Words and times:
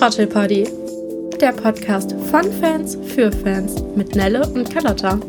Trottelpoddy, 0.00 0.66
der 1.42 1.52
Podcast 1.52 2.12
von 2.30 2.50
Fans 2.52 2.96
für 3.04 3.30
Fans 3.30 3.82
mit 3.94 4.16
Nelle 4.16 4.48
und 4.48 4.70
Carlotta. 4.72 5.20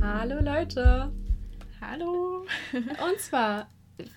Hallo 0.00 0.40
Leute. 0.40 1.12
Hallo. 1.82 2.46
Und 2.72 3.20
zwar, 3.20 3.68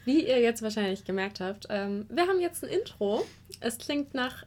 wie 0.05 0.25
ihr 0.25 0.39
jetzt 0.39 0.61
wahrscheinlich 0.61 1.04
gemerkt 1.04 1.41
habt, 1.41 1.65
ähm, 1.70 2.05
wir 2.07 2.27
haben 2.27 2.39
jetzt 2.39 2.63
ein 2.63 2.70
Intro. 2.70 3.25
Es 3.59 3.77
klingt 3.77 4.13
nach 4.13 4.45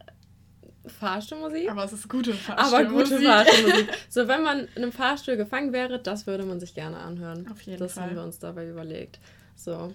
Fahrstuhlmusik. 0.86 1.70
Aber 1.70 1.84
es 1.84 1.92
ist 1.92 2.08
gute 2.08 2.32
Fahrstuhlmusik. 2.32 2.88
Aber 2.88 2.90
gute 2.90 3.20
Fahrstuhlmusik. 3.20 3.88
So, 4.08 4.26
wenn 4.26 4.42
man 4.42 4.60
in 4.74 4.84
einem 4.84 4.92
Fahrstuhl 4.92 5.36
gefangen 5.36 5.74
wäre, 5.74 5.98
das 5.98 6.26
würde 6.26 6.46
man 6.46 6.60
sich 6.60 6.74
gerne 6.74 6.96
anhören. 6.96 7.46
Auf 7.52 7.60
jeden 7.60 7.78
das 7.78 7.92
Fall. 7.92 8.04
haben 8.04 8.14
wir 8.14 8.22
uns 8.22 8.38
dabei 8.38 8.66
überlegt. 8.66 9.20
So, 9.54 9.92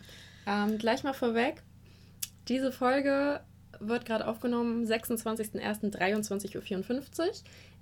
ähm, 0.47 0.77
gleich 0.77 1.03
mal 1.03 1.13
vorweg. 1.13 1.61
Diese 2.47 2.71
Folge 2.71 3.41
wird 3.79 4.05
gerade 4.05 4.27
aufgenommen, 4.27 4.85
26.01.23.54 4.85 7.19
Uhr. 7.19 7.31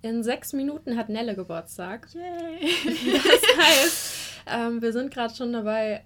In 0.01 0.23
sechs 0.23 0.53
Minuten 0.53 0.95
hat 0.97 1.09
Nelle 1.09 1.35
Geburtstag. 1.35 2.07
Yay. 2.13 2.71
Das 3.13 3.41
heißt, 3.57 4.13
ähm, 4.47 4.81
wir 4.81 4.93
sind 4.93 5.11
gerade 5.11 5.35
schon 5.35 5.53
dabei, 5.53 6.03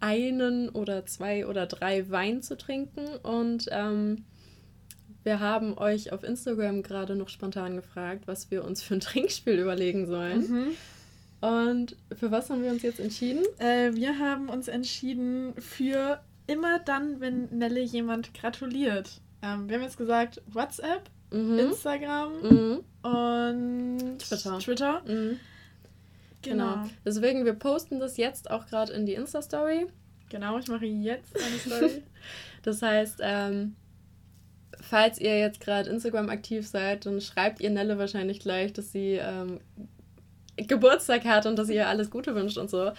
einen 0.00 0.68
oder 0.68 1.06
zwei 1.06 1.46
oder 1.46 1.66
drei 1.66 2.10
Wein 2.10 2.42
zu 2.42 2.56
trinken. 2.56 3.06
Und 3.22 3.66
ähm, 3.70 4.24
wir 5.22 5.40
haben 5.40 5.76
euch 5.76 6.12
auf 6.12 6.22
Instagram 6.22 6.82
gerade 6.82 7.16
noch 7.16 7.28
spontan 7.28 7.76
gefragt, 7.76 8.26
was 8.26 8.50
wir 8.50 8.64
uns 8.64 8.82
für 8.82 8.94
ein 8.94 9.00
Trinkspiel 9.00 9.58
überlegen 9.58 10.06
sollen. 10.06 10.50
Mhm. 10.50 10.76
Und 11.46 11.96
für 12.16 12.30
was 12.30 12.50
haben 12.50 12.62
wir 12.62 12.70
uns 12.70 12.82
jetzt 12.82 13.00
entschieden? 13.00 13.44
Äh, 13.58 13.94
wir 13.94 14.18
haben 14.18 14.48
uns 14.48 14.68
entschieden 14.68 15.54
für 15.58 16.20
immer 16.46 16.78
dann, 16.80 17.20
wenn 17.20 17.48
Nelle 17.56 17.80
jemand 17.80 18.34
gratuliert. 18.34 19.20
Ähm, 19.42 19.68
wir 19.68 19.76
haben 19.76 19.82
jetzt 19.82 19.98
gesagt 19.98 20.42
WhatsApp, 20.46 21.08
Mhm. 21.30 21.58
Instagram 21.58 22.32
Mhm. 22.42 22.84
und 23.02 24.18
Twitter. 24.18 24.58
Twitter. 24.58 25.02
Mhm. 25.06 25.38
Genau. 26.42 26.74
Genau. 26.74 26.88
Deswegen, 27.04 27.44
wir 27.44 27.54
posten 27.54 27.98
das 27.98 28.16
jetzt 28.16 28.50
auch 28.50 28.66
gerade 28.66 28.92
in 28.92 29.06
die 29.06 29.14
Insta-Story. 29.14 29.86
Genau, 30.28 30.58
ich 30.58 30.68
mache 30.68 30.86
jetzt 30.86 31.34
eine 31.36 31.58
Story. 31.90 32.02
Das 32.62 32.82
heißt, 32.82 33.18
ähm, 33.22 33.74
falls 34.80 35.18
ihr 35.20 35.38
jetzt 35.38 35.60
gerade 35.60 35.90
Instagram 35.90 36.28
aktiv 36.28 36.66
seid, 36.66 37.06
dann 37.06 37.20
schreibt 37.20 37.60
ihr 37.60 37.70
Nelle 37.70 37.98
wahrscheinlich 37.98 38.40
gleich, 38.40 38.72
dass 38.72 38.92
sie 38.92 39.18
ähm, 39.20 39.60
Geburtstag 40.56 41.24
hat 41.24 41.46
und 41.46 41.56
dass 41.56 41.68
ihr 41.68 41.86
alles 41.88 42.10
Gute 42.10 42.34
wünscht 42.34 42.58
und 42.58 42.70
so. 42.70 42.92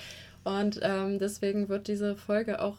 Und 0.44 0.80
ähm, 0.82 1.20
deswegen 1.20 1.70
wird 1.70 1.88
diese 1.88 2.16
Folge 2.16 2.62
auch 2.62 2.78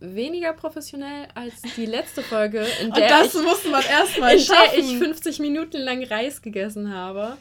weniger 0.00 0.52
professionell 0.52 1.28
als 1.34 1.54
die 1.76 1.86
letzte 1.86 2.22
Folge, 2.22 2.64
in 2.80 2.88
und 2.88 2.96
der, 2.96 3.08
das 3.08 3.34
ich, 3.34 3.42
muss 3.42 3.64
man 3.64 3.82
erstmal 3.90 4.36
in 4.36 4.46
der 4.46 4.78
ich 4.78 4.98
50 4.98 5.38
Minuten 5.40 5.78
lang 5.78 6.04
Reis 6.04 6.40
gegessen 6.42 6.92
habe. 6.92 7.36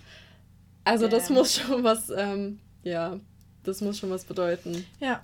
Also 0.84 1.08
das 1.08 1.28
Damn. 1.28 1.38
muss 1.38 1.56
schon 1.56 1.84
was, 1.84 2.10
ähm, 2.16 2.60
ja, 2.84 3.20
das 3.64 3.82
muss 3.82 4.00
schon 4.00 4.10
was 4.10 4.24
bedeuten. 4.26 4.86
ja, 5.00 5.24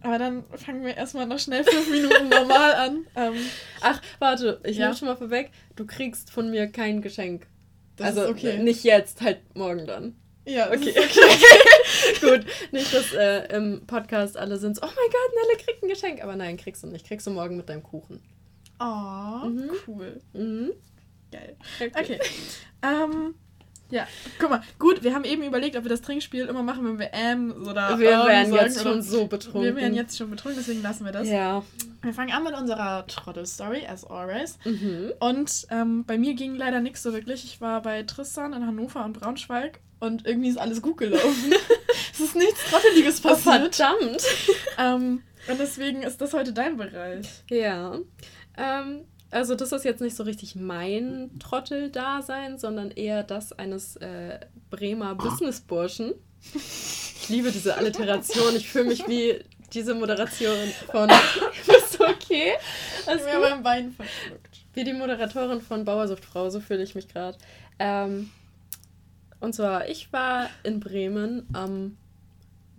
aber 0.00 0.18
dann 0.18 0.42
fangen 0.56 0.84
wir 0.84 0.96
erstmal 0.96 1.26
noch 1.26 1.38
schnell 1.38 1.62
fünf 1.64 1.88
Minuten 1.90 2.28
normal 2.28 2.74
an. 2.74 3.06
Ähm, 3.14 3.34
Ach, 3.82 4.00
warte, 4.18 4.60
ich 4.64 4.76
Ja. 4.78 4.86
nehme 4.86 4.96
schon 4.98 5.08
mal 5.08 5.16
vorweg, 5.16 5.50
du 5.76 5.86
kriegst 5.86 6.30
von 6.30 6.50
mir 6.50 6.66
kein 6.66 7.02
Geschenk. 7.02 7.46
das 7.96 8.08
also 8.08 8.22
ist 8.22 8.30
okay. 8.30 8.58
nicht 8.58 8.82
jetzt, 8.84 9.20
halt 9.20 9.38
morgen 9.54 9.86
dann. 9.86 10.16
Ja, 10.44 10.68
Okay. 10.70 10.90
okay. 10.96 12.20
Gut, 12.20 12.44
nicht, 12.72 12.92
dass 12.92 13.12
äh, 13.12 13.54
im 13.56 13.86
Podcast 13.86 14.36
alle 14.36 14.56
sind 14.58 14.76
so, 14.76 14.82
oh 14.82 14.86
mein 14.86 15.10
Gott, 15.10 15.46
Nelle 15.46 15.58
kriegt 15.64 15.82
ein 15.82 15.88
Geschenk. 15.88 16.22
Aber 16.22 16.34
nein, 16.36 16.56
kriegst 16.56 16.82
du 16.82 16.88
nicht. 16.88 17.06
Kriegst 17.06 17.26
du 17.26 17.30
morgen 17.30 17.56
mit 17.56 17.68
deinem 17.68 17.82
Kuchen. 17.82 18.20
Oh, 18.80 19.46
Mhm. 19.46 19.70
cool. 19.86 20.20
Mhm. 20.32 20.72
Geil. 21.30 21.56
Okay. 21.96 22.18
ähm, 22.82 23.34
ja, 23.90 24.06
guck 24.40 24.50
mal. 24.50 24.62
Gut, 24.78 25.02
wir 25.04 25.14
haben 25.14 25.24
eben 25.24 25.42
überlegt, 25.42 25.76
ob 25.76 25.84
wir 25.84 25.90
das 25.90 26.00
Trinkspiel 26.00 26.46
immer 26.46 26.62
machen, 26.62 26.84
wenn 26.84 26.98
wir 26.98 27.10
ähm 27.12 27.54
oder 27.68 27.98
Wir 27.98 28.10
ähm 28.10 28.26
werden 28.26 28.50
sagen, 28.52 28.64
jetzt 28.64 28.82
schon 28.82 29.02
so 29.02 29.26
betrunken. 29.26 29.62
Wir 29.62 29.76
werden 29.76 29.94
jetzt 29.94 30.16
schon 30.18 30.30
betrunken, 30.30 30.58
deswegen 30.60 30.82
lassen 30.82 31.04
wir 31.04 31.12
das. 31.12 31.28
Ja. 31.28 31.62
Wir 32.02 32.12
fangen 32.14 32.32
an 32.32 32.42
mit 32.42 32.54
unserer 32.54 33.06
Trottel-Story, 33.06 33.86
as 33.86 34.04
always. 34.04 34.58
Mhm. 34.64 35.12
Und 35.20 35.66
ähm, 35.70 36.04
bei 36.04 36.18
mir 36.18 36.34
ging 36.34 36.56
leider 36.56 36.80
nichts 36.80 37.02
so 37.02 37.12
wirklich. 37.12 37.44
Ich 37.44 37.60
war 37.60 37.80
bei 37.82 38.02
Tristan 38.02 38.52
in 38.54 38.66
Hannover 38.66 39.04
und 39.04 39.12
Braunschweig 39.12 39.78
und 40.02 40.26
irgendwie 40.26 40.48
ist 40.48 40.58
alles 40.58 40.82
gut 40.82 40.96
gelaufen. 40.96 41.54
es 42.12 42.18
ist 42.18 42.34
nichts 42.34 42.60
Trotteliges 42.68 43.20
Oh, 43.24 43.28
passiert. 43.28 43.76
verdammt. 43.76 44.22
ähm, 44.78 45.22
und 45.46 45.60
deswegen 45.60 46.02
ist 46.02 46.20
das 46.20 46.32
heute 46.32 46.52
dein 46.52 46.76
Bereich. 46.76 47.28
Ja. 47.48 48.00
Ähm, 48.58 49.04
also 49.30 49.54
das 49.54 49.70
ist 49.70 49.84
jetzt 49.84 50.00
nicht 50.00 50.16
so 50.16 50.24
richtig 50.24 50.56
mein 50.56 51.30
Trottel-Dasein, 51.38 52.58
sondern 52.58 52.90
eher 52.90 53.22
das 53.22 53.52
eines 53.52 53.94
äh, 53.96 54.40
Bremer 54.70 55.14
Businessburschen. 55.14 56.14
Ich 56.52 57.28
liebe 57.28 57.52
diese 57.52 57.76
Alliteration. 57.76 58.56
Ich 58.56 58.68
fühle 58.68 58.86
mich 58.86 59.06
wie 59.06 59.38
diese 59.72 59.94
Moderation 59.94 60.56
von... 60.90 61.08
Bist 61.66 61.98
du 61.98 62.04
okay? 62.04 62.54
Alles 63.06 63.24
mir 63.24 63.34
gut? 63.34 63.42
beim 63.42 63.64
Wein 63.64 63.92
verschluckt. 63.92 64.66
Wie 64.74 64.82
die 64.82 64.94
Moderatorin 64.94 65.60
von 65.60 65.84
Bauersuchtfrau, 65.84 66.50
so 66.50 66.58
fühle 66.58 66.82
ich 66.82 66.96
mich 66.96 67.06
gerade. 67.06 67.38
Ähm, 67.78 68.30
und 69.42 69.52
zwar, 69.54 69.88
ich 69.88 70.12
war 70.12 70.48
in 70.62 70.80
Bremen 70.80 71.46
am 71.52 71.96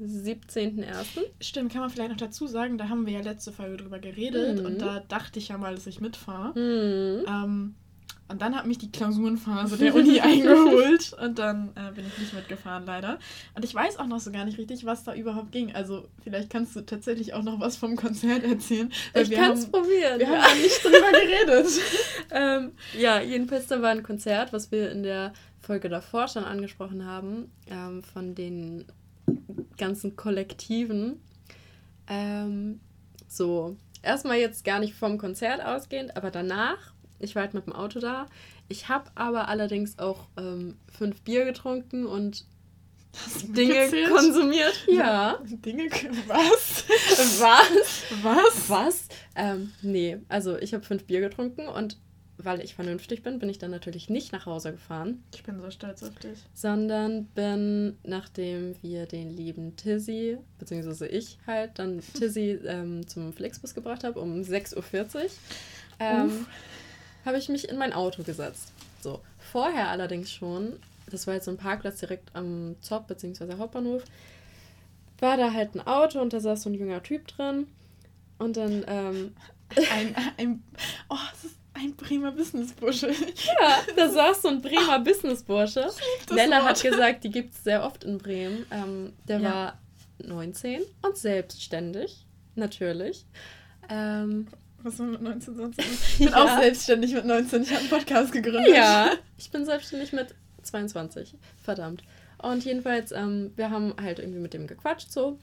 17.01. 0.01 1.19
Stimmt, 1.39 1.71
kann 1.71 1.81
man 1.81 1.89
vielleicht 1.89 2.09
noch 2.09 2.17
dazu 2.17 2.47
sagen, 2.47 2.77
da 2.77 2.89
haben 2.89 3.05
wir 3.05 3.13
ja 3.13 3.21
letzte 3.21 3.51
Folge 3.51 3.77
drüber 3.77 3.99
geredet 3.99 4.59
Mhm. 4.59 4.65
und 4.65 4.79
da 4.81 4.99
dachte 5.01 5.39
ich 5.39 5.49
ja 5.49 5.57
mal, 5.57 5.75
dass 5.75 5.87
ich 5.87 6.01
mitfahre. 6.01 6.53
Hm. 6.55 7.25
Ähm, 7.27 7.75
und 8.29 8.41
dann 8.41 8.55
hat 8.55 8.65
mich 8.65 8.77
die 8.77 8.91
Klausurenphase 8.91 9.77
der 9.77 9.93
Uni 9.93 10.19
eingeholt 10.21 11.13
und 11.21 11.37
dann 11.39 11.71
äh, 11.75 11.91
bin 11.93 12.05
ich 12.07 12.17
nicht 12.17 12.33
mitgefahren, 12.33 12.85
leider. 12.85 13.19
Und 13.53 13.65
ich 13.65 13.75
weiß 13.75 13.99
auch 13.99 14.07
noch 14.07 14.19
so 14.19 14.31
gar 14.31 14.45
nicht 14.45 14.57
richtig, 14.57 14.85
was 14.85 15.03
da 15.03 15.13
überhaupt 15.13 15.51
ging. 15.51 15.75
Also 15.75 16.07
vielleicht 16.23 16.49
kannst 16.49 16.75
du 16.75 16.81
tatsächlich 16.81 17.33
auch 17.33 17.43
noch 17.43 17.59
was 17.59 17.75
vom 17.75 17.95
Konzert 17.95 18.43
erzählen. 18.43 18.91
Ich 19.13 19.29
kann 19.31 19.51
es 19.51 19.69
probieren. 19.69 20.19
wir 20.19 20.27
ja. 20.27 20.41
haben 20.41 20.41
da 20.41 20.55
nicht 20.55 20.83
drüber 20.83 21.11
geredet. 21.11 21.79
ähm, 22.31 22.71
ja, 22.97 23.21
jedenfalls 23.21 23.67
da 23.67 23.81
war 23.81 23.89
ein 23.89 24.03
Konzert, 24.03 24.53
was 24.53 24.71
wir 24.71 24.91
in 24.91 25.03
der 25.03 25.33
Folge 25.59 25.89
davor 25.89 26.27
schon 26.27 26.43
angesprochen 26.43 27.05
haben, 27.05 27.51
ähm, 27.69 28.03
von 28.03 28.35
den 28.35 28.85
ganzen 29.77 30.15
Kollektiven. 30.15 31.21
Ähm, 32.07 32.79
so, 33.27 33.77
erstmal 34.01 34.37
jetzt 34.37 34.65
gar 34.65 34.79
nicht 34.79 34.93
vom 34.93 35.17
Konzert 35.17 35.63
ausgehend, 35.63 36.15
aber 36.15 36.31
danach, 36.31 36.92
ich 37.23 37.35
war 37.35 37.43
halt 37.43 37.53
mit 37.53 37.65
dem 37.65 37.73
Auto 37.73 37.99
da. 37.99 38.27
Ich 38.67 38.89
habe 38.89 39.09
aber 39.15 39.47
allerdings 39.47 39.99
auch 39.99 40.27
ähm, 40.37 40.77
fünf 40.91 41.21
Bier 41.21 41.45
getrunken 41.45 42.05
und 42.05 42.45
Dinge 43.55 43.73
mitgezählt? 43.73 44.09
konsumiert. 44.09 44.73
Ja. 44.87 45.37
Dinge, 45.43 45.89
was? 46.27 46.85
Was? 47.39 48.03
Was? 48.23 48.69
Was? 48.69 49.07
Ähm, 49.35 49.71
nee, 49.81 50.17
also 50.29 50.57
ich 50.57 50.73
habe 50.73 50.83
fünf 50.83 51.05
Bier 51.05 51.21
getrunken 51.21 51.67
und 51.67 51.97
weil 52.37 52.61
ich 52.61 52.73
vernünftig 52.73 53.21
bin, 53.21 53.37
bin 53.37 53.47
ich 53.49 53.59
dann 53.59 53.69
natürlich 53.69 54.09
nicht 54.09 54.31
nach 54.33 54.47
Hause 54.47 54.71
gefahren, 54.71 55.23
Ich 55.35 55.43
bin 55.43 55.61
so 55.61 55.69
stolz 55.69 56.01
auf 56.01 56.15
dich. 56.15 56.39
sondern 56.55 57.25
bin, 57.27 57.97
nachdem 58.03 58.75
wir 58.81 59.05
den 59.05 59.29
lieben 59.29 59.75
Tizzy, 59.75 60.37
beziehungsweise 60.57 61.07
ich 61.07 61.37
halt, 61.45 61.77
dann 61.77 62.01
Tizzy 62.13 62.59
ähm, 62.65 63.07
zum 63.07 63.33
Flixbus 63.33 63.75
gebracht 63.75 64.03
habe 64.03 64.19
um 64.19 64.41
6.40 64.41 64.75
Uhr, 64.75 65.29
ähm, 65.99 66.25
Uff. 66.25 66.47
Habe 67.25 67.37
ich 67.37 67.49
mich 67.49 67.69
in 67.69 67.77
mein 67.77 67.93
Auto 67.93 68.23
gesetzt. 68.23 68.71
So, 69.01 69.21
vorher 69.51 69.89
allerdings 69.89 70.31
schon, 70.31 70.79
das 71.09 71.27
war 71.27 71.33
jetzt 71.35 71.45
so 71.45 71.51
ein 71.51 71.57
Parkplatz 71.57 71.99
direkt 71.99 72.35
am 72.35 72.75
Zopp, 72.81 73.07
beziehungsweise 73.07 73.57
Hauptbahnhof, 73.57 74.03
war 75.19 75.37
da 75.37 75.53
halt 75.53 75.75
ein 75.75 75.81
Auto 75.87 76.19
und 76.21 76.33
da 76.33 76.39
saß 76.39 76.63
so 76.63 76.69
ein 76.69 76.73
junger 76.73 77.01
Typ 77.03 77.27
drin 77.27 77.67
und 78.37 78.57
dann, 78.57 78.83
ähm, 78.87 79.33
Ein, 79.91 80.15
ein, 80.37 80.63
oh, 81.09 81.15
das 81.31 81.45
ist 81.45 81.57
ein 81.73 81.95
prima 81.95 82.29
Businessbursche. 82.29 83.07
Ja, 83.09 83.79
da 83.95 84.07
saß 84.07 84.43
so 84.43 84.49
ein 84.49 84.61
Bremer 84.61 84.99
Businessbursche. 84.99 85.89
das 86.27 86.35
Nella 86.35 86.57
Wort. 86.59 86.69
hat 86.69 86.81
gesagt, 86.83 87.23
die 87.23 87.31
gibt 87.31 87.55
es 87.55 87.63
sehr 87.63 87.83
oft 87.83 88.03
in 88.03 88.19
Bremen. 88.19 88.67
Ähm, 88.69 89.13
der 89.27 89.39
Ja. 89.39 89.51
war 89.51 89.79
19 90.27 90.81
und 91.01 91.17
selbstständig, 91.17 92.23
natürlich. 92.53 93.25
Ähm, 93.89 94.47
Was 94.83 94.99
war 94.99 95.05
mit 95.07 95.21
19 95.21 95.55
sonst? 95.55 95.79
Ich 96.19 96.25
bin 96.25 96.33
auch 96.33 96.45
Ja. 96.47 96.59
selbstständig 96.61 97.13
mit 97.13 97.25
19. 97.25 97.63
Ich 97.63 97.69
habe 97.71 97.79
einen 97.79 97.89
Podcast 97.89 98.31
gegründet. 98.31 98.75
ja, 98.75 99.11
ich 99.37 99.49
bin 99.51 99.65
selbstständig 99.65 100.13
mit 100.13 100.35
22. 100.63 101.35
Verdammt. 101.63 102.03
Und 102.37 102.65
jedenfalls, 102.65 103.11
ähm, 103.11 103.51
wir 103.55 103.69
haben 103.69 103.93
halt 104.01 104.19
irgendwie 104.19 104.39
mit 104.39 104.53
dem 104.53 104.67
gequatscht 104.67 105.11
so. 105.11 105.37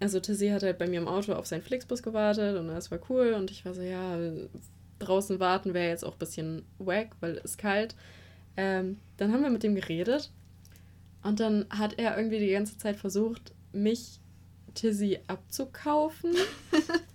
Also 0.00 0.18
Tizzy 0.18 0.48
hat 0.48 0.64
halt 0.64 0.78
bei 0.78 0.88
mir 0.88 0.98
im 1.00 1.06
Auto 1.06 1.32
auf 1.32 1.46
seinen 1.46 1.62
Flixbus 1.62 2.02
gewartet 2.02 2.58
und 2.58 2.66
das 2.68 2.90
war 2.90 2.98
cool. 3.08 3.34
Und 3.34 3.50
ich 3.52 3.64
war 3.64 3.72
so, 3.74 3.82
ja, 3.82 4.16
draußen 4.98 5.38
warten 5.38 5.74
wäre 5.74 5.88
jetzt 5.90 6.04
auch 6.04 6.14
ein 6.14 6.18
bisschen 6.18 6.64
wack, 6.78 7.10
weil 7.20 7.40
es 7.44 7.56
kalt. 7.56 7.94
Ähm, 8.56 8.98
dann 9.16 9.32
haben 9.32 9.42
wir 9.42 9.50
mit 9.50 9.62
dem 9.62 9.76
geredet. 9.76 10.30
Und 11.22 11.38
dann 11.38 11.66
hat 11.70 11.98
er 12.00 12.16
irgendwie 12.16 12.40
die 12.40 12.50
ganze 12.50 12.76
Zeit 12.78 12.96
versucht, 12.96 13.52
mich 13.72 14.18
Tizzy 14.74 15.20
abzukaufen. 15.28 16.34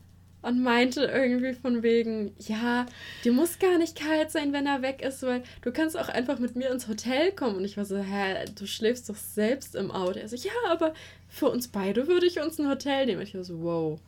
und 0.47 0.63
meinte 0.63 1.03
irgendwie 1.03 1.53
von 1.53 1.83
wegen, 1.83 2.33
ja, 2.39 2.85
dir 3.25 3.33
muss 3.33 3.59
gar 3.59 3.77
nicht 3.77 3.97
kalt 3.99 4.31
sein, 4.31 4.53
wenn 4.53 4.65
er 4.65 4.81
weg 4.81 5.01
ist, 5.01 5.21
weil 5.23 5.43
du 5.61 5.73
kannst 5.73 5.97
auch 5.97 6.07
einfach 6.07 6.39
mit 6.39 6.55
mir 6.55 6.71
ins 6.71 6.87
Hotel 6.87 7.33
kommen. 7.33 7.57
Und 7.57 7.65
ich 7.65 7.75
war 7.75 7.83
so, 7.83 7.97
hä, 7.97 8.45
du 8.57 8.65
schläfst 8.65 9.09
doch 9.09 9.17
selbst 9.17 9.75
im 9.75 9.91
Auto. 9.91 10.19
Er 10.19 10.29
so, 10.29 10.37
ja, 10.37 10.53
aber 10.69 10.93
für 11.27 11.49
uns 11.49 11.67
beide 11.67 12.07
würde 12.07 12.25
ich 12.25 12.39
uns 12.39 12.59
ein 12.59 12.69
Hotel 12.69 13.05
nehmen. 13.05 13.19
Und 13.19 13.27
ich 13.27 13.35
war 13.35 13.43
so, 13.43 13.61
wow, 13.61 13.99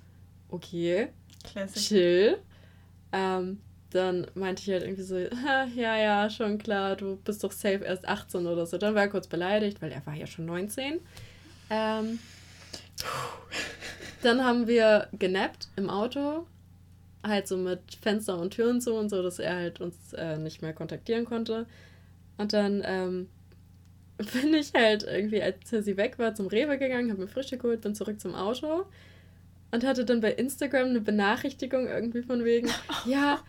okay, 0.48 1.10
Classic. 1.44 1.82
chill. 1.84 2.38
Ähm, 3.12 3.60
dann 3.90 4.28
meinte 4.34 4.62
ich 4.62 4.70
halt 4.70 4.84
irgendwie 4.84 5.04
so, 5.04 5.18
ja, 5.76 5.98
ja, 5.98 6.30
schon 6.30 6.58
klar, 6.58 6.96
du 6.96 7.18
bist 7.18 7.44
doch 7.44 7.52
safe 7.52 7.84
erst 7.84 8.08
18 8.08 8.48
oder 8.48 8.66
so. 8.66 8.78
Dann 8.78 8.96
war 8.96 9.02
er 9.02 9.10
kurz 9.10 9.28
beleidigt, 9.28 9.82
weil 9.82 9.92
er 9.92 10.06
war 10.06 10.16
ja 10.16 10.26
schon 10.26 10.46
19. 10.46 11.02
Ähm, 11.70 12.20
dann 14.22 14.44
haben 14.44 14.68
wir 14.68 15.08
genappt 15.18 15.70
im 15.76 15.90
Auto, 15.90 16.46
halt 17.24 17.48
so 17.48 17.58
mit 17.58 17.80
Fenster 18.02 18.40
und 18.40 18.52
Türen 18.52 18.82
zu 18.82 18.94
und 18.94 19.10
so, 19.10 19.22
dass 19.22 19.40
er 19.40 19.56
halt 19.56 19.82
uns 19.82 20.14
äh, 20.14 20.38
nicht 20.38 20.62
mehr 20.62 20.74
kontaktieren 20.74 21.26
konnte. 21.26 21.66
Und 22.38 22.54
dann 22.54 22.82
ähm, 22.86 23.30
bin 24.18 24.54
ich 24.54 24.74
halt 24.74 25.04
irgendwie, 25.04 25.42
als 25.42 25.72
er 25.72 25.84
sie 25.84 25.98
weg 25.98 26.20
war, 26.20 26.36
zum 26.36 26.48
Rewe 26.48 26.78
gegangen, 26.78 27.12
habe 27.12 27.22
mir 27.22 27.28
Frühstück 27.28 27.62
geholt, 27.62 27.82
bin 27.82 27.96
zurück 27.96 28.20
zum 28.20 28.36
Auto 28.36 28.86
und 29.72 29.86
hatte 29.86 30.06
dann 30.06 30.22
bei 30.22 30.32
Instagram 30.32 30.90
eine 30.90 31.02
Benachrichtigung 31.02 31.88
irgendwie 31.88 32.24
von 32.24 32.44
wegen, 32.44 32.70
ja, 33.06 33.40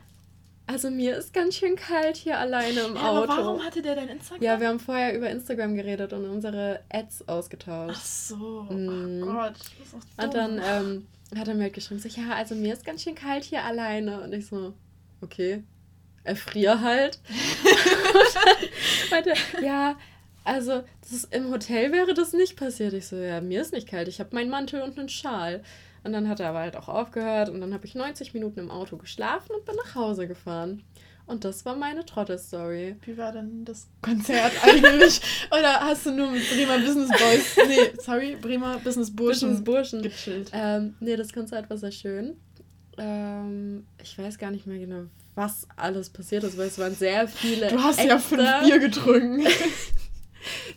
also 0.70 0.88
mir 0.88 1.17
ist 1.17 1.32
ganz 1.32 1.56
schön 1.56 1.75
kalt 1.75 2.17
hier 2.17 2.38
alleine 2.38 2.81
im 2.81 2.94
ja, 2.94 3.11
Auto. 3.11 3.32
Aber 3.32 3.43
warum 3.43 3.64
hatte 3.64 3.82
der 3.82 3.96
dein 3.96 4.08
Instagram? 4.08 4.43
Ja, 4.43 4.61
wir 4.61 4.69
haben 4.69 4.78
vorher 4.78 5.17
über 5.17 5.28
Instagram 5.28 5.75
geredet 5.75 6.12
und 6.12 6.25
unsere 6.26 6.81
Ads 6.88 7.28
ausgetauscht. 7.28 7.96
Ach 7.99 8.05
so, 8.05 8.67
mhm. 8.70 9.22
oh 9.22 9.32
Gott. 9.32 9.55
Das 9.55 9.87
ist 9.87 9.93
dumm. 9.93 10.25
Und 10.25 10.34
dann 10.34 10.62
ähm, 10.64 11.06
hat 11.37 11.49
er 11.49 11.55
mir 11.55 11.64
halt 11.64 11.75
geschrieben, 11.75 12.00
so, 12.00 12.08
ja, 12.08 12.34
also 12.34 12.55
mir 12.55 12.72
ist 12.72 12.84
ganz 12.84 13.02
schön 13.02 13.17
kalt 13.17 13.43
hier 13.43 13.64
alleine. 13.64 14.20
Und 14.20 14.32
ich 14.32 14.46
so, 14.46 14.72
okay, 15.20 15.64
erfrier 16.22 16.81
halt. 16.81 17.19
meinte, 19.11 19.34
ja, 19.62 19.96
also 20.44 20.82
das 21.00 21.12
ist, 21.12 21.34
im 21.34 21.50
Hotel 21.50 21.90
wäre 21.90 22.14
das 22.14 22.32
nicht 22.32 22.56
passiert. 22.56 22.93
Ich 22.93 23.08
so, 23.08 23.16
ja, 23.16 23.40
mir 23.40 23.61
ist 23.61 23.73
nicht 23.73 23.88
kalt, 23.88 24.06
ich 24.06 24.20
habe 24.20 24.34
meinen 24.34 24.50
Mantel 24.50 24.82
und 24.82 24.96
einen 24.99 25.08
Schal. 25.08 25.64
Und 26.02 26.12
dann 26.12 26.29
hat 26.29 26.41
er 26.41 26.50
aber 26.50 26.61
halt 26.61 26.76
auch 26.76 26.88
aufgehört 26.88 27.50
und 27.50 27.61
dann 27.61 27.75
habe 27.75 27.87
ich 27.87 27.94
90 27.94 28.32
Minuten 28.32 28.61
im 28.61 28.70
Auto 28.70 28.97
geschlafen 28.97 29.55
und 29.55 29.64
bin 29.64 29.76
nach 29.76 29.94
Hause 29.94 30.26
gefahren. 30.26 30.82
Und 31.26 31.44
das 31.44 31.64
war 31.64 31.76
meine 31.76 32.05
Trottel-Story. 32.05 32.97
Wie 33.02 33.17
war 33.17 33.31
denn 33.31 33.64
das 33.64 33.87
Konzert 34.02 34.52
eigentlich? 34.64 35.20
Oder 35.52 35.79
hast 35.81 36.06
du 36.06 36.11
nur 36.11 36.29
mit 36.32 36.43
Bremer 36.50 36.79
Business 36.79 37.08
Boys, 37.08 37.56
nee, 37.69 37.93
sorry, 38.00 38.37
Bremer 38.41 38.79
Business 38.79 39.14
Burschen, 39.14 39.50
Business 39.50 39.64
Burschen 39.64 40.02
gechillt? 40.02 40.50
Ähm, 40.52 40.97
nee, 40.99 41.14
das 41.14 41.32
Konzert 41.32 41.70
war 41.70 41.76
sehr 41.76 41.93
schön. 41.93 42.37
Ähm, 42.99 43.87
ich 44.02 44.19
weiß 44.19 44.38
gar 44.38 44.50
nicht 44.50 44.67
mehr 44.67 44.79
genau, 44.79 45.05
was 45.37 45.69
alles 45.76 46.11
passiert 46.11 46.43
ist, 46.43 46.58
weil 46.58 46.67
es 46.67 46.79
waren 46.79 46.94
sehr 46.97 47.29
viele. 47.29 47.69
Du 47.69 47.79
hast 47.79 48.00
extra... 48.00 48.14
ja 48.14 48.19
fünf 48.19 48.61
Bier 48.64 48.79
getrunken. 48.81 49.47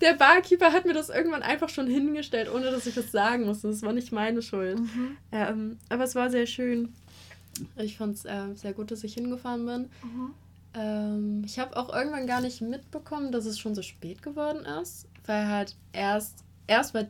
Der 0.02 0.14
Barkeeper 0.14 0.74
hat 0.74 0.86
mir 0.86 0.94
das 0.94 1.10
irgendwann 1.10 1.44
einfach 1.44 1.70
schon 1.70 1.88
hingestellt, 1.88 2.50
ohne 2.54 2.72
dass 2.72 2.86
ich 2.86 2.96
das 2.96 3.12
sagen 3.12 3.46
musste. 3.46 3.70
Das 3.70 3.82
war 3.82 3.94
nicht 3.94 4.12
meine 4.12 4.42
Schuld. 4.42 4.80
Mhm. 4.80 5.18
Ähm, 5.32 5.78
aber 5.90 6.04
es 6.04 6.16
war 6.16 6.30
sehr 6.30 6.46
schön. 6.46 6.94
Ich 7.78 7.98
fand 7.98 8.16
es 8.16 8.26
äh, 8.26 8.54
sehr 8.56 8.74
gut, 8.74 8.92
dass 8.92 9.04
ich 9.04 9.14
hingefahren 9.14 9.66
bin. 9.66 9.90
Mhm. 10.04 10.34
Ähm, 10.74 11.44
ich 11.46 11.60
habe 11.60 11.78
auch 11.78 11.94
irgendwann 11.94 12.28
gar 12.28 12.42
nicht 12.42 12.62
mitbekommen, 12.62 13.32
dass 13.32 13.46
es 13.46 13.60
schon 13.60 13.76
so 13.76 13.82
spät 13.82 14.22
geworden 14.22 14.66
ist, 14.82 15.08
weil 15.26 15.48
halt 15.48 15.76
erst, 15.92 16.44
erst 16.68 16.94
war 16.94 17.06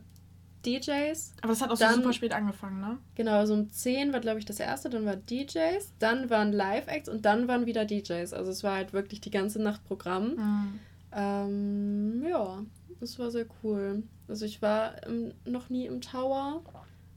DJs. 0.66 1.32
Aber 1.42 1.52
es 1.52 1.60
hat 1.60 1.70
auch 1.70 1.78
dann, 1.78 1.94
so 1.94 2.00
super 2.00 2.12
spät 2.12 2.32
angefangen, 2.32 2.80
ne? 2.80 2.98
Genau, 3.14 3.32
so 3.32 3.36
also 3.38 3.54
um 3.54 3.70
10 3.70 4.12
war, 4.12 4.20
glaube 4.20 4.38
ich, 4.38 4.44
das 4.44 4.60
erste, 4.60 4.90
dann 4.90 5.04
war 5.04 5.16
DJs, 5.16 5.92
dann 5.98 6.30
waren 6.30 6.52
Live-Acts 6.52 7.08
und 7.08 7.24
dann 7.24 7.48
waren 7.48 7.66
wieder 7.66 7.84
DJs. 7.84 8.32
Also 8.32 8.50
es 8.50 8.62
war 8.64 8.74
halt 8.74 8.92
wirklich 8.92 9.20
die 9.20 9.30
ganze 9.30 9.60
Nacht 9.62 9.84
Programm. 9.84 10.34
Mhm. 10.36 10.80
Ähm, 11.14 12.24
ja, 12.28 12.64
das 13.00 13.18
war 13.18 13.30
sehr 13.30 13.46
cool. 13.62 14.02
Also 14.28 14.44
ich 14.44 14.60
war 14.62 15.02
im, 15.06 15.32
noch 15.44 15.70
nie 15.70 15.86
im 15.86 16.00
Tower. 16.00 16.62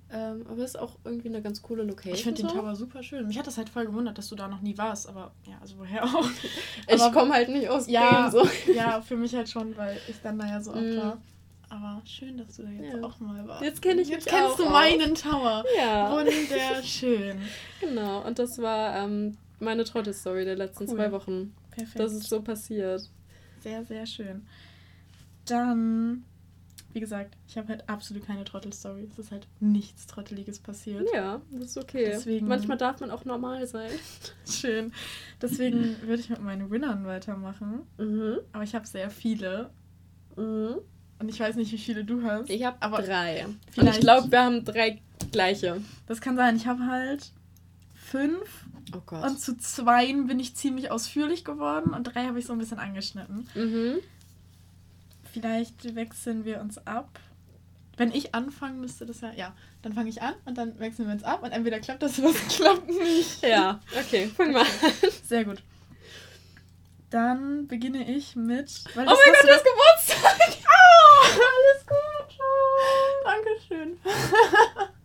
Ähm, 0.10 0.46
aber 0.48 0.64
es 0.64 0.72
ist 0.72 0.80
auch 0.80 0.98
irgendwie 1.04 1.28
eine 1.28 1.42
ganz 1.42 1.62
coole 1.62 1.84
Location. 1.84 2.14
Ich 2.14 2.24
finde 2.24 2.42
so. 2.42 2.48
den 2.48 2.58
Tower 2.58 2.76
super 2.76 3.04
schön. 3.04 3.28
Mich 3.28 3.38
hat 3.38 3.46
das 3.46 3.58
halt 3.58 3.68
voll 3.68 3.86
gewundert, 3.86 4.18
dass 4.18 4.30
du 4.30 4.36
da 4.36 4.48
noch 4.48 4.62
nie 4.62 4.78
warst, 4.78 5.10
aber 5.10 5.34
ja, 5.46 5.58
also 5.60 5.78
woher 5.80 6.04
auch. 6.06 6.30
ich 6.88 7.12
komme 7.12 7.34
halt 7.34 7.50
nicht 7.50 7.68
aus 7.68 7.90
ja, 7.90 8.30
Bremen, 8.30 8.48
so. 8.66 8.72
Ja, 8.72 9.02
für 9.02 9.18
mich 9.18 9.36
halt 9.36 9.50
schon, 9.50 9.76
weil 9.76 9.98
ich 10.08 10.16
dann 10.22 10.40
da 10.40 10.48
ja 10.48 10.62
so 10.62 10.72
oft 10.72 10.82
mm. 10.82 10.98
war. 10.98 11.18
Aber 11.70 12.02
schön, 12.06 12.38
dass 12.38 12.56
du 12.56 12.64
da 12.64 12.70
jetzt 12.70 12.94
ja. 12.94 13.04
auch 13.04 13.20
mal 13.20 13.46
warst. 13.46 13.62
Jetzt 13.62 13.82
kenne 13.82 14.00
ich 14.00 14.08
Jetzt 14.08 14.28
kennst 14.28 14.58
du 14.58 14.70
meinen 14.70 15.14
Tower. 15.14 15.66
Ja. 15.78 16.10
Wunderschön. 16.14 17.42
genau, 17.82 18.26
und 18.26 18.40
das 18.40 18.60
war 18.60 18.96
ähm, 18.96 19.36
meine 19.60 19.84
Trottel-Story 19.84 20.46
der 20.46 20.56
letzten 20.56 20.86
cool. 20.86 20.96
zwei 20.96 21.12
Wochen. 21.12 21.54
Perfekt. 21.72 22.00
Das 22.00 22.14
ist 22.14 22.30
so 22.30 22.42
passiert 22.42 23.10
sehr, 23.62 23.86
sehr 23.86 24.06
schön. 24.06 24.46
Dann, 25.46 26.24
wie 26.94 27.00
gesagt, 27.00 27.38
ich 27.48 27.58
habe 27.58 27.70
halt 27.70 27.88
absolut 27.88 28.26
keine 28.26 28.44
Trottel-Story. 28.44 29.08
Es 29.12 29.20
ist 29.20 29.32
halt 29.32 29.48
nichts 29.60 30.08
Trotteliges 30.08 30.60
passiert. 30.60 31.08
Ja, 31.14 31.42
das 31.52 31.72
ist 31.72 31.78
okay. 31.78 32.12
Deswegen, 32.14 32.48
Manchmal 32.48 32.78
darf 32.78 33.00
man 33.00 33.12
auch 33.12 33.26
normal 33.26 33.66
sein. 33.68 33.92
schön. 34.50 34.92
Deswegen 35.42 35.96
würde 36.02 36.22
ich 36.22 36.30
mit 36.30 36.42
meinen 36.42 36.70
Winnern 36.70 37.06
weitermachen. 37.06 37.82
Mhm. 37.98 38.40
Aber 38.52 38.64
ich 38.64 38.76
habe 38.76 38.86
sehr 38.86 39.10
viele. 39.10 39.70
Mhm. 40.36 40.76
Und 41.20 41.30
ich 41.30 41.40
weiß 41.40 41.56
nicht, 41.56 41.72
wie 41.72 41.78
viele 41.78 42.04
du 42.04 42.24
hast. 42.24 42.50
Ich 42.50 42.64
habe 42.64 42.78
drei. 42.80 43.46
Und 43.76 43.88
ich 43.88 44.00
glaube, 44.00 44.32
wir 44.32 44.44
haben 44.44 44.64
drei 44.64 45.02
gleiche. 45.32 45.82
Das 46.08 46.22
kann 46.22 46.36
sein. 46.36 46.56
Ich 46.56 46.68
habe 46.68 46.86
halt 46.86 47.32
fünf 48.12 48.66
Oh 48.96 49.02
Gott. 49.06 49.24
Und 49.24 49.40
zu 49.40 49.58
zweien 49.58 50.28
bin 50.28 50.40
ich 50.40 50.56
ziemlich 50.56 50.92
ausführlich 50.92 51.44
geworden 51.44 51.94
und 51.94 52.04
drei 52.04 52.26
habe 52.26 52.40
ich 52.40 52.46
so 52.46 52.54
ein 52.54 52.60
bisschen 52.60 52.80
angeschnitten. 52.80 53.50
Mhm. 53.54 53.98
Vielleicht 55.34 55.96
wechseln 55.96 56.46
wir 56.46 56.62
uns 56.62 56.78
ab. 56.88 57.20
Wenn 57.98 58.12
ich 58.12 58.34
anfange, 58.34 58.80
müsste 58.80 59.06
das 59.06 59.22
ja. 59.22 59.34
Ja, 59.34 59.56
dann 59.82 59.94
fange 59.94 60.10
ich 60.10 60.22
an 60.22 60.36
und 60.46 60.58
dann 60.58 60.80
wechseln 60.80 61.08
wir 61.08 61.14
uns 61.14 61.24
ab 61.24 61.44
und 61.44 61.52
entweder 61.52 61.80
klappt 61.80 62.04
das 62.04 62.20
oder 62.20 62.30
es 62.30 62.48
klappt 62.56 62.88
nicht. 62.88 63.44
Ja, 63.44 63.82
okay, 64.00 64.28
fang 64.28 64.52
mal 64.54 64.62
an. 64.62 64.68
Sehr 65.26 65.44
gut. 65.44 65.62
Dann 67.10 67.68
beginne 67.68 68.10
ich 68.10 68.36
mit. 68.36 68.84
oh 68.96 69.00
mein 69.00 69.06
Gott, 69.06 69.18
du 69.44 69.50
hast 69.50 69.66
Geburtstag! 69.66 70.38
Oh, 71.00 71.24
alles 71.24 71.86
gut! 71.86 72.38
Dankeschön. 73.24 73.98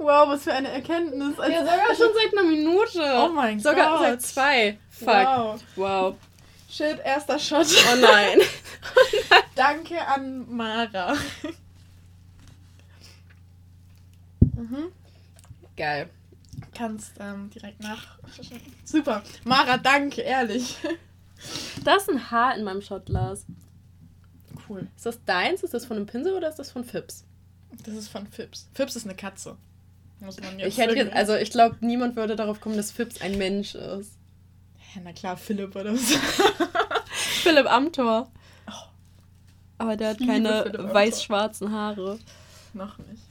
Wow, 0.00 0.28
was 0.28 0.44
für 0.44 0.54
eine 0.54 0.68
Erkenntnis. 0.68 1.38
Also, 1.38 1.52
ja, 1.52 1.60
sogar 1.60 1.94
schon 1.94 2.08
seit 2.14 2.32
einer 2.32 2.48
Minute. 2.48 3.02
Oh 3.18 3.28
mein 3.28 3.58
Gott. 3.58 3.64
Sogar 3.64 3.98
seit 3.98 4.22
zwei. 4.22 4.78
Fuck. 4.88 5.06
Wow. 5.06 5.60
wow. 5.76 6.16
Shit, 6.70 7.00
erster 7.04 7.38
Shot. 7.38 7.66
Oh 7.92 7.96
nein. 8.00 8.40
Danke 9.54 10.06
an 10.06 10.46
Mara. 10.48 11.14
mhm. 14.56 14.90
Geil. 15.76 16.08
Kannst 16.74 17.12
ähm, 17.20 17.50
direkt 17.50 17.82
nach. 17.82 18.18
Super. 18.84 19.22
Mara, 19.44 19.76
danke, 19.76 20.22
ehrlich. 20.22 20.78
Da 21.84 21.96
ist 21.96 22.08
ein 22.08 22.30
Haar 22.30 22.56
in 22.56 22.64
meinem 22.64 22.80
Shotglas. 22.80 23.44
Cool. 24.66 24.88
Ist 24.96 25.04
das 25.04 25.22
deins? 25.26 25.62
Ist 25.62 25.74
das 25.74 25.84
von 25.84 25.98
einem 25.98 26.06
Pinsel 26.06 26.32
oder 26.32 26.48
ist 26.48 26.58
das 26.58 26.70
von 26.70 26.84
Fips? 26.84 27.24
Das 27.84 27.94
ist 27.94 28.08
von 28.08 28.26
Fips. 28.26 28.70
Fips 28.72 28.96
ist 28.96 29.04
eine 29.04 29.14
Katze. 29.14 29.58
Muss 30.20 30.40
man 30.40 30.58
jetzt 30.58 30.68
ich 30.68 30.78
hätte 30.78 30.94
jetzt, 30.94 31.12
also 31.12 31.34
ich 31.34 31.50
glaube, 31.50 31.76
niemand 31.80 32.16
würde 32.16 32.36
darauf 32.36 32.60
kommen, 32.60 32.76
dass 32.76 32.90
Phipps 32.90 33.20
ein 33.20 33.38
Mensch 33.38 33.74
ist. 33.74 34.12
Ja, 34.94 35.00
na 35.02 35.12
klar, 35.12 35.36
Philipp 35.36 35.74
oder 35.74 35.96
so. 35.96 36.16
Philipp 37.42 37.70
Amthor. 37.70 38.30
Oh. 38.68 38.72
Aber 39.78 39.96
der 39.96 40.10
hat 40.10 40.18
keine 40.18 40.72
weiß-schwarzen 40.92 41.72
Haare. 41.72 42.18
Noch 42.74 42.98
nicht. 42.98 43.22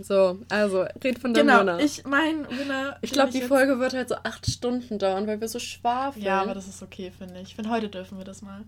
So, 0.00 0.38
also, 0.48 0.82
red 1.02 1.18
von 1.18 1.34
deinem 1.34 1.46
genau, 1.46 1.60
Winner. 1.60 1.80
ich 1.80 2.04
mein 2.04 2.48
Winner. 2.50 2.98
Ich 3.00 3.10
glaube, 3.10 3.32
die 3.32 3.42
Folge 3.42 3.78
wird 3.78 3.94
halt 3.94 4.08
so 4.08 4.16
acht 4.16 4.48
Stunden 4.48 4.98
dauern, 4.98 5.26
weil 5.26 5.40
wir 5.40 5.48
so 5.48 5.58
schwafeln. 5.58 6.24
Ja, 6.24 6.42
aber 6.42 6.54
das 6.54 6.68
ist 6.68 6.82
okay, 6.82 7.10
finde 7.16 7.40
ich. 7.40 7.48
Ich 7.48 7.54
finde, 7.54 7.70
heute 7.70 7.88
dürfen 7.88 8.18
wir 8.18 8.24
das 8.24 8.42
mal. 8.42 8.62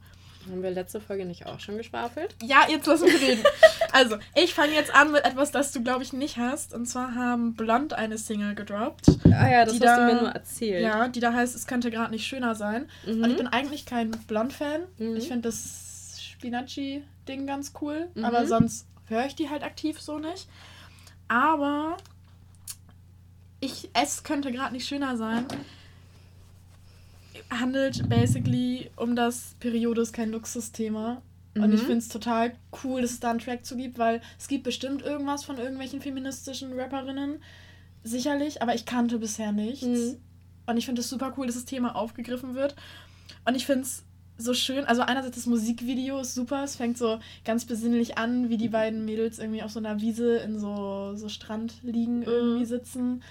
Haben 0.48 0.62
wir 0.62 0.70
letzte 0.70 1.00
Folge 1.00 1.26
nicht 1.26 1.46
auch 1.46 1.60
schon 1.60 1.76
geschwafelt? 1.76 2.34
Ja, 2.42 2.66
jetzt 2.68 2.86
lass 2.86 3.02
mich 3.02 3.20
reden. 3.20 3.42
also, 3.92 4.16
ich 4.34 4.54
fange 4.54 4.72
jetzt 4.72 4.94
an 4.94 5.12
mit 5.12 5.24
etwas, 5.24 5.50
das 5.50 5.72
du, 5.72 5.82
glaube 5.82 6.02
ich, 6.02 6.12
nicht 6.12 6.38
hast. 6.38 6.72
Und 6.72 6.86
zwar 6.86 7.14
haben 7.14 7.54
Blond 7.54 7.92
eine 7.92 8.16
Single 8.16 8.54
gedroppt. 8.54 9.06
Ah 9.26 9.50
ja, 9.50 9.64
das 9.64 9.74
hast 9.74 9.84
da, 9.84 9.96
du 9.96 10.14
mir 10.14 10.20
nur 10.20 10.30
erzählt. 10.30 10.82
Ja, 10.82 11.08
die 11.08 11.20
da 11.20 11.32
heißt, 11.32 11.54
es 11.54 11.66
könnte 11.66 11.90
gerade 11.90 12.10
nicht 12.10 12.26
schöner 12.26 12.54
sein. 12.54 12.88
Mhm. 13.04 13.22
Und 13.22 13.30
ich 13.30 13.36
bin 13.36 13.46
eigentlich 13.48 13.84
kein 13.84 14.10
Blond-Fan. 14.10 14.82
Mhm. 14.98 15.16
Ich 15.16 15.28
finde 15.28 15.48
das 15.48 16.18
Spinacci-Ding 16.20 17.46
ganz 17.46 17.72
cool. 17.80 18.08
Mhm. 18.14 18.24
Aber 18.24 18.46
sonst 18.46 18.86
höre 19.06 19.26
ich 19.26 19.34
die 19.34 19.50
halt 19.50 19.62
aktiv 19.62 20.00
so 20.00 20.18
nicht. 20.18 20.48
Aber 21.28 21.96
ich, 23.60 23.90
es 23.92 24.22
könnte 24.22 24.50
gerade 24.52 24.72
nicht 24.72 24.88
schöner 24.88 25.16
sein 25.16 25.46
handelt 27.50 28.08
basically 28.08 28.90
um 28.96 29.16
das 29.16 29.56
Periode 29.60 30.02
ist 30.02 30.12
kein 30.12 30.30
Luxusthema. 30.30 31.22
Mhm. 31.54 31.62
Und 31.62 31.72
ich 31.72 31.82
mhm. 31.82 31.86
finde 31.86 31.98
es 31.98 32.08
total 32.08 32.52
cool, 32.84 33.02
dass 33.02 33.10
es 33.10 33.20
da 33.20 33.30
einen 33.30 33.40
Track 33.40 33.64
zu 33.64 33.76
gibt, 33.76 33.98
weil 33.98 34.20
es 34.38 34.48
gibt 34.48 34.64
bestimmt 34.64 35.02
irgendwas 35.02 35.44
von 35.44 35.58
irgendwelchen 35.58 36.00
feministischen 36.00 36.72
Rapperinnen, 36.78 37.42
sicherlich, 38.04 38.62
aber 38.62 38.74
ich 38.74 38.86
kannte 38.86 39.18
bisher 39.18 39.52
nichts. 39.52 39.86
Mhm. 39.86 40.16
Und 40.66 40.76
ich 40.76 40.86
finde 40.86 41.00
es 41.00 41.10
super 41.10 41.34
cool, 41.36 41.46
dass 41.46 41.56
das 41.56 41.64
Thema 41.64 41.96
aufgegriffen 41.96 42.54
wird. 42.54 42.76
Und 43.44 43.56
ich 43.56 43.66
finde 43.66 43.82
es 43.82 44.04
so 44.38 44.54
schön. 44.54 44.84
Also 44.84 45.02
einerseits 45.02 45.36
das 45.36 45.46
Musikvideo 45.46 46.20
ist 46.20 46.34
super. 46.34 46.62
Es 46.62 46.76
fängt 46.76 46.96
so 46.96 47.18
ganz 47.44 47.64
besinnlich 47.64 48.18
an, 48.18 48.48
wie 48.48 48.56
die 48.56 48.68
beiden 48.68 49.04
Mädels 49.04 49.38
irgendwie 49.38 49.62
auf 49.62 49.72
so 49.72 49.80
einer 49.80 50.00
Wiese 50.00 50.36
in 50.36 50.58
so, 50.58 51.14
so 51.16 51.28
Strand 51.28 51.74
liegen, 51.82 52.22
irgendwie 52.22 52.60
mhm. 52.60 52.68
sitzen. 52.68 53.22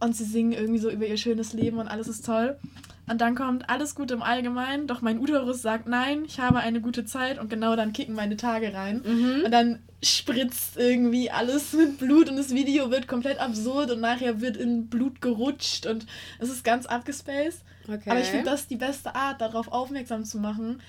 Und 0.00 0.16
sie 0.16 0.24
singen 0.24 0.52
irgendwie 0.52 0.80
so 0.80 0.90
über 0.90 1.06
ihr 1.06 1.16
schönes 1.16 1.52
Leben 1.52 1.78
und 1.78 1.88
alles 1.88 2.08
ist 2.08 2.26
toll. 2.26 2.58
Und 3.06 3.20
dann 3.20 3.34
kommt 3.34 3.68
alles 3.68 3.94
gut 3.94 4.10
im 4.10 4.22
Allgemeinen, 4.22 4.86
doch 4.86 5.02
mein 5.02 5.18
Uterus 5.18 5.60
sagt 5.60 5.86
nein, 5.86 6.24
ich 6.24 6.40
habe 6.40 6.58
eine 6.58 6.80
gute 6.80 7.04
Zeit 7.04 7.38
und 7.38 7.50
genau 7.50 7.76
dann 7.76 7.92
kicken 7.92 8.14
meine 8.14 8.36
Tage 8.36 8.72
rein. 8.72 9.02
Mhm. 9.04 9.42
Und 9.44 9.50
dann 9.50 9.82
spritzt 10.02 10.76
irgendwie 10.78 11.30
alles 11.30 11.74
mit 11.74 11.98
Blut 11.98 12.30
und 12.30 12.36
das 12.36 12.54
Video 12.54 12.90
wird 12.90 13.06
komplett 13.06 13.38
absurd 13.38 13.90
und 13.90 14.00
nachher 14.00 14.40
wird 14.40 14.56
in 14.56 14.88
Blut 14.88 15.20
gerutscht 15.20 15.86
und 15.86 16.06
es 16.38 16.48
ist 16.48 16.64
ganz 16.64 16.86
abgespaced. 16.86 17.62
Okay. 17.86 18.08
Aber 18.10 18.20
ich 18.20 18.28
finde 18.28 18.46
das 18.46 18.68
die 18.68 18.76
beste 18.76 19.14
Art, 19.14 19.40
darauf 19.40 19.68
aufmerksam 19.68 20.24
zu 20.24 20.38
machen, 20.38 20.80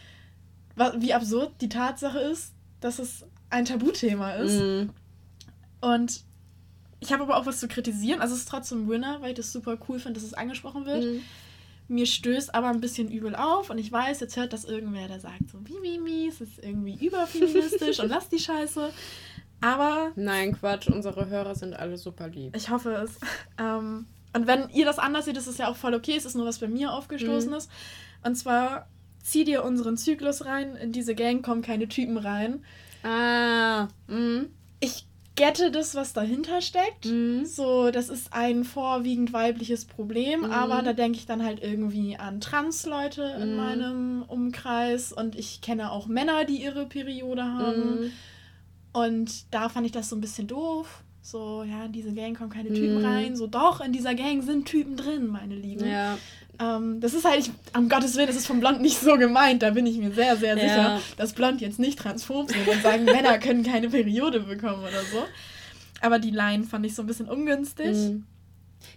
wie 0.97 1.13
absurd 1.13 1.53
die 1.59 1.69
Tatsache 1.69 2.19
ist, 2.19 2.53
dass 2.79 2.99
es 2.99 3.25
ein 3.49 3.65
Tabuthema 3.65 4.35
ist. 4.35 4.61
Mhm. 4.61 4.89
Und 5.81 6.21
ich 7.01 7.11
habe 7.11 7.23
aber 7.23 7.37
auch 7.37 7.45
was 7.45 7.59
zu 7.59 7.67
kritisieren. 7.67 8.21
Also 8.21 8.33
es 8.33 8.41
ist 8.41 8.49
trotzdem 8.49 8.87
Winner, 8.87 9.21
weil 9.21 9.31
ich 9.31 9.35
das 9.35 9.51
super 9.51 9.77
cool 9.87 9.99
finde, 9.99 10.19
dass 10.19 10.23
es 10.23 10.33
angesprochen 10.33 10.85
wird. 10.85 11.03
Mhm. 11.03 11.21
Mir 11.87 12.05
stößt 12.05 12.55
aber 12.55 12.69
ein 12.69 12.81
bisschen 12.81 13.11
übel 13.11 13.35
auf 13.35 13.69
und 13.69 13.77
ich 13.77 13.91
weiß, 13.91 14.19
jetzt 14.19 14.37
hört 14.37 14.53
das 14.53 14.65
irgendwer, 14.65 15.07
der 15.07 15.19
sagt 15.19 15.49
so, 15.51 15.59
wie, 15.65 15.81
wie, 15.83 16.03
wie, 16.03 16.27
es 16.27 16.41
ist 16.41 16.57
irgendwie 16.63 17.05
überfeministisch 17.05 17.99
und 17.99 18.09
lass 18.09 18.29
die 18.29 18.39
Scheiße. 18.39 18.91
Aber. 19.61 20.11
Nein, 20.15 20.57
Quatsch, 20.57 20.87
unsere 20.87 21.27
Hörer 21.29 21.55
sind 21.55 21.73
alle 21.73 21.97
super 21.97 22.27
lieb. 22.27 22.55
Ich 22.55 22.69
hoffe 22.69 22.91
es. 22.93 23.19
Ähm, 23.57 24.05
und 24.33 24.47
wenn 24.47 24.69
ihr 24.71 24.83
das 24.83 24.99
anders 24.99 25.23
seht, 25.23 25.37
ist 25.37 25.47
es 25.47 25.57
ja 25.59 25.69
auch 25.69 25.77
voll 25.77 25.93
okay. 25.93 26.17
Es 26.17 26.25
ist 26.25 26.35
nur 26.35 26.45
was 26.45 26.59
bei 26.59 26.67
mir 26.67 26.91
aufgestoßen 26.91 27.51
mhm. 27.51 27.55
ist. 27.55 27.71
Und 28.21 28.35
zwar 28.35 28.89
zieh 29.23 29.45
dir 29.45 29.63
unseren 29.63 29.95
Zyklus 29.95 30.43
rein. 30.43 30.75
In 30.75 30.91
diese 30.91 31.15
Gang 31.15 31.43
kommen 31.43 31.61
keine 31.61 31.87
Typen 31.87 32.17
rein. 32.17 32.65
Ah. 33.03 33.87
Mhm. 34.07 34.49
Ich 34.81 35.07
gette 35.35 35.71
das, 35.71 35.95
was 35.95 36.13
dahinter 36.13 36.61
steckt. 36.61 37.05
Mhm. 37.05 37.45
So, 37.45 37.91
das 37.91 38.09
ist 38.09 38.33
ein 38.33 38.63
vorwiegend 38.63 39.33
weibliches 39.33 39.85
Problem, 39.85 40.41
mhm. 40.41 40.51
aber 40.51 40.81
da 40.81 40.93
denke 40.93 41.17
ich 41.17 41.25
dann 41.25 41.43
halt 41.43 41.61
irgendwie 41.61 42.17
an 42.17 42.41
Trans-Leute 42.41 43.23
in 43.41 43.51
mhm. 43.51 43.57
meinem 43.57 44.23
Umkreis 44.23 45.11
und 45.11 45.35
ich 45.35 45.61
kenne 45.61 45.91
auch 45.91 46.07
Männer, 46.07 46.45
die 46.45 46.61
ihre 46.61 46.85
Periode 46.85 47.43
haben. 47.43 48.01
Mhm. 48.01 48.11
Und 48.93 49.53
da 49.53 49.67
fand 49.69 49.85
ich 49.85 49.91
das 49.91 50.09
so 50.09 50.15
ein 50.15 50.21
bisschen 50.21 50.47
doof. 50.47 51.03
So, 51.25 51.63
ja, 51.63 51.85
in 51.85 51.91
diese 51.91 52.13
Gang 52.13 52.37
kommen 52.37 52.51
keine 52.51 52.69
Typen 52.69 53.01
mm. 53.01 53.05
rein. 53.05 53.35
So, 53.35 53.47
doch, 53.47 53.81
in 53.81 53.91
dieser 53.91 54.13
Gang 54.13 54.43
sind 54.43 54.67
Typen 54.67 54.95
drin, 54.95 55.25
meine 55.25 55.55
Lieben. 55.55 55.89
Ja. 55.89 56.19
Ähm, 56.59 57.01
das 57.01 57.15
ist 57.15 57.25
halt, 57.25 57.39
ich, 57.39 57.51
um 57.75 57.89
Gottes 57.89 58.15
Willen, 58.15 58.27
das 58.27 58.35
ist 58.35 58.45
vom 58.45 58.59
Blond 58.59 58.79
nicht 58.79 58.99
so 58.99 59.17
gemeint. 59.17 59.63
Da 59.63 59.71
bin 59.71 59.87
ich 59.87 59.97
mir 59.97 60.11
sehr, 60.11 60.37
sehr 60.37 60.53
sicher, 60.53 60.67
ja. 60.67 61.01
dass 61.17 61.33
Blond 61.33 61.61
jetzt 61.61 61.79
nicht 61.79 61.97
transphob 61.97 62.51
sind 62.51 62.67
und 62.67 62.79
sagen, 62.83 63.05
Männer 63.05 63.39
können 63.39 63.63
keine 63.63 63.89
Periode 63.89 64.41
bekommen 64.41 64.83
oder 64.83 65.01
so. 65.11 65.23
Aber 65.99 66.19
die 66.19 66.29
Line 66.29 66.63
fand 66.63 66.85
ich 66.85 66.93
so 66.93 67.01
ein 67.01 67.07
bisschen 67.07 67.27
ungünstig. 67.27 67.95
Mm. 67.95 68.23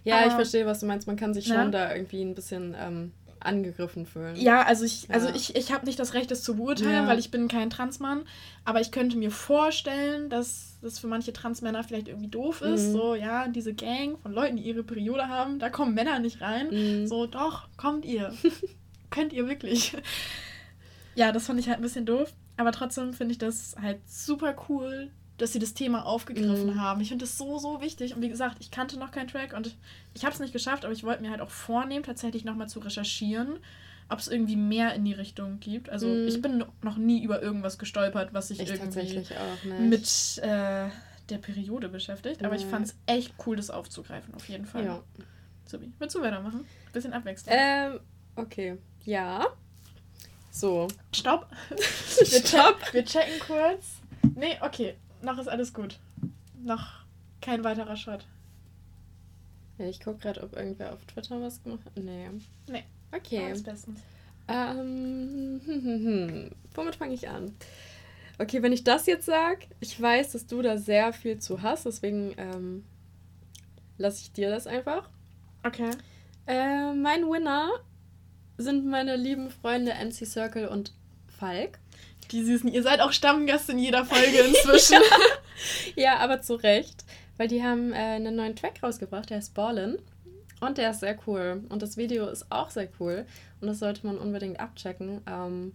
Ja, 0.03 0.17
Aber, 0.17 0.27
ich 0.27 0.33
verstehe, 0.33 0.67
was 0.67 0.81
du 0.81 0.85
meinst. 0.85 1.07
Man 1.07 1.15
kann 1.15 1.33
sich 1.33 1.47
schon 1.47 1.55
ja. 1.55 1.67
da 1.69 1.95
irgendwie 1.95 2.21
ein 2.21 2.35
bisschen 2.35 2.75
ähm, 2.79 3.11
angegriffen 3.39 4.05
fühlen. 4.05 4.35
Ja, 4.35 4.63
also 4.63 4.85
ich, 4.85 5.03
ja. 5.03 5.15
also 5.15 5.29
ich, 5.29 5.55
ich 5.55 5.71
habe 5.71 5.85
nicht 5.85 5.99
das 5.99 6.13
Recht, 6.13 6.31
das 6.31 6.43
zu 6.43 6.55
beurteilen, 6.55 7.03
ja. 7.03 7.07
weil 7.07 7.19
ich 7.19 7.31
bin 7.31 7.47
kein 7.47 7.69
Transmann. 7.69 8.23
Aber 8.65 8.81
ich 8.81 8.91
könnte 8.91 9.17
mir 9.17 9.31
vorstellen, 9.31 10.29
dass 10.29 10.77
das 10.81 10.99
für 10.99 11.07
manche 11.07 11.33
Transmänner 11.33 11.83
vielleicht 11.83 12.07
irgendwie 12.07 12.29
doof 12.29 12.61
ist. 12.61 12.87
Mhm. 12.87 12.91
So, 12.91 13.15
ja, 13.15 13.47
diese 13.47 13.73
Gang 13.73 14.19
von 14.19 14.31
Leuten, 14.31 14.57
die 14.57 14.63
ihre 14.63 14.83
Periode 14.83 15.27
haben, 15.27 15.59
da 15.59 15.69
kommen 15.69 15.93
Männer 15.93 16.19
nicht 16.19 16.41
rein. 16.41 16.69
Mhm. 16.69 17.07
So, 17.07 17.25
doch, 17.25 17.67
kommt 17.77 18.05
ihr. 18.05 18.33
Könnt 19.09 19.33
ihr 19.33 19.47
wirklich. 19.47 19.95
ja, 21.15 21.31
das 21.31 21.47
fand 21.47 21.59
ich 21.59 21.67
halt 21.67 21.79
ein 21.79 21.83
bisschen 21.83 22.05
doof. 22.05 22.33
Aber 22.57 22.71
trotzdem 22.73 23.13
finde 23.13 23.31
ich 23.31 23.37
das 23.37 23.75
halt 23.81 23.99
super 24.05 24.53
cool, 24.67 25.11
dass 25.41 25.53
sie 25.53 25.59
das 25.59 25.73
Thema 25.73 26.05
aufgegriffen 26.05 26.73
mhm. 26.73 26.81
haben. 26.81 27.01
Ich 27.01 27.09
finde 27.09 27.25
das 27.25 27.37
so, 27.37 27.57
so 27.57 27.81
wichtig. 27.81 28.15
Und 28.15 28.21
wie 28.21 28.29
gesagt, 28.29 28.57
ich 28.59 28.71
kannte 28.71 28.99
noch 28.99 29.11
keinen 29.11 29.27
Track 29.27 29.53
und 29.53 29.75
ich 30.13 30.23
habe 30.23 30.33
es 30.33 30.39
nicht 30.39 30.53
geschafft, 30.53 30.85
aber 30.85 30.93
ich 30.93 31.03
wollte 31.03 31.21
mir 31.21 31.31
halt 31.31 31.41
auch 31.41 31.49
vornehmen, 31.49 32.03
tatsächlich 32.03 32.43
nochmal 32.45 32.67
zu 32.67 32.79
recherchieren, 32.79 33.59
ob 34.09 34.19
es 34.19 34.27
irgendwie 34.27 34.57
mehr 34.57 34.93
in 34.93 35.05
die 35.05 35.13
Richtung 35.13 35.59
gibt. 35.59 35.89
Also 35.89 36.07
mhm. 36.07 36.27
ich 36.27 36.41
bin 36.41 36.63
noch 36.81 36.97
nie 36.97 37.23
über 37.23 37.41
irgendwas 37.41 37.77
gestolpert, 37.77 38.33
was 38.33 38.49
sich 38.49 38.59
ich 38.59 38.69
irgendwie 38.69 39.23
mit 39.79 40.39
äh, 40.39 40.89
der 41.29 41.37
Periode 41.41 41.89
beschäftigt. 41.89 42.43
Aber 42.43 42.55
ja. 42.55 42.61
ich 42.61 42.67
fand 42.67 42.87
es 42.87 42.95
echt 43.05 43.33
cool, 43.45 43.55
das 43.55 43.69
aufzugreifen, 43.69 44.33
auf 44.33 44.47
jeden 44.49 44.65
Fall. 44.65 44.85
Ja. 44.85 45.03
Sobi, 45.65 45.91
willst 45.99 46.15
du 46.15 46.21
weitermachen? 46.21 46.65
Bisschen 46.91 47.13
Abwechslung. 47.13 47.55
Ähm, 47.57 47.99
okay. 48.35 48.77
Ja. 49.05 49.45
So. 50.51 50.87
Stopp. 51.13 51.47
wir, 51.69 52.25
Stopp. 52.25 52.81
wir 52.91 53.05
checken 53.05 53.39
kurz. 53.39 54.01
Nee, 54.35 54.57
okay 54.61 54.95
noch 55.21 55.37
ist 55.37 55.47
alles 55.47 55.73
gut. 55.73 55.99
Noch 56.61 57.05
kein 57.41 57.63
weiterer 57.63 57.95
Shot. 57.95 58.25
Ja, 59.77 59.85
ich 59.85 59.99
gucke 59.99 60.19
gerade, 60.19 60.43
ob 60.43 60.55
irgendwer 60.55 60.93
auf 60.93 61.05
Twitter 61.05 61.41
was 61.41 61.63
gemacht 61.63 61.85
hat. 61.85 61.97
Nee. 61.97 62.29
Nee. 62.67 62.83
Okay. 63.11 63.45
Alles 63.45 63.63
bestens. 63.63 63.99
Ähm, 64.47 65.61
hm, 65.65 65.83
hm, 65.83 66.05
hm. 66.05 66.51
Womit 66.73 66.95
fange 66.95 67.13
ich 67.13 67.29
an? 67.29 67.55
Okay, 68.39 68.61
wenn 68.61 68.73
ich 68.73 68.83
das 68.83 69.05
jetzt 69.05 69.25
sage, 69.25 69.67
ich 69.79 69.99
weiß, 70.01 70.31
dass 70.31 70.47
du 70.47 70.61
da 70.61 70.77
sehr 70.77 71.13
viel 71.13 71.39
zu 71.39 71.61
hast, 71.61 71.85
deswegen 71.85 72.33
ähm, 72.37 72.85
lasse 73.97 74.21
ich 74.21 74.31
dir 74.31 74.49
das 74.49 74.65
einfach. 74.65 75.09
Okay. 75.63 75.91
Äh, 76.47 76.93
mein 76.93 77.23
Winner 77.29 77.69
sind 78.57 78.85
meine 78.85 79.15
lieben 79.15 79.49
Freunde 79.49 79.91
NC 79.91 80.25
Circle 80.25 80.67
und 80.67 80.93
Falk. 81.27 81.79
Die 82.31 82.43
Süßen. 82.43 82.71
Ihr 82.71 82.83
seid 82.83 83.01
auch 83.01 83.11
Stammgast 83.11 83.69
in 83.69 83.79
jeder 83.79 84.05
Folge 84.05 84.39
inzwischen. 84.47 85.01
ja. 85.95 86.03
ja, 86.03 86.17
aber 86.19 86.41
zu 86.41 86.55
Recht. 86.55 87.05
Weil 87.37 87.47
die 87.47 87.63
haben 87.63 87.93
äh, 87.93 87.95
einen 87.95 88.35
neuen 88.35 88.55
Track 88.55 88.83
rausgebracht, 88.83 89.29
der 89.29 89.37
heißt 89.37 89.53
Ballin. 89.53 89.97
Und 90.59 90.77
der 90.77 90.91
ist 90.91 90.99
sehr 90.99 91.17
cool. 91.25 91.63
Und 91.69 91.81
das 91.81 91.95
Video 91.97 92.27
ist 92.27 92.51
auch 92.51 92.69
sehr 92.69 92.89
cool. 92.99 93.25
Und 93.61 93.67
das 93.67 93.79
sollte 93.79 94.05
man 94.05 94.17
unbedingt 94.17 94.59
abchecken. 94.59 95.21
Ähm, 95.25 95.73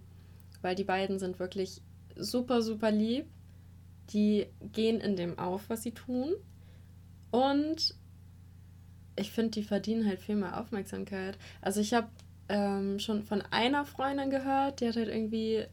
weil 0.61 0.75
die 0.75 0.83
beiden 0.83 1.19
sind 1.19 1.39
wirklich 1.39 1.81
super, 2.15 2.61
super 2.61 2.91
lieb. 2.91 3.25
Die 4.11 4.47
gehen 4.71 4.99
in 5.01 5.15
dem 5.15 5.39
auf, 5.39 5.63
was 5.69 5.83
sie 5.83 5.91
tun. 5.91 6.35
Und 7.31 7.95
ich 9.15 9.31
finde, 9.31 9.51
die 9.51 9.63
verdienen 9.63 10.07
halt 10.07 10.19
viel 10.19 10.35
mehr 10.35 10.59
Aufmerksamkeit. 10.59 11.37
Also 11.61 11.81
ich 11.81 11.93
habe 11.93 12.07
ähm, 12.49 12.99
schon 12.99 13.23
von 13.23 13.41
einer 13.41 13.85
Freundin 13.85 14.29
gehört, 14.29 14.79
die 14.79 14.87
hat 14.87 14.95
halt 14.95 15.07
irgendwie 15.07 15.65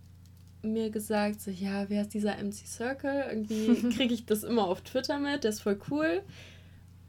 mir 0.63 0.91
gesagt, 0.91 1.41
so, 1.41 1.51
ja, 1.51 1.89
wer 1.89 2.03
ist 2.03 2.15
dieser 2.15 2.37
MC 2.37 2.67
Circle? 2.67 3.25
Irgendwie 3.29 3.91
kriege 3.97 4.15
ich 4.15 4.27
das 4.27 4.45
immer 4.45 4.67
auf 4.67 4.81
Twitter 4.83 5.19
mit, 5.19 5.45
der 5.45 5.51
ist 5.51 5.61
voll 5.61 5.79
cool. 5.91 6.23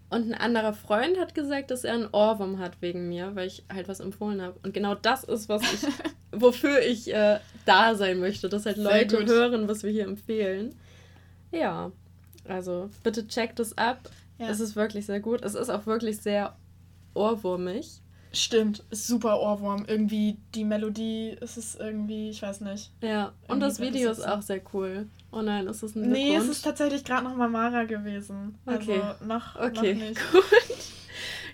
Und 0.09 0.31
ein 0.31 0.33
anderer 0.35 0.73
Freund 0.73 1.17
hat 1.19 1.33
gesagt, 1.33 1.71
dass 1.71 1.83
er 1.83 1.95
einen 1.95 2.07
Ohrwurm 2.11 2.59
hat 2.59 2.81
wegen 2.81 3.09
mir, 3.09 3.35
weil 3.35 3.47
ich 3.47 3.63
halt 3.73 3.87
was 3.87 3.99
empfohlen 3.99 4.41
habe. 4.41 4.59
Und 4.61 4.73
genau 4.73 4.93
das 4.93 5.23
ist, 5.23 5.49
was 5.49 5.63
ich, 5.63 5.89
wofür 6.31 6.81
ich 6.81 7.11
äh, 7.11 7.39
da 7.65 7.95
sein 7.95 8.19
möchte, 8.19 8.47
dass 8.47 8.67
halt 8.67 8.77
Leute 8.77 9.25
hören, 9.25 9.67
was 9.67 9.81
wir 9.81 9.89
hier 9.89 10.03
empfehlen. 10.03 10.75
Ja, 11.51 11.91
also 12.47 12.91
bitte 13.01 13.27
checkt 13.27 13.59
es 13.59 13.75
ab. 13.75 14.09
Ja. 14.37 14.49
Es 14.49 14.59
ist 14.59 14.75
wirklich 14.75 15.07
sehr 15.07 15.19
gut. 15.19 15.43
Es 15.43 15.55
ist 15.55 15.69
auch 15.69 15.87
wirklich 15.87 16.17
sehr 16.17 16.55
ohrwurmig. 17.15 18.02
Stimmt, 18.35 18.83
super 18.89 19.39
Ohrwurm. 19.39 19.85
Irgendwie 19.87 20.39
die 20.55 20.65
Melodie, 20.65 21.37
ist 21.39 21.55
es 21.57 21.75
irgendwie, 21.75 22.31
ich 22.31 22.41
weiß 22.41 22.61
nicht. 22.61 22.91
Ja, 23.01 23.33
und 23.47 23.59
das 23.59 23.79
Video 23.79 24.09
ist 24.09 24.27
auch 24.27 24.41
sehr 24.41 24.61
cool. 24.73 25.07
Oh 25.31 25.41
nein, 25.41 25.67
ist 25.67 25.83
es 25.83 25.95
ein 25.95 26.09
Nee, 26.09 26.35
es 26.35 26.47
ist 26.47 26.63
tatsächlich 26.63 27.03
gerade 27.03 27.25
noch 27.25 27.35
mal 27.35 27.47
Mara 27.47 27.83
gewesen. 27.83 28.57
Okay. 28.65 29.01
Also 29.01 29.25
noch, 29.25 29.55
okay. 29.55 29.93
noch 29.93 30.01
nicht. 30.01 30.19
Gut. 30.31 30.43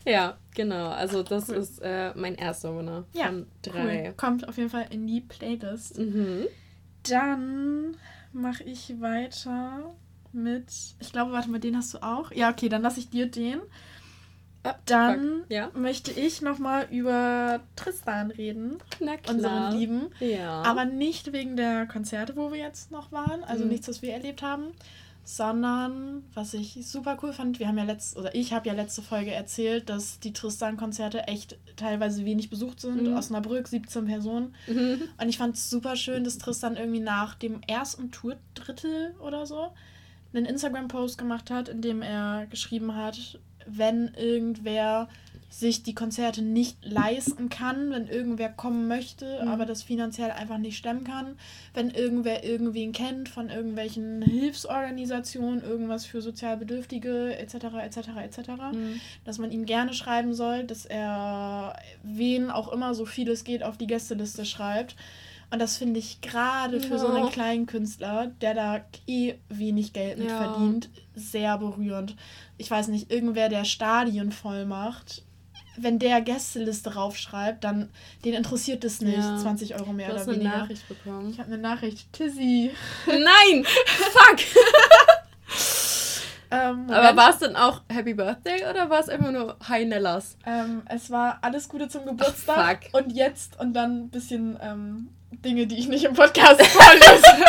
Ja, 0.05 0.37
genau. 0.55 0.89
Also 0.89 1.21
das 1.21 1.49
cool. 1.49 1.55
ist 1.55 1.79
äh, 1.81 2.13
mein 2.15 2.35
erster 2.35 2.77
Winner 2.77 3.05
ja, 3.13 3.27
von 3.27 3.47
drei. 3.61 4.07
Cool. 4.07 4.13
Kommt 4.15 4.47
auf 4.47 4.57
jeden 4.57 4.69
Fall 4.69 4.87
in 4.89 5.05
die 5.05 5.21
Playlist. 5.21 5.97
Mhm. 5.99 6.47
Dann 7.03 7.97
mache 8.31 8.63
ich 8.63 9.01
weiter 9.01 9.93
mit, 10.31 10.71
ich 10.99 11.11
glaube, 11.11 11.31
warte 11.31 11.49
mal, 11.49 11.59
den 11.59 11.75
hast 11.75 11.93
du 11.93 12.03
auch. 12.03 12.31
Ja, 12.31 12.49
okay, 12.49 12.69
dann 12.69 12.81
lasse 12.81 12.99
ich 12.99 13.09
dir 13.09 13.29
den. 13.29 13.59
Ah, 14.63 14.75
Dann 14.85 15.43
ja. 15.47 15.71
möchte 15.73 16.11
ich 16.11 16.41
nochmal 16.41 16.87
über 16.91 17.61
Tristan 17.75 18.31
reden. 18.31 18.77
Na 18.99 19.15
klar. 19.15 19.35
Unseren 19.35 19.77
Lieben. 19.77 20.07
Ja. 20.19 20.63
Aber 20.63 20.85
nicht 20.85 21.31
wegen 21.31 21.55
der 21.55 21.85
Konzerte, 21.85 22.35
wo 22.35 22.51
wir 22.51 22.59
jetzt 22.59 22.91
noch 22.91 23.11
waren. 23.11 23.43
Also 23.43 23.63
mhm. 23.63 23.71
nichts, 23.71 23.87
was 23.87 24.01
wir 24.01 24.13
erlebt 24.13 24.41
haben. 24.41 24.73
Sondern, 25.23 26.23
was 26.33 26.55
ich 26.55 26.79
super 26.87 27.17
cool 27.21 27.33
fand, 27.33 27.59
wir 27.59 27.67
haben 27.67 27.77
ja 27.77 27.83
letzte, 27.83 28.19
oder 28.19 28.33
ich 28.33 28.51
habe 28.51 28.67
ja 28.67 28.73
letzte 28.73 29.03
Folge 29.03 29.31
erzählt, 29.31 29.87
dass 29.87 30.19
die 30.19 30.33
Tristan-Konzerte 30.33 31.27
echt 31.27 31.57
teilweise 31.75 32.25
wenig 32.25 32.49
besucht 32.49 32.81
sind. 32.81 33.03
Mhm. 33.03 33.15
Osnabrück, 33.15 33.67
17 33.67 34.05
Personen. 34.05 34.55
Mhm. 34.67 35.03
Und 35.21 35.29
ich 35.29 35.37
fand 35.37 35.55
es 35.55 35.69
super 35.69 35.95
schön, 35.95 36.23
dass 36.23 36.39
Tristan 36.39 36.77
irgendwie 36.77 36.99
nach 36.99 37.35
dem 37.35 37.61
ersten 37.67 38.11
Tour-Drittel 38.11 39.15
oder 39.19 39.45
so 39.45 39.71
einen 40.33 40.45
Instagram-Post 40.45 41.17
gemacht 41.17 41.49
hat, 41.51 41.69
in 41.69 41.81
dem 41.81 42.01
er 42.01 42.47
geschrieben 42.47 42.95
hat, 42.95 43.39
wenn 43.77 44.13
irgendwer 44.15 45.07
sich 45.49 45.81
die 45.81 45.95
Konzerte 45.95 46.43
nicht 46.43 46.77
leisten 46.85 47.49
kann, 47.49 47.89
wenn 47.89 48.07
irgendwer 48.07 48.49
kommen 48.49 48.87
möchte, 48.87 49.41
mhm. 49.41 49.47
aber 49.47 49.65
das 49.65 49.81
finanziell 49.81 50.29
einfach 50.29 50.59
nicht 50.59 50.77
stemmen 50.77 51.03
kann, 51.03 51.37
wenn 51.73 51.89
irgendwer 51.89 52.43
irgendwen 52.43 52.91
kennt 52.91 53.29
von 53.29 53.49
irgendwelchen 53.49 54.21
Hilfsorganisationen, 54.21 55.63
irgendwas 55.63 56.05
für 56.05 56.21
Sozialbedürftige 56.21 57.35
etc. 57.35 57.55
etc. 57.83 57.97
etc., 58.23 58.49
mhm. 58.71 59.01
dass 59.25 59.39
man 59.39 59.51
ihm 59.51 59.65
gerne 59.65 59.93
schreiben 59.93 60.35
soll, 60.35 60.65
dass 60.65 60.85
er 60.85 61.75
wen 62.03 62.51
auch 62.51 62.71
immer 62.71 62.93
so 62.93 63.05
viel 63.05 63.29
es 63.29 63.43
geht 63.43 63.63
auf 63.63 63.77
die 63.77 63.87
Gästeliste 63.87 64.45
schreibt. 64.45 64.95
Und 65.51 65.59
das 65.59 65.77
finde 65.77 65.99
ich 65.99 66.21
gerade 66.21 66.79
für 66.79 66.93
ja. 66.93 66.97
so 66.99 67.07
einen 67.07 67.31
kleinen 67.31 67.65
Künstler, 67.65 68.27
der 68.41 68.53
da 68.53 68.81
eh 69.07 69.35
wenig 69.49 69.93
Geld 69.93 70.19
mit 70.19 70.29
ja. 70.29 70.37
verdient, 70.37 70.89
sehr 71.15 71.57
berührend. 71.57 72.15
Ich 72.57 72.69
weiß 72.69 72.89
nicht, 72.89 73.11
irgendwer, 73.11 73.49
der 73.49 73.65
Stadien 73.65 74.31
voll 74.31 74.65
macht, 74.65 75.23
wenn 75.83 75.97
der 75.97 76.21
Gästeliste 76.21 76.95
raufschreibt, 76.95 77.63
dann 77.63 77.89
den 78.25 78.33
interessiert 78.33 78.83
es 78.83 79.01
nicht. 79.01 79.17
Ja. 79.17 79.37
20 79.37 79.75
Euro 79.75 79.93
mehr 79.93 80.09
du 80.09 80.15
oder 80.15 80.27
weniger. 80.27 80.41
Ich 80.41 80.47
habe 80.47 80.51
eine 80.51 80.61
Nachricht 80.61 80.87
bekommen. 80.87 81.29
Ich 81.31 81.39
habe 81.39 81.47
eine 81.51 81.57
Nachricht. 81.57 82.13
Tizzy. 82.13 82.71
Nein! 83.07 83.65
Fuck! 83.85 84.39
ähm, 86.51 86.89
Aber 86.89 87.15
war 87.15 87.29
es 87.31 87.39
denn 87.39 87.55
auch 87.55 87.81
Happy 87.89 88.13
Birthday 88.13 88.69
oder 88.69 88.89
war 88.89 88.99
es 88.99 89.09
einfach 89.09 89.31
nur 89.31 89.57
Hi 89.67 89.85
Nellas? 89.85 90.37
Ähm, 90.45 90.83
es 90.87 91.09
war 91.09 91.39
alles 91.41 91.69
Gute 91.69 91.87
zum 91.87 92.05
Geburtstag. 92.05 92.87
Ach, 92.89 92.99
und 92.99 93.11
jetzt 93.11 93.59
und 93.59 93.73
dann 93.73 94.05
ein 94.05 94.09
bisschen 94.09 94.59
ähm, 94.61 95.09
Dinge, 95.31 95.67
die 95.67 95.77
ich 95.77 95.87
nicht 95.87 96.03
im 96.03 96.13
Podcast 96.13 96.61
vorlese. 96.65 97.45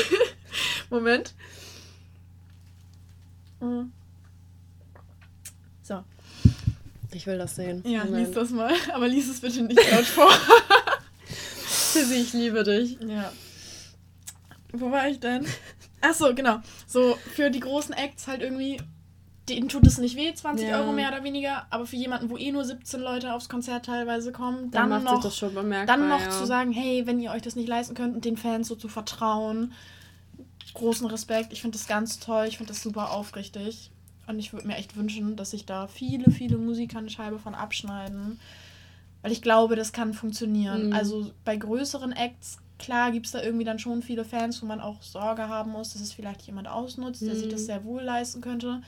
Moment. 0.90 1.34
Mhm. 3.60 3.92
Ich 7.16 7.26
will 7.26 7.38
das 7.38 7.56
sehen. 7.56 7.82
Ja, 7.86 8.04
Moment. 8.04 8.26
lies 8.26 8.34
das 8.34 8.50
mal. 8.50 8.74
Aber 8.92 9.08
lies 9.08 9.26
es 9.30 9.40
bitte 9.40 9.62
nicht 9.62 9.90
laut 9.90 10.04
vor. 10.04 10.30
Sissy, 11.66 12.16
ich 12.16 12.34
liebe 12.34 12.62
dich. 12.62 12.98
Ja. 13.00 13.32
Wo 14.72 14.90
war 14.90 15.08
ich 15.08 15.18
denn? 15.18 15.46
Achso, 16.02 16.34
genau. 16.34 16.60
So, 16.86 17.18
für 17.34 17.50
die 17.50 17.60
großen 17.60 17.94
Acts 17.94 18.26
halt 18.26 18.42
irgendwie, 18.42 18.76
denen 19.48 19.68
tut 19.68 19.86
es 19.86 19.98
nicht 19.98 20.16
weh, 20.16 20.32
20 20.34 20.68
ja. 20.68 20.80
Euro 20.80 20.92
mehr 20.92 21.08
oder 21.08 21.22
weniger, 21.22 21.66
aber 21.70 21.86
für 21.86 21.96
jemanden, 21.96 22.30
wo 22.30 22.36
eh 22.36 22.50
nur 22.50 22.64
17 22.64 23.00
Leute 23.00 23.32
aufs 23.32 23.48
Konzert 23.48 23.86
teilweise 23.86 24.32
kommen, 24.32 24.70
dann, 24.70 24.90
dann 24.90 25.04
noch, 25.04 25.22
dann 25.86 26.08
noch 26.08 26.20
ja. 26.20 26.30
zu 26.30 26.46
sagen, 26.46 26.72
hey, 26.72 27.06
wenn 27.06 27.20
ihr 27.20 27.30
euch 27.30 27.42
das 27.42 27.54
nicht 27.56 27.68
leisten 27.68 27.94
könnt 27.94 28.14
und 28.14 28.24
den 28.24 28.36
Fans 28.36 28.68
so 28.68 28.74
zu 28.74 28.88
vertrauen, 28.88 29.72
großen 30.76 31.06
Respekt. 31.06 31.52
Ich 31.52 31.62
finde 31.62 31.78
das 31.78 31.88
ganz 31.88 32.20
toll, 32.20 32.46
ich 32.46 32.58
finde 32.58 32.72
das 32.72 32.82
super 32.82 33.10
aufrichtig. 33.10 33.90
Und 34.28 34.38
ich 34.38 34.52
würde 34.52 34.66
mir 34.66 34.76
echt 34.76 34.96
wünschen, 34.96 35.36
dass 35.36 35.52
sich 35.52 35.66
da 35.66 35.86
viele, 35.86 36.30
viele 36.30 36.58
Musiker 36.58 36.98
eine 36.98 37.10
Scheibe 37.10 37.38
von 37.38 37.54
abschneiden. 37.54 38.40
Weil 39.22 39.32
ich 39.32 39.42
glaube, 39.42 39.76
das 39.76 39.92
kann 39.92 40.14
funktionieren. 40.14 40.88
Mhm. 40.88 40.92
Also 40.92 41.30
bei 41.44 41.56
größeren 41.56 42.12
Acts, 42.12 42.58
klar, 42.78 43.12
gibt 43.12 43.26
es 43.26 43.32
da 43.32 43.42
irgendwie 43.42 43.64
dann 43.64 43.78
schon 43.78 44.02
viele 44.02 44.24
Fans, 44.24 44.60
wo 44.62 44.66
man 44.66 44.80
auch 44.80 45.02
Sorge 45.02 45.48
haben 45.48 45.72
muss, 45.72 45.92
dass 45.92 46.02
es 46.02 46.12
vielleicht 46.12 46.42
jemand 46.42 46.68
ausnutzt, 46.68 47.22
mhm. 47.22 47.26
der 47.26 47.36
sich 47.36 47.48
das 47.48 47.62
mhm. 47.62 47.66
sehr 47.66 47.84
wohl 47.84 48.02
leisten 48.02 48.40
könnte. 48.40 48.82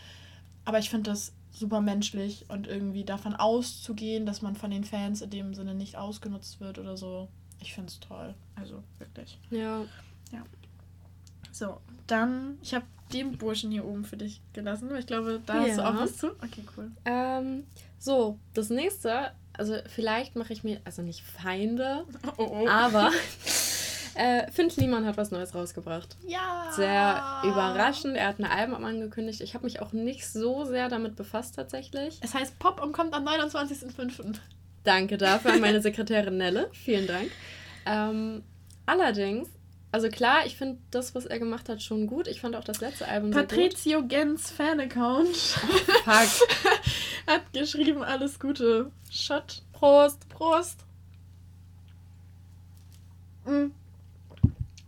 Aber 0.69 0.81
ich 0.81 0.91
finde 0.91 1.09
das 1.09 1.33
super 1.51 1.81
menschlich 1.81 2.45
und 2.51 2.67
irgendwie 2.67 3.03
davon 3.03 3.35
auszugehen, 3.35 4.27
dass 4.27 4.43
man 4.43 4.55
von 4.55 4.71
den 4.71 4.85
Fans 4.85 5.23
in 5.23 5.31
dem 5.31 5.55
Sinne 5.55 5.75
nicht 5.75 5.97
ausgenutzt 5.97 6.61
wird 6.61 6.79
oder 6.79 6.95
so. 6.95 7.29
Ich 7.59 7.73
finde 7.73 7.89
es 7.89 8.01
toll. 8.01 8.35
Also 8.55 8.85
wirklich. 8.99 9.39
Ja. 9.49 9.87
Ja. 10.31 10.45
So, 11.53 11.81
dann, 12.07 12.59
ich 12.61 12.75
habe 12.75 12.85
den 13.15 13.39
Burschen 13.39 13.71
hier 13.71 13.87
oben 13.87 14.05
für 14.05 14.19
dich 14.19 14.43
gelassen. 14.53 14.95
Ich 14.99 15.07
glaube, 15.07 15.41
da 15.47 15.55
ja. 15.55 15.69
hast 15.69 15.79
du 15.79 15.89
auch 15.89 15.97
was 15.97 16.17
zu. 16.19 16.27
Okay, 16.33 16.63
cool. 16.77 16.91
Ähm, 17.07 17.65
so, 17.99 18.39
das 18.53 18.69
nächste, 18.69 19.33
also 19.55 19.75
vielleicht 19.87 20.37
mache 20.37 20.53
ich 20.53 20.65
mir, 20.65 20.83
also 20.85 21.01
nicht 21.01 21.23
Feinde, 21.23 22.05
oh, 22.37 22.43
oh. 22.43 22.69
aber 22.69 23.11
äh, 24.19 24.51
Finn 24.51 24.69
Kliman 24.69 25.07
hat 25.07 25.17
was 25.17 25.31
Neues 25.31 25.55
rausgebracht. 25.55 26.17
Ja! 26.27 26.71
Sehr 26.73 27.43
überraschend. 27.45 28.17
Er 28.17 28.29
hat 28.29 28.39
ein 28.41 28.45
Album 28.45 28.85
angekündigt. 28.85 29.41
Ich 29.41 29.55
habe 29.55 29.65
mich 29.65 29.81
auch 29.81 29.93
nicht 29.93 30.29
so 30.29 30.65
sehr 30.65 30.89
damit 30.89 31.17
befasst 31.17 31.55
tatsächlich. 31.55 32.19
Es 32.21 32.35
heißt 32.35 32.59
Pop 32.59 32.83
und 32.83 32.93
kommt 32.93 33.15
am 33.15 33.27
29.05. 33.27 34.35
Danke 34.85 35.17
dafür 35.17 35.53
an 35.53 35.61
meine 35.61 35.81
Sekretärin 35.83 36.37
Nelle. 36.37 36.69
Vielen 36.73 37.07
Dank. 37.07 37.31
Ähm, 37.87 38.43
allerdings 38.87 39.49
also 39.91 40.09
klar, 40.11 40.45
ich 40.45 40.57
finde 40.57 40.79
das, 40.91 41.15
was 41.15 41.25
er 41.25 41.39
gemacht 41.39 41.71
hat, 41.71 41.83
schon 41.83 42.07
gut. 42.07 42.29
Ich 42.29 42.43
fand 42.43 42.57
auch 42.57 42.65
das 42.65 42.81
letzte 42.81 43.09
Album 43.09 43.31
Patrizio 43.31 44.03
Gens 44.07 44.51
Fan-Account 44.51 45.35
fuck. 45.35 46.07
hat 47.27 47.53
geschrieben, 47.55 48.03
alles 48.03 48.39
Gute. 48.39 48.91
Shot. 49.11 49.63
Prost. 49.73 50.29
Prost. 50.29 50.85
Mm. 53.47 53.69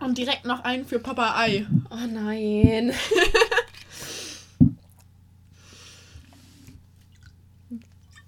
Und 0.01 0.17
direkt 0.19 0.45
noch 0.47 0.65
einen 0.65 0.87
für 0.87 0.99
Papa 0.99 1.37
Ei. 1.37 1.67
Oh 1.91 2.07
nein. 2.09 2.93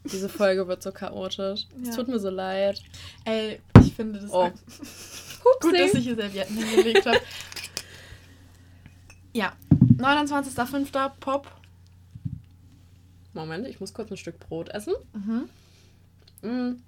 Diese 0.04 0.28
Folge 0.28 0.68
wird 0.68 0.82
so 0.82 0.92
chaotisch. 0.92 1.66
Es 1.82 1.88
ja. 1.88 1.94
tut 1.94 2.08
mir 2.08 2.18
so 2.18 2.28
leid. 2.28 2.82
Ey, 3.24 3.60
ich 3.80 3.94
finde 3.94 4.20
das. 4.20 4.30
Oh. 4.30 4.50
Gut, 5.60 5.74
dass 5.78 5.94
ich 5.94 6.04
hier 6.04 6.16
Servietten 6.16 6.56
hingelegt 6.56 7.06
habe. 7.06 7.20
Ja, 9.32 9.54
29.05. 9.96 11.10
Pop. 11.20 11.50
Moment, 13.32 13.66
ich 13.66 13.80
muss 13.80 13.94
kurz 13.94 14.10
ein 14.10 14.16
Stück 14.18 14.38
Brot 14.40 14.68
essen. 14.68 14.92
Mhm. 15.14 15.48
Mm. 16.42 16.82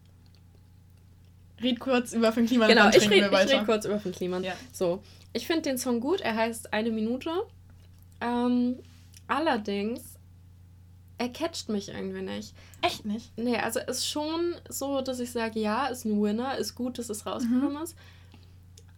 Red 1.63 1.81
kurz 1.81 2.13
über 2.13 2.33
Finn 2.33 2.47
Kliman. 2.47 2.69
Genau, 2.69 2.89
ich 2.89 3.09
rede 3.09 3.31
red 3.31 3.65
kurz 3.65 3.85
über 3.85 3.99
Finn 3.99 4.13
Kliman. 4.13 4.43
Ja. 4.43 4.55
So, 4.73 5.03
ich 5.33 5.47
finde 5.47 5.63
den 5.63 5.79
Song 5.79 6.01
gut. 6.01 6.21
Er 6.21 6.37
heißt 6.37 6.73
Eine 6.73 6.91
Minute. 6.91 7.31
Ähm, 8.21 8.77
allerdings, 9.29 10.03
er 11.19 11.29
catcht 11.29 11.69
mich 11.69 11.89
irgendwie 11.89 12.23
nicht. 12.23 12.55
Echt 12.83 13.05
nicht? 13.05 13.37
Nee, 13.37 13.57
also 13.57 13.81
ist 13.81 14.09
schon 14.09 14.55
so, 14.69 15.01
dass 15.01 15.21
ich 15.21 15.31
sage, 15.31 15.61
ja, 15.61 15.87
ist 15.87 16.05
ein 16.05 16.21
Winner, 16.21 16.57
ist 16.59 16.75
gut, 16.75 16.99
dass 16.99 17.09
es 17.11 17.27
rausgekommen 17.27 17.77
mhm. 17.77 17.83
ist. 17.83 17.97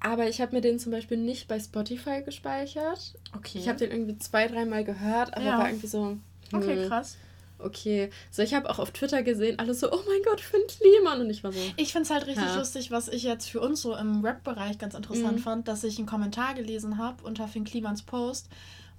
Aber 0.01 0.29
ich 0.29 0.41
habe 0.41 0.55
mir 0.55 0.61
den 0.61 0.79
zum 0.79 0.93
Beispiel 0.93 1.17
nicht 1.17 1.49
bei 1.49 1.59
Spotify 1.59 2.23
gespeichert. 2.23 3.15
Okay. 3.35 3.59
Ich 3.59 3.69
habe 3.69 3.79
den 3.79 3.91
irgendwie 3.91 4.19
zwei, 4.19 4.47
dreimal 4.47 4.85
gehört, 4.85 5.35
aber 5.35 5.45
ja. 5.45 5.59
war 5.59 5.69
irgendwie 5.69 5.87
so. 5.87 6.05
Hm, 6.11 6.21
okay, 6.53 6.87
krass. 6.87 7.17
Okay. 7.59 8.11
So, 8.31 8.43
ich 8.43 8.55
habe 8.55 8.69
auch 8.69 8.79
auf 8.79 8.91
Twitter 8.91 9.23
gesehen, 9.23 9.59
alles 9.59 9.81
so, 9.81 9.91
oh 9.91 10.01
mein 10.07 10.23
Gott, 10.25 10.41
Finn 10.41 10.61
Kliman. 10.69 11.21
Und 11.21 11.31
ich 11.31 11.43
war 11.45 11.53
so. 11.53 11.61
Ich 11.77 11.93
finde 11.93 12.05
es 12.05 12.11
halt 12.11 12.27
richtig 12.27 12.47
ja. 12.47 12.57
lustig, 12.57 12.91
was 12.91 13.09
ich 13.09 13.23
jetzt 13.23 13.49
für 13.49 13.61
uns 13.61 13.83
so 13.83 13.97
im 13.97 14.25
Rap-Bereich 14.25 14.79
ganz 14.79 14.95
interessant 14.95 15.39
mhm. 15.39 15.43
fand, 15.43 15.69
dass 15.69 15.85
ich 15.85 15.99
einen 15.99 16.07
Kommentar 16.07 16.55
gelesen 16.55 16.99
habe 16.99 17.25
unter 17.25 17.49
Finn 17.49 17.65
Klimans 17.65 18.03
Post 18.03 18.49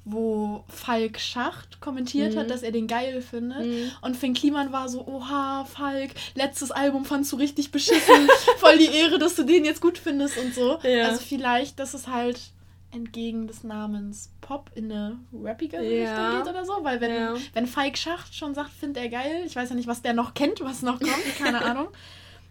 wo 0.10 0.64
Falk 0.70 1.20
Schacht 1.20 1.82
kommentiert 1.82 2.34
mhm. 2.34 2.40
hat, 2.40 2.50
dass 2.50 2.64
er 2.64 2.72
den 2.72 2.88
geil 2.88 3.22
findet. 3.22 3.66
Mhm. 3.66 3.92
Und 4.02 4.16
Finn 4.16 4.34
Kliman 4.34 4.72
war 4.72 4.88
so, 4.88 5.06
oha, 5.06 5.66
Falk, 5.66 6.12
letztes 6.34 6.72
Album 6.72 7.04
fandst 7.04 7.32
du 7.34 7.36
richtig 7.36 7.72
beschissen. 7.72 8.30
Voll 8.58 8.78
die 8.78 8.86
Ehre, 8.86 9.20
dass 9.20 9.36
du 9.36 9.44
den 9.44 9.66
jetzt 9.66 9.82
gut 9.82 9.98
findest 9.98 10.38
und 10.38 10.56
so. 10.56 10.80
Ja. 10.84 11.08
Also 11.08 11.20
vielleicht, 11.20 11.78
dass 11.80 11.94
es 11.94 12.08
halt 12.08 12.40
entgegen 12.98 13.48
des 13.48 13.64
Namens 13.64 14.32
Pop 14.42 14.72
in 14.76 14.92
eine 14.92 15.18
rappige 15.34 15.78
ja. 15.78 16.30
Richtung 16.30 16.44
geht 16.44 16.54
oder 16.54 16.66
so. 16.66 16.84
Weil 16.84 17.00
wenn, 17.00 17.14
ja. 17.14 17.36
wenn 17.54 17.66
Falk 17.66 17.98
Schacht 17.98 18.36
schon 18.36 18.54
sagt, 18.54 18.72
findet 18.72 19.04
er 19.04 19.10
geil, 19.10 19.44
ich 19.46 19.56
weiß 19.56 19.70
ja 19.70 19.76
nicht, 19.76 19.88
was 19.88 20.02
der 20.02 20.14
noch 20.14 20.34
kennt, 20.34 20.62
was 20.62 20.82
noch 20.82 21.00
kommt, 21.00 21.26
keine 21.38 21.64
Ahnung. 21.64 21.88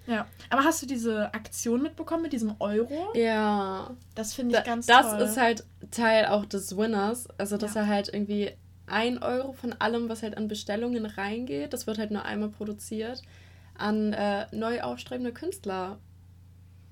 Ja, 0.06 0.26
aber 0.50 0.64
hast 0.64 0.82
du 0.82 0.86
diese 0.86 1.34
Aktion 1.34 1.82
mitbekommen 1.82 2.22
mit 2.22 2.32
diesem 2.32 2.54
Euro? 2.60 3.12
Ja. 3.14 3.90
Das 4.14 4.34
finde 4.34 4.56
ich 4.56 4.62
da, 4.62 4.64
ganz 4.64 4.86
das 4.86 5.10
toll. 5.10 5.18
Das 5.18 5.30
ist 5.32 5.36
halt 5.36 5.64
Teil 5.90 6.26
auch 6.26 6.46
des 6.46 6.76
Winners. 6.76 7.28
Also, 7.38 7.56
dass 7.56 7.74
ja. 7.74 7.82
er 7.82 7.86
halt 7.88 8.08
irgendwie 8.12 8.52
ein 8.86 9.18
Euro 9.22 9.52
von 9.52 9.72
allem, 9.74 10.08
was 10.08 10.22
halt 10.22 10.36
an 10.36 10.48
Bestellungen 10.48 11.06
reingeht, 11.06 11.72
das 11.72 11.86
wird 11.86 11.98
halt 11.98 12.12
nur 12.12 12.24
einmal 12.24 12.50
produziert, 12.50 13.22
an 13.76 14.12
äh, 14.12 14.46
neu 14.52 14.80
aufstrebende 14.82 15.32
Künstler 15.32 15.98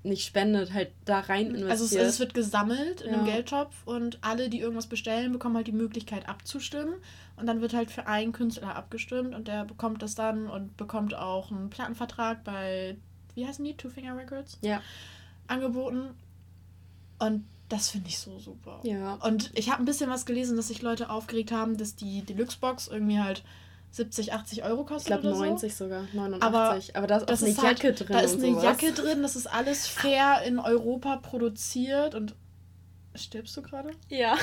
nicht 0.05 0.25
spendet, 0.25 0.73
halt 0.73 0.91
da 1.05 1.19
rein 1.19 1.47
investiert. 1.47 1.71
Also 1.71 1.85
es, 1.85 1.95
also 1.95 2.07
es 2.07 2.19
wird 2.19 2.33
gesammelt 2.33 3.01
in 3.01 3.11
ja. 3.11 3.17
einem 3.17 3.25
Geldtopf 3.25 3.75
und 3.85 4.19
alle, 4.21 4.49
die 4.49 4.59
irgendwas 4.59 4.87
bestellen, 4.87 5.31
bekommen 5.31 5.55
halt 5.55 5.67
die 5.67 5.71
Möglichkeit 5.71 6.29
abzustimmen. 6.29 6.95
Und 7.35 7.47
dann 7.47 7.61
wird 7.61 7.73
halt 7.73 7.91
für 7.91 8.07
einen 8.07 8.31
Künstler 8.31 8.75
abgestimmt 8.75 9.35
und 9.35 9.47
der 9.47 9.65
bekommt 9.65 10.01
das 10.01 10.15
dann 10.15 10.47
und 10.47 10.77
bekommt 10.77 11.15
auch 11.15 11.51
einen 11.51 11.69
Plattenvertrag 11.69 12.43
bei, 12.43 12.95
wie 13.33 13.45
heißen 13.45 13.65
die, 13.65 13.75
Two 13.75 13.89
Finger 13.89 14.15
Records? 14.15 14.57
Ja. 14.61 14.81
Angeboten. 15.47 16.11
Und 17.19 17.45
das 17.69 17.89
finde 17.89 18.09
ich 18.09 18.19
so 18.19 18.39
super. 18.39 18.79
Ja. 18.83 19.15
Und 19.15 19.51
ich 19.53 19.69
habe 19.69 19.81
ein 19.81 19.85
bisschen 19.85 20.09
was 20.09 20.25
gelesen, 20.25 20.55
dass 20.55 20.69
sich 20.69 20.81
Leute 20.81 21.09
aufgeregt 21.09 21.51
haben, 21.51 21.77
dass 21.77 21.95
die 21.95 22.21
Deluxe-Box 22.21 22.87
irgendwie 22.87 23.19
halt 23.19 23.43
70, 23.95 24.33
80 24.33 24.63
Euro 24.63 24.83
kostet. 24.83 25.15
Ich 25.15 25.21
glaube 25.21 25.37
90 25.37 25.75
so. 25.75 25.85
sogar, 25.85 26.03
89. 26.13 26.43
Aber, 26.43 26.79
aber 26.93 27.07
da 27.07 27.17
ist 27.17 27.29
das 27.29 27.43
eine 27.43 27.53
Jacke 27.53 27.87
halt, 27.87 27.99
drin. 27.99 28.07
Da 28.09 28.19
ist 28.19 28.33
eine 28.35 28.47
sowas. 28.47 28.63
Jacke 28.63 28.91
drin, 28.91 29.21
das 29.21 29.35
ist 29.35 29.47
alles 29.47 29.87
fair 29.87 30.41
in 30.45 30.59
Europa 30.59 31.17
produziert 31.17 32.15
und 32.15 32.35
Stirbst 33.17 33.55
du 33.55 33.61
gerade? 33.61 33.91
Ja. 34.09 34.37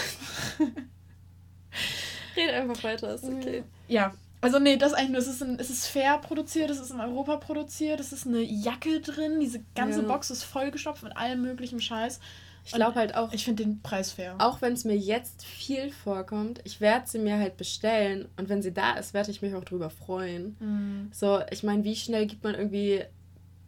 Red 2.36 2.50
einfach 2.50 2.82
weiter, 2.84 3.14
ist 3.14 3.24
okay. 3.24 3.64
Ja. 3.88 4.14
Also 4.40 4.58
nee, 4.58 4.76
das 4.76 4.92
eigentlich 4.92 5.10
nur, 5.10 5.18
es 5.20 5.28
ist, 5.28 5.42
ein, 5.42 5.58
es 5.60 5.70
ist 5.70 5.86
fair 5.86 6.18
produziert, 6.18 6.70
es 6.70 6.80
ist 6.80 6.90
in 6.90 7.00
Europa 7.00 7.36
produziert, 7.36 8.00
es 8.00 8.12
ist 8.12 8.26
eine 8.26 8.40
Jacke 8.40 9.00
drin, 9.00 9.38
diese 9.38 9.62
ganze 9.74 10.02
Ja. 10.02 10.08
Box 10.08 10.30
ist 10.30 10.42
vollgestopft 10.42 11.04
mit 11.04 11.16
allem 11.16 11.42
möglichen 11.42 11.80
Scheiß. 11.80 12.18
Ich 12.64 12.72
glaube 12.72 12.94
halt 12.94 13.14
auch, 13.16 13.32
Ich 13.32 13.44
finde 13.44 13.64
den 13.64 13.80
Preis 13.82 14.12
fair. 14.12 14.36
auch 14.38 14.62
wenn 14.62 14.72
es 14.74 14.84
mir 14.84 14.96
jetzt 14.96 15.44
viel 15.44 15.90
vorkommt, 15.90 16.60
ich 16.64 16.80
werde 16.80 17.08
sie 17.08 17.18
mir 17.18 17.36
halt 17.38 17.56
bestellen 17.56 18.28
und 18.36 18.48
wenn 18.48 18.62
sie 18.62 18.72
da 18.72 18.92
ist, 18.94 19.14
werde 19.14 19.30
ich 19.30 19.42
mich 19.42 19.54
auch 19.54 19.64
drüber 19.64 19.90
freuen. 19.90 20.56
Mhm. 20.60 21.08
So, 21.12 21.40
ich 21.50 21.62
meine, 21.64 21.82
wie 21.84 21.96
schnell 21.96 22.26
gibt 22.26 22.44
man 22.44 22.54
irgendwie, 22.54 23.02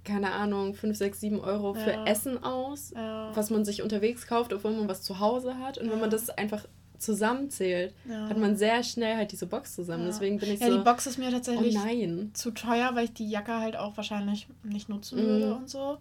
keine 0.04 0.32
Ahnung, 0.32 0.74
5, 0.74 0.96
6, 0.96 1.20
7 1.20 1.40
Euro 1.40 1.74
für 1.74 1.90
Ja. 1.92 2.04
Essen 2.04 2.42
aus, 2.44 2.92
Ja. 2.94 3.30
was 3.34 3.50
man 3.50 3.64
sich 3.64 3.82
unterwegs 3.82 4.26
kauft, 4.26 4.52
obwohl 4.52 4.72
man 4.72 4.88
was 4.88 5.02
zu 5.02 5.18
Hause 5.18 5.58
hat. 5.58 5.76
Und 5.78 5.86
wenn 5.90 5.98
man 6.00 6.10
Ja. 6.10 6.16
das 6.16 6.30
einfach 6.30 6.64
zusammenzählt, 6.98 7.94
Ja. 8.08 8.28
hat 8.28 8.38
man 8.38 8.56
sehr 8.56 8.82
schnell 8.82 9.16
halt 9.16 9.32
diese 9.32 9.46
Box 9.46 9.74
zusammen. 9.74 10.02
Ja. 10.04 10.08
Deswegen 10.10 10.38
bin 10.38 10.50
ich 10.52 10.60
ja, 10.60 10.68
so, 10.70 10.78
die 10.78 10.84
Box 10.84 11.06
ist 11.06 11.18
mir 11.18 11.28
oh 11.28 11.32
tatsächlich 11.32 11.74
nein. 11.74 12.30
zu 12.34 12.50
teuer, 12.50 12.90
weil 12.94 13.04
ich 13.06 13.12
die 13.12 13.28
Jacke 13.28 13.58
halt 13.58 13.76
auch 13.76 13.96
wahrscheinlich 13.96 14.46
nicht 14.62 14.88
nutzen 14.88 15.18
Mhm. 15.18 15.26
würde 15.26 15.54
und 15.54 15.68
so. 15.70 15.98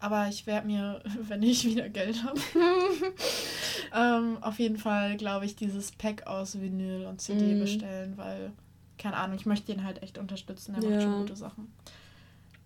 Aber 0.00 0.28
ich 0.28 0.46
werde 0.46 0.66
mir, 0.66 1.00
wenn 1.28 1.42
ich 1.42 1.64
wieder 1.64 1.88
Geld 1.88 2.22
habe, 2.24 2.38
ähm, 3.94 4.38
auf 4.42 4.58
jeden 4.58 4.76
Fall, 4.76 5.16
glaube 5.16 5.46
ich, 5.46 5.56
dieses 5.56 5.92
Pack 5.92 6.26
aus 6.26 6.60
Vinyl 6.60 7.06
und 7.06 7.20
CD 7.20 7.54
Mhm. 7.54 7.58
bestellen, 7.60 8.16
weil, 8.16 8.52
keine 8.98 9.16
Ahnung, 9.16 9.36
ich 9.36 9.46
möchte 9.46 9.72
den 9.72 9.84
halt 9.84 10.02
echt 10.02 10.18
unterstützen. 10.18 10.74
Er 10.74 10.82
macht 10.82 10.94
Ja. 10.94 11.00
schon 11.00 11.16
gute 11.18 11.36
Sachen. 11.36 11.72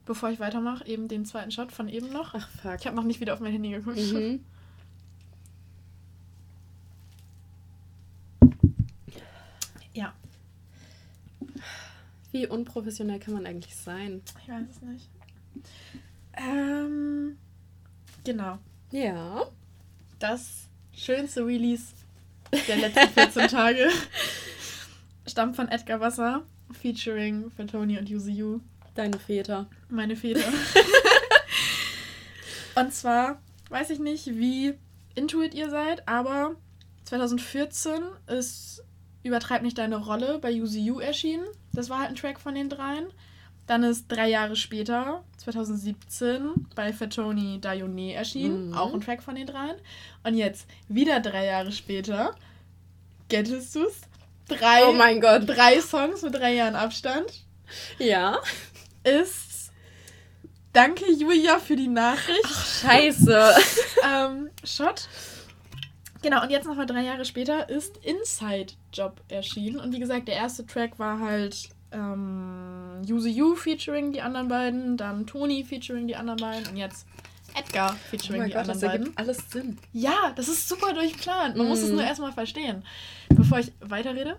Bevor 0.06 0.30
ich 0.30 0.40
weitermache, 0.40 0.86
eben 0.86 1.06
den 1.06 1.26
zweiten 1.26 1.50
Shot 1.50 1.70
von 1.70 1.88
eben 1.88 2.10
noch. 2.12 2.34
Ach 2.34 2.48
fuck. 2.48 2.76
Ich 2.80 2.86
habe 2.86 2.96
noch 2.96 3.04
nicht 3.04 3.20
wieder 3.20 3.34
auf 3.34 3.40
mein 3.40 3.52
Handy 3.52 3.70
geguckt. 3.70 3.98
Mhm. 3.98 4.40
Ja, 9.94 10.12
Wie 12.30 12.46
unprofessionell 12.46 13.18
kann 13.18 13.34
man 13.34 13.46
eigentlich 13.46 13.74
sein? 13.74 14.20
ich 14.42 14.48
weiß 14.48 14.66
es 14.70 14.82
nicht. 14.82 15.10
Ähm, 16.38 17.37
genau. 18.24 18.59
Ja. 18.90 19.46
Das 20.18 20.68
schönste 20.94 21.44
Release 21.44 21.87
der 22.66 22.77
letzten 22.77 23.09
14 23.09 23.48
Tage 23.48 23.88
stammt 25.27 25.57
von 25.57 25.68
Edgar 25.68 26.01
Wasser, 26.01 26.42
featuring 26.72 27.51
Fatoni 27.51 27.98
und 27.98 28.09
Yuzi 28.09 28.33
Yu, 28.33 28.61
Deine 28.94 29.18
Väter. 29.18 29.66
meine 29.88 30.16
Väter. 30.16 30.40
und 32.74 32.92
zwar 32.92 33.40
weiß 33.68 33.90
ich 33.90 33.98
nicht, 33.98 34.27
wie 34.27 34.74
intuit 35.14 35.55
ihr 35.55 35.70
seid, 35.70 36.09
aber 36.09 36.57
2014 37.05 38.03
ist 38.27 38.83
Übertreib 39.22 39.62
nicht 39.62 39.79
deine 39.79 39.96
Rolle 39.96 40.38
bei 40.38 40.51
Yuzi 40.51 40.81
Yu 40.81 41.01
erschienen. 41.01 41.44
Das 41.72 41.90
war 41.90 41.98
halt 41.98 42.11
ein 42.11 42.16
Track 42.16 42.40
von 42.40 42.55
den 42.55 42.70
dreien. 42.70 43.09
Dann 43.68 43.85
ist 43.85 44.09
drei 44.09 44.28
Jahre 44.28 44.57
später, 44.57 45.22
2017, 45.37 46.66
bei 46.74 46.92
Fatoni 46.92 47.61
Dayone 47.61 48.14
erschienen. 48.14 48.70
Mhm. 48.70 48.74
Auch 48.74 48.92
ein 48.92 49.00
Track 49.00 49.22
von 49.22 49.37
den 49.37 49.46
dreien. 49.46 49.76
Und 50.24 50.35
jetzt, 50.35 50.66
wieder 50.88 51.20
drei 51.20 51.44
Jahre 51.46 51.70
später, 51.70 52.35
gettest 53.28 53.76
du's? 53.76 54.00
Drei, 54.48 54.87
Oh 54.87 54.92
mein 54.92 55.20
Gott. 55.20 55.42
drei 55.46 55.81
Songs 55.81 56.22
mit 56.22 56.35
drei 56.35 56.54
Jahren 56.54 56.74
Abstand. 56.74 57.44
Ja. 57.98 58.38
Ist 59.04 59.48
Danke 60.72 61.11
Julia 61.12 61.59
für 61.59 61.76
die 61.76 61.88
Nachricht. 61.88 62.46
Scheiße. 62.83 63.54
ähm, 64.07 64.48
Shot. 64.64 65.09
Genau, 66.22 66.42
und 66.42 66.50
jetzt 66.50 66.66
nochmal 66.66 66.87
drei 66.87 67.02
Jahre 67.02 67.24
später 67.24 67.68
ist 67.68 67.96
Inside 67.98 68.74
Job 68.92 69.20
erschienen. 69.28 69.81
Und 69.81 69.92
wie 69.92 69.98
gesagt, 69.98 70.28
der 70.28 70.37
erste 70.37 70.66
Track 70.66 70.98
war 70.98 71.20
halt 71.20 71.68
ähm, 71.92 72.88
Yuzi 73.04 73.30
Yu 73.30 73.54
featuring 73.54 74.12
die 74.12 74.20
anderen 74.22 74.48
beiden, 74.48 74.96
dann 74.96 75.26
Toni 75.26 75.64
featuring 75.64 76.06
die 76.08 76.16
anderen 76.16 76.38
beiden 76.40 76.68
und 76.68 76.76
jetzt 76.76 77.06
Edgar 77.54 77.92
Oh 77.94 77.96
featuring 78.11 78.40
mein 78.42 78.48
die 78.50 78.54
Gott, 78.54 78.68
anderen 78.68 78.80
das 78.80 78.90
beiden. 78.90 79.16
alles 79.16 79.50
Sinn. 79.50 79.78
Ja, 79.92 80.32
das 80.37 80.48
ist 80.48 80.68
super 80.68 80.92
durchplant. 80.92 81.56
Man 81.56 81.66
muss 81.68 81.80
es 81.80 81.88
Mhm. 81.90 81.96
nur 81.96 82.04
erstmal 82.04 82.32
verstehen. 82.32 82.84
Bevor 83.30 83.58
ich 83.58 83.72
weiterrede. 83.80 84.38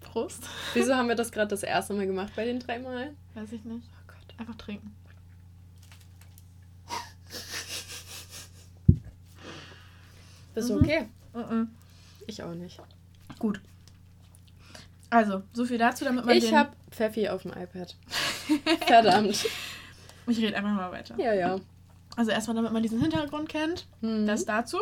Prost. 0.00 0.42
Wieso 0.74 0.94
haben 0.96 1.08
wir 1.08 1.14
das 1.14 1.30
gerade 1.32 1.48
das 1.48 1.62
erste 1.62 1.94
Mal 1.94 2.06
gemacht 2.06 2.32
bei 2.34 2.44
den 2.44 2.58
drei 2.58 2.78
Mal? 2.80 3.14
Weiß 3.34 3.52
ich 3.52 3.64
nicht. 3.64 3.86
Oh 3.86 4.04
Gott. 4.08 4.34
Einfach 4.40 4.56
trinken. 4.56 4.94
Bist 10.54 10.68
du 10.70 10.74
Mhm. 10.74 10.80
okay? 10.80 11.08
Mhm. 11.34 11.68
Ich 12.26 12.42
auch 12.42 12.54
nicht. 12.54 12.80
Gut. 13.38 13.60
Also, 15.10 15.42
so 15.52 15.64
viel 15.64 15.78
dazu, 15.78 16.04
damit 16.04 16.24
man 16.24 16.36
Ich 16.36 16.54
habe 16.54 16.70
Pfeffi 16.90 17.28
auf 17.28 17.42
dem 17.42 17.50
iPad. 17.52 17.96
Verdammt. 18.86 19.46
Ich 20.26 20.38
rede 20.38 20.56
einfach 20.56 20.70
mal 20.70 20.92
weiter. 20.92 21.16
Ja, 21.18 21.34
ja. 21.34 21.58
Also 22.16 22.30
erstmal, 22.30 22.56
damit 22.56 22.72
man 22.72 22.82
diesen 22.82 23.00
Hintergrund 23.00 23.48
kennt. 23.48 23.86
Mhm. 24.00 24.26
Das 24.26 24.44
dazu. 24.44 24.78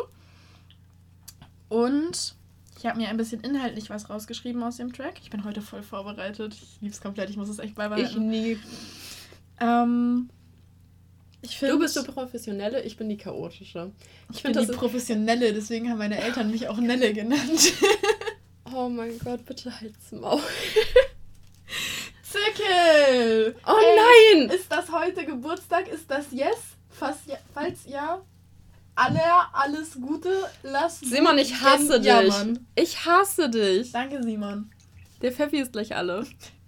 Und 1.69 2.35
ich 2.77 2.85
habe 2.85 2.97
mir 2.97 3.09
ein 3.09 3.17
bisschen 3.17 3.41
inhaltlich 3.41 3.89
was 3.89 4.09
rausgeschrieben 4.09 4.61
aus 4.63 4.77
dem 4.77 4.93
Track. 4.93 5.15
Ich 5.21 5.29
bin 5.29 5.43
heute 5.43 5.61
voll 5.61 5.83
vorbereitet. 5.83 6.53
Ich 6.53 6.77
lieb's 6.81 7.01
komplett. 7.01 7.29
Ich 7.29 7.37
muss 7.37 7.49
es 7.49 7.59
echt 7.59 7.69
ich 7.69 7.75
beibehalten. 7.75 8.29
nie. 8.29 8.57
ähm, 9.59 10.29
ich 11.41 11.57
finde, 11.57 11.75
Du 11.75 11.79
bist 11.79 11.93
so 11.93 12.03
professionelle, 12.03 12.81
ich 12.81 12.97
bin 12.97 13.07
die 13.07 13.17
chaotische. 13.17 13.91
ich 14.29 14.37
Ich 14.37 14.43
bin 14.43 14.53
die 14.53 14.65
Professionelle, 14.65 15.53
deswegen 15.53 15.89
haben 15.89 15.97
meine 15.97 16.21
Eltern 16.21 16.51
mich 16.51 16.67
auch 16.67 16.77
Nelle 16.77 17.13
genannt. 17.13 17.39
Oh 18.73 18.89
mein 18.89 19.17
Gott, 19.19 19.45
bitte 19.45 19.71
halt's 19.79 20.11
Maul. 20.11 20.39
Zickel! 22.23 23.55
Oh 23.65 23.75
Ey, 23.79 24.45
nein! 24.45 24.49
Ist 24.55 24.71
das 24.71 24.91
heute 24.91 25.25
Geburtstag? 25.25 25.87
Ist 25.87 26.09
das 26.09 26.25
Yes? 26.31 26.57
Fast 26.89 27.21
ja, 27.27 27.37
falls 27.53 27.79
ja. 27.87 28.21
Alle, 28.95 29.21
alles 29.53 29.93
Gute. 29.93 30.49
Lass 30.61 30.99
Simon, 30.99 31.37
ich 31.37 31.59
hasse 31.61 31.99
dich. 32.01 32.33
Ich 32.75 33.05
hasse 33.05 33.49
dich. 33.49 33.91
Danke, 33.91 34.21
Simon. 34.21 34.69
Der 35.21 35.31
Pfeffi 35.31 35.57
ist 35.61 35.71
gleich 35.71 35.95
alle. 35.95 36.25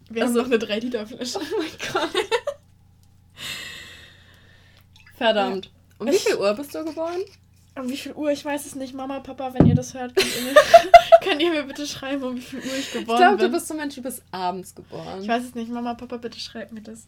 Wir 0.10 0.24
Also- 0.24 0.42
haben 0.42 0.50
noch 0.50 0.56
eine 0.56 0.64
3-Liter-Flasche. 0.66 1.40
Oh 1.40 1.58
mein 1.60 1.70
Gott. 1.94 2.24
Verdammt. 5.18 5.70
Um 6.00 6.08
wie 6.08 6.18
viel 6.18 6.36
Uhr 6.36 6.54
bist 6.56 6.74
du 6.74 6.84
geboren? 6.84 7.22
Um 7.80 7.90
wie 7.90 7.96
viel 7.98 8.14
Uhr? 8.14 8.32
Ich 8.32 8.44
weiß 8.44 8.66
es 8.66 8.76
nicht. 8.76 8.94
Mama, 8.94 9.20
Papa, 9.22 9.54
wenn 9.54 9.66
ihr 9.66 9.76
das 9.76 9.94
hört, 9.94 10.14
könnt 10.16 10.36
ihr 10.36 10.42
mir, 10.44 10.54
könnt 11.24 11.42
ihr 11.42 11.52
mir 11.52 11.64
bitte 11.64 11.88
schreiben, 11.88 12.24
um 12.24 12.36
wie 12.36 12.42
viel 12.42 12.60
Uhr 12.60 12.66
ich 12.66 12.80
Ich 12.88 12.92
geboren 12.92 13.18
glaube, 13.18 13.38
du 13.38 13.44
bin. 13.44 13.52
bist 13.54 13.68
so 13.68 13.74
ein 13.74 13.78
Mensch, 13.80 13.96
du 13.96 14.02
bist 14.02 14.24
abends 14.32 14.76
geboren. 14.76 15.22
ich 15.22 15.28
weiß 15.28 15.44
es 15.46 15.56
nicht. 15.56 15.72
Mama, 15.72 15.94
Papa, 15.94 16.18
bitte 16.18 16.40
schreibt 16.40 16.74
mir 16.74 16.82
das. 16.82 17.08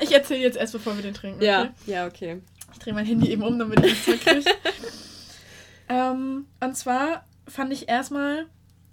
Ich 0.00 0.12
erzähle 0.12 0.40
jetzt 0.40 0.56
erst, 0.56 0.72
bevor 0.74 0.96
wir 0.96 1.02
den 1.02 1.14
trinken. 1.14 1.42
Ja, 1.42 1.62
Okay? 1.62 1.70
ja, 1.86 2.06
okay. 2.06 2.42
Ich 2.72 2.78
drehe 2.78 2.92
mein 2.94 3.06
Handy 3.06 3.30
eben 3.30 3.42
um, 3.42 3.58
damit 3.58 3.84
ich 3.84 3.92
es 3.92 4.06
mitkriege. 4.06 4.50
ähm, 5.88 6.46
und 6.60 6.76
zwar 6.76 7.24
fand 7.48 7.72
ich 7.72 7.88
erstmal, 7.88 8.46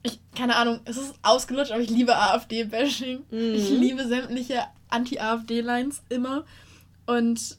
ich, 0.04 0.20
keine 0.36 0.56
Ahnung, 0.56 0.80
es 0.86 0.98
ist 0.98 1.16
ausgelutscht, 1.22 1.72
aber 1.72 1.82
ich 1.82 1.90
liebe 1.90 2.16
AfD-Bashing. 2.16 3.24
Mhm. 3.30 3.54
Ich 3.56 3.70
liebe 3.70 4.08
sämtliche 4.08 4.64
Anti-AfD-Lines 4.90 6.02
immer. 6.10 6.46
Und 7.06 7.58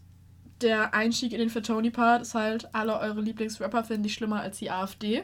der 0.65 0.95
Einstieg 0.95 1.33
in 1.33 1.39
den 1.39 1.51
Fatoni-Part 1.51 2.23
ist 2.23 2.35
halt, 2.35 2.75
alle 2.75 2.99
eure 2.99 3.21
Lieblingsrapper 3.21 3.85
finden 3.85 4.03
dich 4.03 4.15
schlimmer 4.15 4.41
als 4.41 4.59
die 4.59 4.71
AfD. 4.71 5.23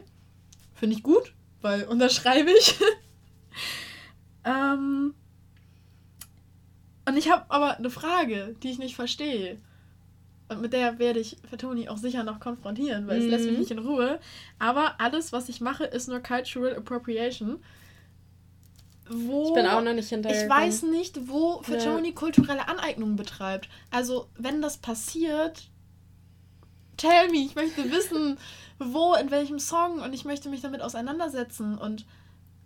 Finde 0.74 0.94
ich 0.94 1.03
gut, 1.03 1.35
weil 1.61 1.85
unterschreibe 1.85 2.50
ich. 2.50 2.79
ähm, 4.44 5.14
und 7.07 7.16
ich 7.16 7.31
habe 7.31 7.44
aber 7.48 7.76
eine 7.79 7.90
Frage, 7.90 8.55
die 8.62 8.70
ich 8.70 8.79
nicht 8.79 8.94
verstehe. 8.94 9.59
Und 10.48 10.61
mit 10.61 10.72
der 10.72 10.98
werde 10.98 11.20
ich 11.20 11.37
Fatoni 11.48 11.88
auch 11.88 11.96
sicher 11.96 12.24
noch 12.24 12.40
konfrontieren, 12.40 13.07
weil 13.07 13.20
es 13.20 13.26
lässt 13.29 13.44
mich 13.46 13.55
Mhm. 13.55 13.61
nicht 13.61 13.70
in 13.70 13.79
Ruhe. 13.79 14.20
Aber 14.59 15.00
alles, 15.00 15.33
was 15.33 15.48
ich 15.48 15.61
mache, 15.61 15.85
ist 15.85 16.09
nur 16.09 16.20
Cultural 16.20 16.76
Appropriation. 16.76 17.62
Wo 19.12 19.49
Ich 19.49 19.55
bin 19.55 19.66
auch 19.66 19.83
noch 19.83 19.92
nicht 19.92 20.09
hinterher. 20.09 20.44
ich 20.44 20.49
weiß 20.49 20.85
nicht, 20.85 21.29
wo 21.29 21.62
Fatoni 21.62 22.12
kulturelle 22.12 22.68
Aneignungen 22.68 23.16
betreibt. 23.16 23.68
Also, 23.90 24.29
wenn 24.37 24.62
das 24.62 24.79
passiert, 24.79 25.68
tell 26.96 27.29
me, 27.31 27.38
ich 27.38 27.57
möchte 27.57 27.90
wissen, 27.90 28.38
wo, 28.79 29.14
in 29.14 29.33
welchem 29.33 29.59
Song 29.59 30.01
und 30.01 30.12
ich 30.12 30.25
möchte 30.25 30.49
mich 30.49 30.61
damit 30.61 30.81
auseinandersetzen. 30.81 31.77
Und 31.77 32.07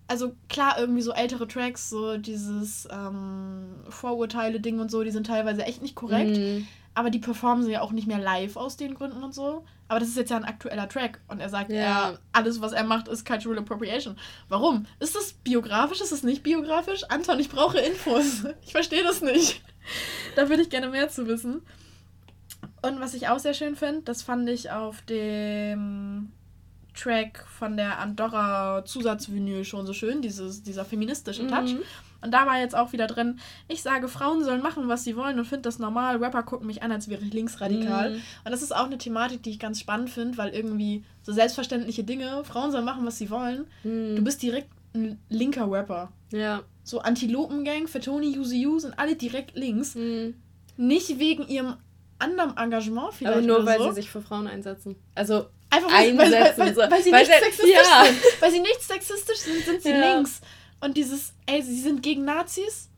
also 0.06 0.32
klar, 0.48 0.76
irgendwie 0.78 1.02
so 1.02 1.12
ältere 1.12 1.48
Tracks, 1.48 1.88
so 1.90 2.18
dieses 2.18 2.86
ähm, 2.90 3.66
Vorurteile-Ding 3.88 4.78
und 4.80 4.90
so, 4.90 5.02
die 5.02 5.10
sind 5.10 5.26
teilweise 5.26 5.64
echt 5.64 5.82
nicht 5.82 5.94
korrekt. 5.94 6.36
Mhm. 6.36 6.66
Aber 6.96 7.10
die 7.10 7.18
performen 7.18 7.64
sie 7.64 7.72
ja 7.72 7.80
auch 7.80 7.90
nicht 7.90 8.06
mehr 8.06 8.18
live 8.20 8.56
aus 8.56 8.76
den 8.76 8.94
Gründen 8.94 9.24
und 9.24 9.34
so. 9.34 9.64
Aber 9.88 9.98
das 9.98 10.08
ist 10.08 10.16
jetzt 10.16 10.30
ja 10.30 10.36
ein 10.36 10.44
aktueller 10.44 10.88
Track. 10.88 11.20
Und 11.28 11.40
er 11.40 11.48
sagt, 11.48 11.70
Ja. 11.72 12.10
er, 12.10 12.18
alles, 12.32 12.60
was 12.60 12.72
er 12.72 12.84
macht, 12.84 13.08
ist 13.08 13.26
Cultural 13.26 13.58
Appropriation. 13.58 14.16
Warum? 14.48 14.86
Ist 15.00 15.16
das 15.16 15.32
biografisch? 15.32 16.00
Ist 16.00 16.12
das 16.12 16.22
nicht 16.22 16.42
biografisch? 16.42 17.02
Anton, 17.08 17.40
ich 17.40 17.48
brauche 17.48 17.78
Infos. 17.78 18.44
Ich 18.64 18.72
verstehe 18.72 19.02
das 19.02 19.20
nicht. 19.22 19.62
Da 20.34 20.48
würde 20.48 20.62
ich 20.62 20.70
gerne 20.70 20.88
mehr 20.88 21.10
zu 21.10 21.26
wissen. 21.26 21.60
Und 22.80 23.00
was 23.00 23.12
ich 23.12 23.28
auch 23.28 23.38
sehr 23.38 23.52
schön 23.52 23.76
finde, 23.76 24.00
das 24.02 24.22
fand 24.22 24.48
ich 24.48 24.70
auf 24.70 25.02
dem 25.02 26.32
Track 26.94 27.44
von 27.48 27.76
der 27.76 27.98
Andorra 27.98 28.84
Zusatzvinyl 28.84 29.64
schon 29.64 29.86
so 29.86 29.92
schön, 29.92 30.22
dieses, 30.22 30.62
dieser 30.62 30.84
feministische 30.84 31.46
Touch. 31.46 31.74
Mhm. 31.74 31.82
Und 32.20 32.30
da 32.30 32.46
war 32.46 32.58
jetzt 32.58 32.74
auch 32.74 32.92
wieder 32.92 33.06
drin, 33.06 33.38
ich 33.68 33.82
sage, 33.82 34.08
Frauen 34.08 34.42
sollen 34.44 34.62
machen, 34.62 34.88
was 34.88 35.04
sie 35.04 35.14
wollen 35.14 35.38
und 35.38 35.44
finde 35.44 35.62
das 35.62 35.78
normal. 35.78 36.16
Rapper 36.16 36.42
gucken 36.42 36.66
mich 36.66 36.82
an, 36.82 36.90
als 36.90 37.08
wäre 37.08 37.22
ich 37.22 37.34
linksradikal. 37.34 38.12
Mhm. 38.12 38.22
Und 38.44 38.50
das 38.50 38.62
ist 38.62 38.74
auch 38.74 38.86
eine 38.86 38.96
Thematik, 38.96 39.42
die 39.42 39.50
ich 39.50 39.58
ganz 39.58 39.78
spannend 39.78 40.08
finde, 40.08 40.38
weil 40.38 40.54
irgendwie 40.54 41.04
so 41.22 41.32
selbstverständliche 41.32 42.02
Dinge, 42.02 42.42
Frauen 42.44 42.70
sollen 42.70 42.86
machen, 42.86 43.04
was 43.04 43.18
sie 43.18 43.28
wollen. 43.28 43.66
Mhm. 43.82 44.16
Du 44.16 44.22
bist 44.22 44.42
direkt 44.42 44.70
ein 44.94 45.18
linker 45.28 45.70
Rapper. 45.70 46.12
Ja. 46.32 46.62
So 46.82 47.00
Antilopengang, 47.00 47.88
Fatoni, 47.88 48.38
UZU 48.38 48.78
sind 48.78 48.98
alle 48.98 49.16
direkt 49.16 49.54
links. 49.54 49.94
Mhm. 49.94 50.34
Nicht 50.76 51.18
wegen 51.18 51.46
ihrem 51.46 51.74
anderen 52.18 52.56
Engagement 52.56 53.12
vielleicht 53.12 53.36
Aber 53.36 53.46
nur 53.46 53.66
weil 53.66 53.78
so. 53.78 53.88
sie 53.90 53.96
sich 53.96 54.10
für 54.10 54.22
Frauen 54.22 54.46
einsetzen. 54.46 54.96
Also 55.14 55.46
Einfach 55.76 55.90
weil, 55.92 56.16
weil, 56.16 56.18
weil, 56.18 56.34
einsetzen. 56.34 56.60
weil, 56.60 56.74
so. 56.74 56.80
weil 56.90 57.02
sie 57.02 57.12
Weil 57.12 57.26
nicht 57.26 57.32
sexistisch 57.42 57.70
ja. 57.72 58.04
sind. 58.04 58.18
Weil 58.40 58.50
sie 58.50 58.60
nicht 58.60 58.82
sexistisch 58.82 59.38
sind, 59.38 59.64
sind 59.64 59.82
sie 59.82 59.90
Ja. 59.90 60.14
links. 60.14 60.40
Und 60.80 60.96
dieses, 60.96 61.32
ey, 61.46 61.62
sie 61.62 61.80
sind 61.80 62.02
gegen 62.02 62.24
Nazis 62.24 62.90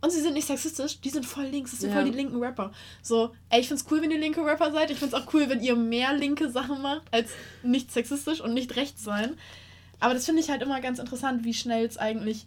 und 0.00 0.10
sie 0.10 0.20
sind 0.22 0.32
nicht 0.34 0.46
sexistisch, 0.46 1.00
die 1.00 1.10
sind 1.10 1.26
voll 1.26 1.44
links. 1.44 1.72
Das 1.72 1.80
sind 1.80 1.90
Ja. 1.90 1.96
voll 1.96 2.04
die 2.06 2.16
linken 2.16 2.42
Rapper. 2.42 2.72
So, 3.02 3.32
ey, 3.50 3.60
ich 3.60 3.68
find's 3.68 3.84
cool, 3.90 4.00
wenn 4.00 4.10
ihr 4.10 4.18
linke 4.18 4.44
Rapper 4.44 4.72
seid. 4.72 4.90
Ich 4.90 4.98
find's 4.98 5.14
auch 5.14 5.32
cool, 5.34 5.48
wenn 5.48 5.60
ihr 5.62 5.76
mehr 5.76 6.14
linke 6.14 6.50
Sachen 6.50 6.80
macht, 6.80 7.02
als 7.10 7.30
nicht 7.62 7.92
sexistisch 7.92 8.40
und 8.40 8.54
nicht 8.54 8.74
rechts 8.76 9.04
sein. 9.04 9.36
Aber 9.98 10.14
das 10.14 10.24
finde 10.24 10.40
ich 10.40 10.50
halt 10.50 10.62
immer 10.62 10.80
ganz 10.80 10.98
interessant, 10.98 11.44
wie 11.44 11.52
schnell 11.52 11.84
es 11.84 11.98
eigentlich 11.98 12.46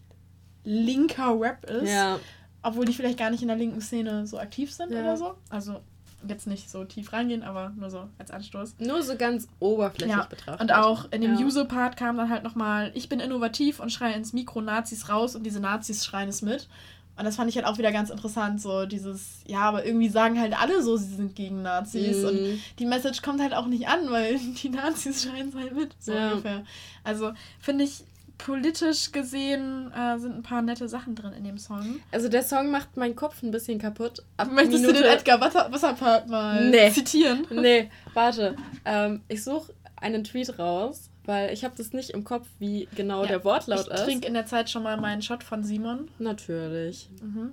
linker 0.64 1.40
Rap 1.40 1.70
ist. 1.70 1.90
Ja. 1.92 2.20
Obwohl 2.64 2.86
die 2.86 2.94
vielleicht 2.94 3.20
gar 3.20 3.30
nicht 3.30 3.42
in 3.42 3.50
der 3.50 3.58
linken 3.58 3.82
Szene 3.82 4.26
so 4.26 4.40
aktiv 4.40 4.72
sind 4.74 4.92
Ja. 4.92 5.02
oder 5.02 5.18
so. 5.18 5.36
Also 5.50 5.82
jetzt 6.28 6.48
nicht 6.48 6.70
so 6.70 6.84
tief 6.86 7.14
reingehen, 7.14 7.44
aber 7.44 7.72
nur 7.76 7.90
so 7.90 8.08
als 8.18 8.32
Anstoß. 8.32 8.76
Nur 8.80 9.04
so 9.04 9.16
ganz 9.16 9.48
oberflächlich 9.60 10.16
Ja, 10.18 10.26
betrachtet. 10.26 10.62
Und 10.62 10.72
auch 10.72 11.12
in 11.12 11.22
dem 11.22 11.36
Ja. 11.36 11.46
User-Part 11.46 11.98
kam 11.98 12.18
dann 12.18 12.30
halt 12.30 12.44
nochmal, 12.44 12.92
ich 12.94 13.10
bin 13.10 13.20
innovativ 13.20 13.80
und 13.80 13.92
schreie 13.92 14.14
ins 14.16 14.34
Mikro 14.34 14.62
Nazis 14.62 15.10
raus 15.10 15.36
und 15.36 15.44
diese 15.44 15.60
Nazis 15.60 16.06
schreien 16.06 16.30
es 16.30 16.42
mit. 16.42 16.68
Und 17.16 17.26
das 17.26 17.36
fand 17.36 17.48
ich 17.48 17.56
halt 17.58 17.68
auch 17.68 17.78
wieder 17.78 17.92
ganz 17.92 18.10
interessant, 18.10 18.60
so 18.60 18.88
dieses, 18.88 19.42
ja, 19.46 19.60
aber 19.60 19.86
irgendwie 19.86 20.10
sagen 20.10 20.40
halt 20.40 20.60
alle 20.60 20.82
so, 20.82 20.98
sie 20.98 21.14
sind 21.14 21.36
gegen 21.36 21.62
Nazis. 21.62 22.24
Und 22.24 22.42
Mhm. 22.42 22.60
die 22.80 22.86
Message 22.88 23.22
kommt 23.22 23.40
halt 23.40 23.54
auch 23.54 23.68
nicht 23.68 23.88
an, 23.88 24.10
weil 24.10 24.40
die 24.64 24.70
Nazis 24.70 25.24
schreien 25.24 25.50
es 25.50 25.56
halt 25.56 25.76
mit, 25.76 25.96
so 26.00 26.14
Ja. 26.14 26.32
ungefähr. 26.32 26.64
Also 27.04 27.34
finde 27.60 27.84
ich, 27.84 28.04
politisch 28.38 29.12
gesehen 29.12 29.92
äh, 29.94 30.18
sind 30.20 30.36
ein 30.36 30.44
paar 30.44 30.62
nette 30.62 30.90
Sachen 30.90 31.16
drin 31.16 31.34
in 31.34 31.44
dem 31.44 31.58
Song. 31.58 32.00
Also 32.12 32.28
der 32.30 32.44
Song 32.44 32.72
macht 32.72 32.98
meinen 32.98 33.16
Kopf 33.16 33.42
ein 33.44 33.52
bisschen 33.52 33.80
kaputt. 33.80 34.24
Ab 34.38 34.52
Möchtest 34.52 34.84
du 34.86 34.92
den 34.92 35.04
Edgar 35.04 35.40
Wasser 35.40 35.72
Wasserpart 35.72 36.28
mal 36.28 36.70
Nee. 36.70 36.92
zitieren? 36.92 37.46
Nee, 37.52 37.90
warte. 38.14 38.56
Ähm, 38.86 39.22
ich 39.28 39.44
suche 39.44 39.74
einen 39.96 40.24
Tweet 40.24 40.60
raus, 40.60 41.10
weil 41.26 41.54
ich 41.54 41.64
habe 41.64 41.76
das 41.78 41.94
nicht 41.94 42.10
im 42.10 42.24
Kopf, 42.26 42.48
wie 42.60 42.90
genau 42.96 43.22
Ja, 43.22 43.30
der 43.30 43.44
Wortlaut 43.46 43.88
ich 43.88 43.94
ist. 43.94 44.04
trinke 44.04 44.28
in 44.28 44.34
der 44.34 44.46
Zeit 44.46 44.70
schon 44.70 44.84
mal 44.84 44.98
meinen 45.00 45.22
Shot 45.22 45.44
von 45.44 45.64
Simon. 45.64 46.10
Natürlich. 46.20 47.10
Mhm. 47.22 47.52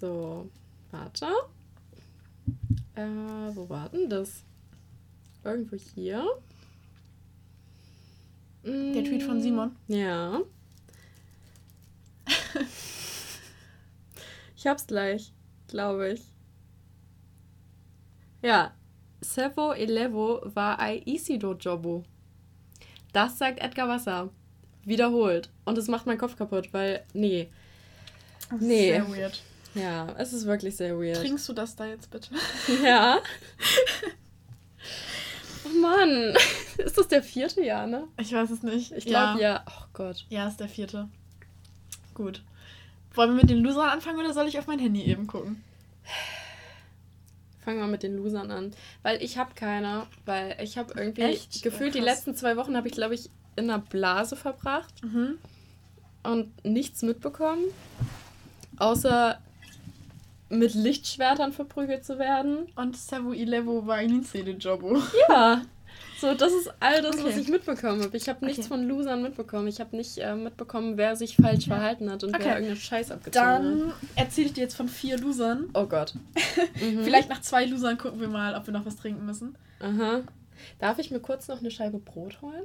So, 0.00 0.48
warte. 0.92 1.26
Äh, 2.94 3.02
wo 3.54 3.68
war 3.68 3.88
denn 3.88 4.08
das? 4.08 4.42
Irgendwo 5.44 5.76
hier. 5.76 6.24
Der 8.66 9.04
Tweet 9.04 9.22
von 9.22 9.40
Simon. 9.40 9.76
Ja. 9.86 10.40
ich 14.56 14.66
hab's 14.66 14.86
gleich, 14.88 15.32
glaube 15.68 16.12
ich. 16.14 16.22
Ja. 18.42 18.72
Sevo 19.20 19.72
Elevo 19.72 20.40
war 20.44 20.80
ai 20.80 21.00
Isido 21.04 21.54
Jobo. 21.54 22.04
Das 23.12 23.38
sagt 23.38 23.60
Edgar 23.60 23.88
Wasser. 23.88 24.30
Wiederholt. 24.84 25.48
Und 25.64 25.78
es 25.78 25.86
macht 25.86 26.06
meinen 26.06 26.18
Kopf 26.18 26.36
kaputt, 26.36 26.72
weil, 26.72 27.04
nee. 27.12 27.48
Das 28.50 28.60
ist 28.60 28.66
Nee. 28.66 28.90
Sehr 28.90 29.08
weird. 29.08 29.42
Ja, 29.74 30.08
es 30.18 30.32
ist 30.32 30.46
wirklich 30.46 30.74
sehr 30.76 30.98
weird. 30.98 31.18
Trinkst 31.18 31.48
du 31.48 31.52
das 31.52 31.76
da 31.76 31.86
jetzt 31.86 32.10
bitte? 32.10 32.30
Ja. 32.82 33.20
oh 35.64 35.78
Mann. 35.80 36.34
Ist 36.78 36.98
das 36.98 37.08
der 37.08 37.22
vierte 37.22 37.62
Jahr, 37.64 37.86
ne? 37.86 38.04
Ich 38.20 38.32
weiß 38.32 38.50
es 38.50 38.62
nicht. 38.62 38.92
Ich 38.92 39.06
glaube 39.06 39.40
ja. 39.40 39.64
Oh 39.68 39.84
Gott. 39.94 40.24
Ja, 40.28 40.46
ist 40.48 40.58
der 40.60 40.68
vierte. 40.68 41.08
Gut. 42.14 42.42
Wollen 43.14 43.30
wir 43.30 43.40
mit 43.42 43.50
den 43.50 43.62
Losern 43.62 43.88
anfangen 43.88 44.18
oder 44.18 44.32
soll 44.34 44.46
ich 44.48 44.58
auf 44.58 44.66
mein 44.66 44.78
Handy 44.78 45.02
eben 45.04 45.26
gucken? 45.26 45.62
Fangen 47.64 47.78
wir 47.80 47.86
mit 47.86 48.02
den 48.02 48.16
Losern 48.16 48.50
an. 48.50 48.72
Weil 49.02 49.22
ich 49.22 49.38
habe 49.38 49.54
keine, 49.54 50.06
weil 50.24 50.56
ich 50.62 50.78
habe 50.78 50.92
irgendwie 50.96 51.22
Echt? 51.22 51.62
gefühlt 51.62 51.94
die 51.94 51.98
Krass. 52.00 52.08
letzten 52.18 52.36
zwei 52.36 52.56
Wochen 52.56 52.76
habe 52.76 52.86
ich, 52.88 52.94
glaube 52.94 53.14
ich, 53.14 53.28
in 53.56 53.64
einer 53.70 53.78
Blase 53.80 54.36
verbracht 54.36 55.02
Mhm. 55.02 55.38
und 56.22 56.64
nichts 56.64 57.02
mitbekommen. 57.02 57.64
Außer 58.76 59.40
mit 60.48 60.74
Lichtschwertern 60.74 61.52
verprügelt 61.52 62.04
zu 62.04 62.18
werden. 62.18 62.66
Und 62.76 62.96
Savu 62.96 63.32
Ilevo 63.32 63.86
war 63.86 64.00
in 64.00 64.22
de 64.32 64.56
Jobo. 64.56 64.98
Ja. 65.28 65.62
So, 66.18 66.32
das 66.34 66.50
ist 66.52 66.72
all 66.80 67.02
das, 67.02 67.16
was 67.18 67.24
Okay. 67.32 67.40
ich 67.40 67.48
mitbekommen 67.48 68.02
habe. 68.02 68.16
Ich 68.16 68.26
habe 68.28 68.42
nichts 68.46 68.60
Okay. 68.60 68.68
von 68.68 68.88
Losern 68.88 69.22
mitbekommen. 69.22 69.68
Ich 69.68 69.80
habe 69.80 69.94
nicht 69.96 70.16
äh, 70.16 70.34
mitbekommen, 70.34 70.96
wer 70.96 71.14
sich 71.14 71.36
falsch 71.36 71.66
Ja. 71.66 71.74
verhalten 71.76 72.10
hat 72.10 72.24
und 72.24 72.30
Okay. 72.30 72.40
wer 72.44 72.52
irgendeinen 72.54 72.80
Scheiß 72.80 73.10
abgezogen 73.10 73.46
hat. 73.46 73.62
Dann 73.62 73.92
erzähle 74.14 74.46
ich 74.46 74.52
dir 74.54 74.62
jetzt 74.62 74.76
von 74.76 74.88
vier 74.88 75.18
Losern. 75.18 75.68
Oh 75.74 75.84
Gott. 75.86 76.14
Mhm. 76.80 77.02
Vielleicht 77.04 77.28
nach 77.28 77.40
zwei 77.42 77.66
Losern 77.66 77.98
gucken 77.98 78.20
wir 78.20 78.28
mal, 78.28 78.54
ob 78.54 78.66
wir 78.66 78.72
noch 78.72 78.86
was 78.86 78.96
trinken 78.96 79.26
müssen. 79.26 79.56
Aha. 79.80 80.22
Darf 80.78 80.98
ich 80.98 81.10
mir 81.10 81.20
kurz 81.20 81.48
noch 81.48 81.60
eine 81.60 81.70
Scheibe 81.70 81.98
Brot 81.98 82.40
holen? 82.40 82.64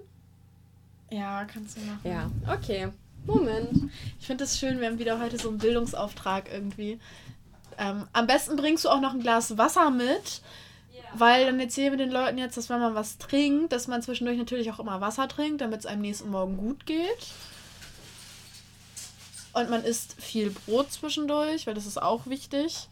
Ja, 1.10 1.44
kannst 1.46 1.76
du 1.78 1.82
machen. 1.82 2.00
Ja. 2.06 2.32
Okay. 2.54 2.88
Moment. 3.26 3.92
Ich 4.20 4.28
finde 4.28 4.46
es 4.46 4.58
schön, 4.58 4.80
wir 4.80 4.88
haben 4.88 4.98
wieder 5.00 5.20
heute 5.20 5.38
so 5.38 5.50
einen 5.50 5.58
Bildungsauftrag 5.58 6.50
irgendwie. 6.52 7.00
Ähm, 7.82 8.08
am 8.14 8.28
besten 8.28 8.56
bringst 8.58 8.86
du 8.86 8.90
auch 8.90 9.02
noch 9.02 9.14
ein 9.14 9.22
Glas 9.22 9.58
Wasser 9.58 9.90
mit, 9.90 10.42
weil 11.16 11.48
dann 11.48 11.60
erzählen 11.60 11.92
wir 11.92 11.98
den 11.98 12.12
Leuten 12.12 12.38
jetzt, 12.38 12.56
dass 12.56 12.70
wenn 12.70 12.80
man 12.80 12.94
was 12.94 13.18
trinkt, 13.18 13.74
dass 13.74 13.88
man 13.88 14.04
zwischendurch 14.04 14.38
natürlich 14.38 14.72
auch 14.72 14.80
immer 14.80 15.02
Wasser 15.02 15.28
trinkt, 15.28 15.62
damit 15.62 15.80
es 15.80 15.86
einem 15.88 16.04
nächsten 16.04 16.30
Morgen 16.30 16.58
gut 16.58 16.86
geht. 16.86 17.28
Und 19.54 19.70
man 19.72 19.84
isst 19.84 20.16
viel 20.22 20.52
Brot 20.52 20.92
zwischendurch, 20.92 21.66
weil 21.66 21.74
das 21.74 21.88
ist 21.88 22.02
auch 22.02 22.28
wichtig. 22.28 22.88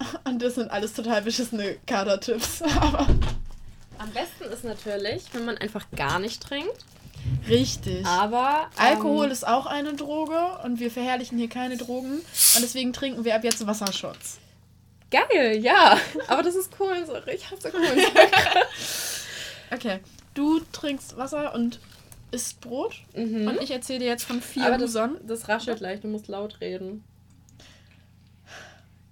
Und 0.24 0.42
das 0.42 0.56
sind 0.56 0.70
alles 0.72 0.92
total 0.92 1.22
beschissene 1.22 1.76
Kader-Tipps. 1.86 2.62
Aber 2.80 3.06
Am 3.98 4.10
besten 4.12 4.44
ist 4.52 4.64
natürlich, 4.64 5.22
wenn 5.32 5.44
man 5.44 5.56
einfach 5.56 5.86
gar 5.94 6.18
nicht 6.18 6.42
trinkt. 6.42 6.84
Richtig. 7.48 8.04
Aber 8.06 8.68
Alkohol 8.76 9.26
ähm, 9.26 9.32
ist 9.32 9.46
auch 9.46 9.66
eine 9.66 9.94
Droge 9.94 10.58
und 10.64 10.80
wir 10.80 10.90
verherrlichen 10.90 11.38
hier 11.38 11.48
keine 11.48 11.76
Drogen. 11.76 12.12
Und 12.18 12.62
deswegen 12.62 12.92
trinken 12.92 13.24
wir 13.24 13.34
ab 13.34 13.44
jetzt 13.44 13.66
Wassershots. 13.66 14.38
geil, 15.10 15.58
ja. 15.62 15.98
Aber 16.28 16.42
das 16.42 16.54
ist 16.54 16.76
Kohlensäure. 16.76 17.32
Ich 17.34 17.50
hasse 17.50 17.70
Kohlensäure. 17.72 18.12
Okay, 19.72 20.00
du 20.34 20.60
trinkst 20.72 21.16
Wasser 21.16 21.54
und 21.54 21.80
isst 22.30 22.60
Brot. 22.60 22.94
mhm. 23.14 23.48
Und 23.48 23.62
ich 23.62 23.70
erzähle 23.70 24.00
dir 24.00 24.06
jetzt 24.08 24.24
von 24.24 24.40
vier 24.42 24.64
Aber 24.66 24.72
das, 24.78 24.92
Losern. 24.92 25.16
das 25.26 25.48
raschelt 25.48 25.78
gleich. 25.78 26.00
Du 26.00 26.08
musst 26.08 26.28
laut 26.28 26.60
reden. 26.60 27.04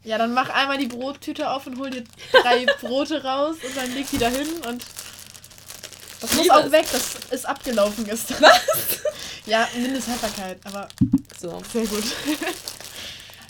Ja, 0.02 0.18
dann 0.18 0.34
mach 0.34 0.50
einmal 0.50 0.76
die 0.76 0.86
Brottüte 0.86 1.50
auf 1.50 1.66
und 1.66 1.78
hol 1.78 1.88
dir 1.90 2.04
drei 2.42 2.66
Brote 2.80 3.24
raus 3.24 3.56
und 3.66 3.76
dann 3.76 3.92
leg 3.94 4.06
die 4.10 4.18
da 4.18 4.28
hin 4.28 4.46
und 4.68 4.84
das 6.26 6.34
muss 6.36 6.50
auch 6.50 6.70
weg, 6.70 6.86
das 6.92 7.14
ist 7.30 7.46
abgelaufen 7.46 8.04
gestern. 8.04 8.42
Was? 8.42 8.60
Ja, 9.46 9.68
Mindesthaltbarkeit, 9.76 10.58
aber 10.64 10.88
So. 11.38 11.60
sehr 11.72 11.84
gut. 11.86 12.04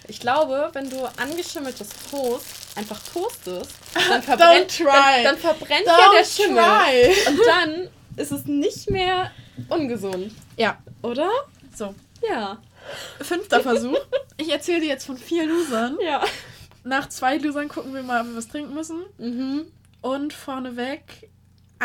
Ich 0.06 0.20
glaube, 0.20 0.68
wenn 0.74 0.90
du 0.90 1.02
angeschimmeltes 1.16 1.88
Toast 2.10 2.44
einfach 2.76 3.00
toastest, 3.12 3.70
dann 4.08 4.22
verbrennt, 4.22 4.70
Don't 4.70 4.76
try. 4.84 5.22
Dann, 5.22 5.24
dann 5.24 5.38
verbrennt 5.38 5.87
ja 5.87 5.96
der 6.12 6.22
Don't 6.22 6.37
Schimmel. 6.37 6.62
try. 6.62 7.28
Und 7.30 7.40
dann 7.46 7.88
ist 8.16 8.30
es 8.32 8.44
nicht 8.44 8.90
mehr 8.90 9.30
ungesund, 9.70 10.32
Ja, 10.58 10.76
oder? 11.00 11.30
so. 11.74 11.94
Ja. 12.28 12.58
Fünfter 13.22 13.60
Versuch. 13.62 13.96
Ich 14.37 14.50
erzähle 14.50 14.80
dir 14.80 14.88
jetzt 14.88 15.06
von 15.06 15.16
vier 15.16 15.46
Losern. 15.46 15.96
Ja. 16.04 16.22
Nach 16.82 17.08
zwei 17.08 17.38
Losern 17.38 17.68
gucken 17.68 17.94
wir 17.94 18.02
mal, 18.02 18.20
ob 18.20 18.26
wir 18.28 18.37
was 18.37 18.48
trinken 18.48 18.74
müssen. 18.74 19.04
Mhm. 19.16 19.72
Und 20.02 20.34
vorneweg, 20.34 21.30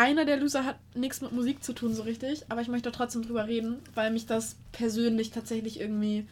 einer 0.00 0.24
der 0.24 0.38
Loser 0.38 0.64
hat 0.64 0.76
nichts 0.94 1.20
mit 1.20 1.32
Musik 1.32 1.62
zu 1.62 1.72
tun 1.72 1.94
so 1.94 2.02
richtig, 2.02 2.44
aber 2.48 2.60
ich 2.62 2.68
möchte 2.68 2.90
trotzdem 2.90 3.22
drüber 3.22 3.46
reden, 3.46 3.78
weil 3.94 4.10
mich 4.10 4.26
das 4.26 4.56
persönlich 4.72 5.30
tatsächlich 5.30 5.78
irgendwie 5.78 6.26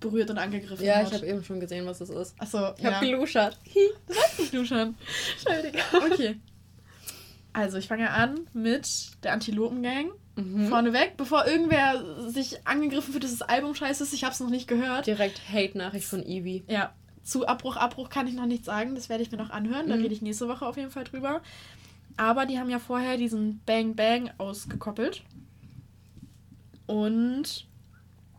berührt 0.00 0.30
und 0.30 0.38
angegriffen 0.38 0.84
Ja, 0.84 0.96
hat. 0.96 1.08
ich 1.08 1.14
habe 1.14 1.26
eben 1.26 1.44
schon 1.44 1.60
gesehen, 1.60 1.86
was 1.86 1.98
das 1.98 2.10
ist. 2.10 2.34
Achso, 2.38 2.74
Ich 2.76 2.84
habe 2.84 2.96
ja. 3.06 3.12
geluschert. 3.12 3.58
ich 4.38 4.50
du 4.50 4.64
schon. 4.64 4.94
Entschuldigung. 5.38 5.80
Okay. 6.12 6.36
Also, 7.52 7.78
ich 7.78 7.86
fange 7.86 8.10
an 8.10 8.40
mit 8.52 8.88
der 9.22 9.32
Antilopen-Gang. 9.32 10.10
Mhm. 10.36 10.66
Vorneweg, 10.68 11.16
bevor 11.16 11.46
irgendwer 11.46 12.28
sich 12.28 12.66
angegriffen 12.66 13.12
fühlt, 13.12 13.22
dass 13.22 13.30
das 13.30 13.42
Album 13.48 13.76
scheiße 13.76 14.02
ist, 14.02 14.12
ich 14.12 14.24
habe 14.24 14.32
es 14.34 14.40
noch 14.40 14.50
nicht 14.50 14.66
gehört. 14.66 15.06
Direkt 15.06 15.40
Hate-Nachricht 15.52 16.06
von 16.08 16.26
Eevee. 16.26 16.64
Ja, 16.66 16.92
zu 17.22 17.46
Abbruch, 17.46 17.76
Abbruch 17.76 18.08
kann 18.10 18.26
ich 18.26 18.34
noch 18.34 18.46
nichts 18.46 18.66
sagen. 18.66 18.96
Das 18.96 19.08
werde 19.08 19.22
ich 19.22 19.30
mir 19.30 19.38
noch 19.38 19.50
anhören. 19.50 19.88
Da 19.88 19.94
Mhm. 19.94 20.02
rede 20.02 20.14
ich 20.14 20.20
nächste 20.22 20.48
Woche 20.48 20.66
auf 20.66 20.76
jeden 20.76 20.90
Fall 20.90 21.04
drüber. 21.04 21.40
Aber 22.16 22.46
die 22.46 22.58
haben 22.58 22.70
ja 22.70 22.78
vorher 22.78 23.16
diesen 23.16 23.60
Bang 23.66 23.94
Bang 23.96 24.30
ausgekoppelt. 24.38 25.22
Und 26.86 27.66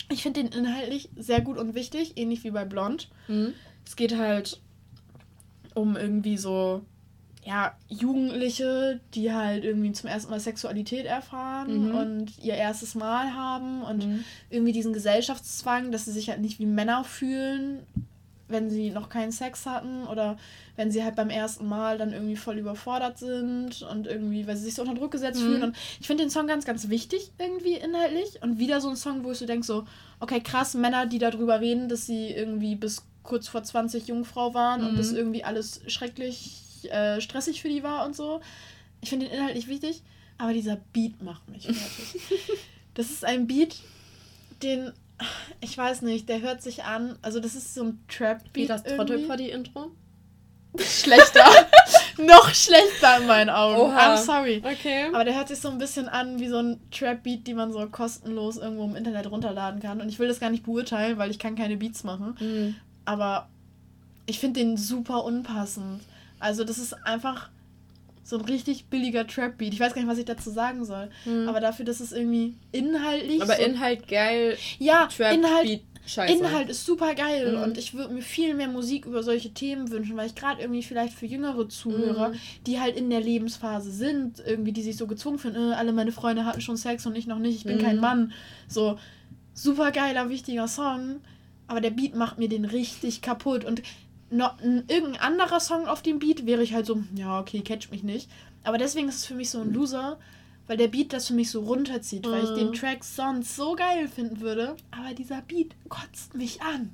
ich 0.09 0.21
finde 0.23 0.43
den 0.43 0.51
inhaltlich 0.51 1.09
sehr 1.15 1.41
gut 1.41 1.57
und 1.57 1.73
wichtig, 1.75 2.13
ähnlich 2.17 2.43
wie 2.43 2.51
bei 2.51 2.65
Blond. 2.65 3.09
Mhm. 3.27 3.53
Es 3.85 3.95
geht 3.95 4.17
halt 4.17 4.61
um 5.73 5.95
irgendwie 5.97 6.38
so, 6.38 6.83
ja, 7.43 7.75
Jugendliche, 7.89 9.01
die 9.13 9.33
halt 9.33 9.63
irgendwie 9.63 9.91
zum 9.91 10.09
ersten 10.09 10.31
Mal 10.31 10.39
Sexualität 10.39 11.05
erfahren 11.05 11.89
Mhm. 11.89 11.95
und 11.95 12.38
ihr 12.43 12.53
erstes 12.55 12.95
Mal 12.95 13.33
haben 13.33 13.81
und 13.83 14.05
Mhm. 14.07 14.23
irgendwie 14.49 14.71
diesen 14.71 14.93
Gesellschaftszwang, 14.93 15.91
dass 15.91 16.05
sie 16.05 16.11
sich 16.11 16.29
halt 16.29 16.39
nicht 16.41 16.59
wie 16.59 16.65
Männer 16.65 17.03
fühlen, 17.03 17.79
wenn 18.47 18.69
sie 18.69 18.91
noch 18.91 19.10
keinen 19.10 19.31
Sex 19.31 19.65
hatten 19.65 20.05
oder 20.08 20.38
wenn 20.75 20.91
sie 20.91 21.03
halt 21.03 21.15
beim 21.15 21.29
ersten 21.29 21.67
Mal 21.67 21.97
dann 21.97 22.13
irgendwie 22.13 22.36
voll 22.36 22.58
überfordert 22.58 23.17
sind 23.17 23.81
und 23.84 24.08
irgendwie, 24.08 24.45
weil 24.47 24.55
sie 24.58 24.65
sich 24.65 24.75
so 24.75 24.81
unter 24.84 24.93
Druck 24.95 25.12
gesetzt 25.12 25.41
Mhm. 25.41 25.45
fühlen. 25.45 25.63
Und 25.63 25.75
ich 25.99 26.08
finde 26.08 26.23
den 26.23 26.29
Song 26.29 26.45
ganz, 26.47 26.65
ganz 26.65 26.89
wichtig 26.89 27.31
irgendwie 27.39 27.73
inhaltlich 27.75 28.41
und 28.43 28.60
wieder 28.60 28.81
so 28.81 28.89
ein 28.89 28.95
Song, 28.95 29.23
wo 29.23 29.31
ich 29.31 29.38
so 29.39 29.45
denke, 29.45 29.65
so, 29.65 29.86
okay, 30.19 30.41
krass, 30.41 30.73
Männer, 30.75 31.05
die 31.05 31.17
darüber 31.19 31.60
reden, 31.62 31.89
dass 31.89 32.05
sie 32.05 32.27
irgendwie 32.31 32.75
bis 32.75 33.03
kurz 33.23 33.47
vor 33.47 33.63
20 33.63 34.08
Jungfrau 34.08 34.53
waren 34.53 34.84
und 34.86 34.93
Mhm. 34.93 34.97
das 34.97 35.12
irgendwie 35.12 35.43
alles 35.43 35.81
schrecklich 35.88 36.62
äh, 36.91 37.19
stressig 37.21 37.62
für 37.63 37.69
die 37.69 37.81
war 37.81 38.05
und 38.05 38.15
so. 38.15 38.41
Ich 39.01 39.10
finde 39.10 39.25
den 39.27 39.36
inhaltlich 39.36 39.67
wichtig, 39.67 40.03
aber 40.38 40.53
dieser 40.53 40.75
Beat 40.93 41.21
macht 41.23 41.49
mich 41.49 41.63
fertig. 41.65 42.21
das 42.93 43.10
ist 43.10 43.25
ein 43.25 43.47
Beat, 43.47 43.77
den, 44.62 44.91
ich 45.62 45.78
weiß 45.78 46.01
nicht, 46.01 46.30
der 46.30 46.41
hört 46.41 46.62
sich 46.62 46.84
an, 46.84 47.17
also 47.21 47.39
das 47.39 47.56
ist 47.56 47.73
so 47.73 47.84
ein 47.84 47.99
Trap-Beat. 48.08 48.56
Wie 48.56 48.67
das. 48.67 48.84
Trottelpoddy-Intro? 48.84 49.91
Schlechter. 50.78 51.45
Noch 52.17 52.54
schlechter 52.54 53.19
in 53.19 53.28
meinen 53.28 53.49
Augen. 53.49 53.80
Oha. 53.80 54.15
I'm 54.15 54.17
sorry. 54.17 54.62
Okay. 54.63 55.06
Aber 55.13 55.23
der 55.23 55.36
hört 55.36 55.47
sich 55.47 55.60
so 55.60 55.69
ein 55.69 55.78
bisschen 55.78 56.08
an 56.08 56.39
wie 56.39 56.47
so 56.47 56.58
ein 56.58 56.80
Trap-Beat, 56.91 57.47
die 57.47 57.54
man 57.54 57.71
so 57.71 57.86
kostenlos 57.88 58.58
irgendwo 58.58 58.86
im 58.86 58.95
Internet 58.95 59.30
runterladen 59.30 59.82
kann. 59.82 60.01
Und 60.01 60.10
ich 60.10 60.19
will 60.19 60.28
das 60.28 60.39
gar 60.39 60.49
nicht 60.49 60.63
beurteilen, 60.63 61.17
weil 61.17 61.32
ich 61.32 61.39
kann 61.39 61.56
keine 61.56 61.78
Beats 61.78 62.04
machen. 62.04 62.36
Mhm. 62.39 62.75
Aber 63.06 63.47
ich 64.25 64.39
finde 64.39 64.60
den 64.60 64.78
super 64.78 65.23
unpassend. 65.23 66.01
Also 66.39 66.63
das 66.63 66.78
ist 66.78 66.93
einfach 67.06 67.49
so 68.27 68.38
ein 68.39 68.45
richtig 68.45 68.88
billiger 68.88 69.27
Trap-Beat. 69.27 69.71
Ich 69.71 69.79
weiß 69.79 69.93
gar 69.93 70.01
nicht, 70.01 70.09
was 70.11 70.17
ich 70.17 70.25
dazu 70.25 70.49
sagen 70.49 70.83
soll. 70.83 71.09
Mhm. 71.25 71.47
Aber 71.47 71.59
dafür, 71.59 71.85
dass 71.85 71.99
es 71.99 72.11
irgendwie 72.11 72.55
inhaltlich... 72.71 73.39
Aber 73.41 73.55
so, 73.55 73.61
Inhalt 73.61 74.07
geil, 74.07 74.57
ja, 74.79 75.05
Trap, 75.15 75.33
Inhalt, 75.35 75.81
scheiße. 76.07 76.33
Inhalt 76.33 76.69
ist 76.69 76.85
super 76.88 77.13
geil 77.13 77.55
Mhm. 77.55 77.61
und 77.63 77.77
ich 77.77 77.93
würde 77.93 78.11
mir 78.15 78.23
viel 78.23 78.55
mehr 78.55 78.67
Musik 78.67 79.05
über 79.05 79.21
solche 79.21 79.53
Themen 79.53 79.91
wünschen, 79.91 80.17
weil 80.17 80.25
ich 80.25 80.33
gerade 80.33 80.59
irgendwie 80.61 80.81
vielleicht 80.81 81.13
für 81.13 81.27
jüngere 81.27 81.69
Zuhörer, 81.69 82.29
Mhm. 82.29 82.35
die 82.65 82.79
halt 82.79 82.97
in 82.97 83.11
der 83.11 83.21
Lebensphase 83.21 83.91
sind, 83.91 84.41
irgendwie, 84.43 84.71
die 84.71 84.81
sich 84.81 84.97
so 84.97 85.05
gezwungen 85.05 85.38
fühlen, 85.38 85.55
äh, 85.55 85.75
alle 85.75 85.93
meine 85.93 86.11
Freunde 86.11 86.45
hatten 86.45 86.61
schon 86.61 86.77
Sex 86.77 87.05
und 87.05 87.15
ich 87.15 87.27
noch 87.27 87.39
nicht, 87.39 87.57
ich 87.57 87.63
bin 87.65 87.77
Mhm. 87.77 87.81
kein 87.81 87.99
Mann. 87.99 88.33
So, 88.67 88.97
super 89.53 89.91
geiler, 89.91 90.29
wichtiger 90.31 90.67
Song, 90.67 91.21
aber 91.67 91.79
der 91.79 91.91
Beat 91.91 92.15
macht 92.15 92.39
mir 92.39 92.49
den 92.49 92.65
richtig 92.65 93.21
kaputt 93.21 93.65
und 93.65 93.83
noch 94.38 94.60
ein, 94.62 94.84
irgendein 94.88 95.21
anderer 95.21 95.60
Song 95.60 95.88
auf 95.88 96.02
dem 96.02 96.19
Beat 96.19 96.45
wäre 96.45 96.63
ich 96.63 96.74
halt 96.74 96.86
so, 96.86 97.04
ja, 97.15 97.39
okay, 97.39 97.62
catch 97.62 97.89
mich 97.91 98.04
nicht. 98.04 98.30
Aber 98.63 98.78
deswegen 98.78 99.08
ist 99.10 99.15
es 99.17 99.26
für 99.26 99.36
mich 99.36 99.50
so 99.50 99.60
ein 99.62 99.71
Loser, 99.74 100.17
weil 100.67 100.78
der 100.78 100.88
Beat 100.88 101.13
das 101.13 101.28
für 101.28 101.34
mich 101.34 101.52
so 101.52 101.62
runterzieht, 101.62 102.26
weil 102.28 102.43
ich 102.43 102.50
Mhm. 102.52 102.56
den 102.56 102.74
Track 102.74 103.04
sonst 103.04 103.56
so 103.56 103.76
geil 103.76 104.08
finden 104.08 104.39
würde. 104.41 104.76
Aber 104.91 105.13
dieser 105.13 105.41
Beat 105.41 105.76
kotzt 105.89 106.34
mich 106.34 106.62
an. 106.62 106.91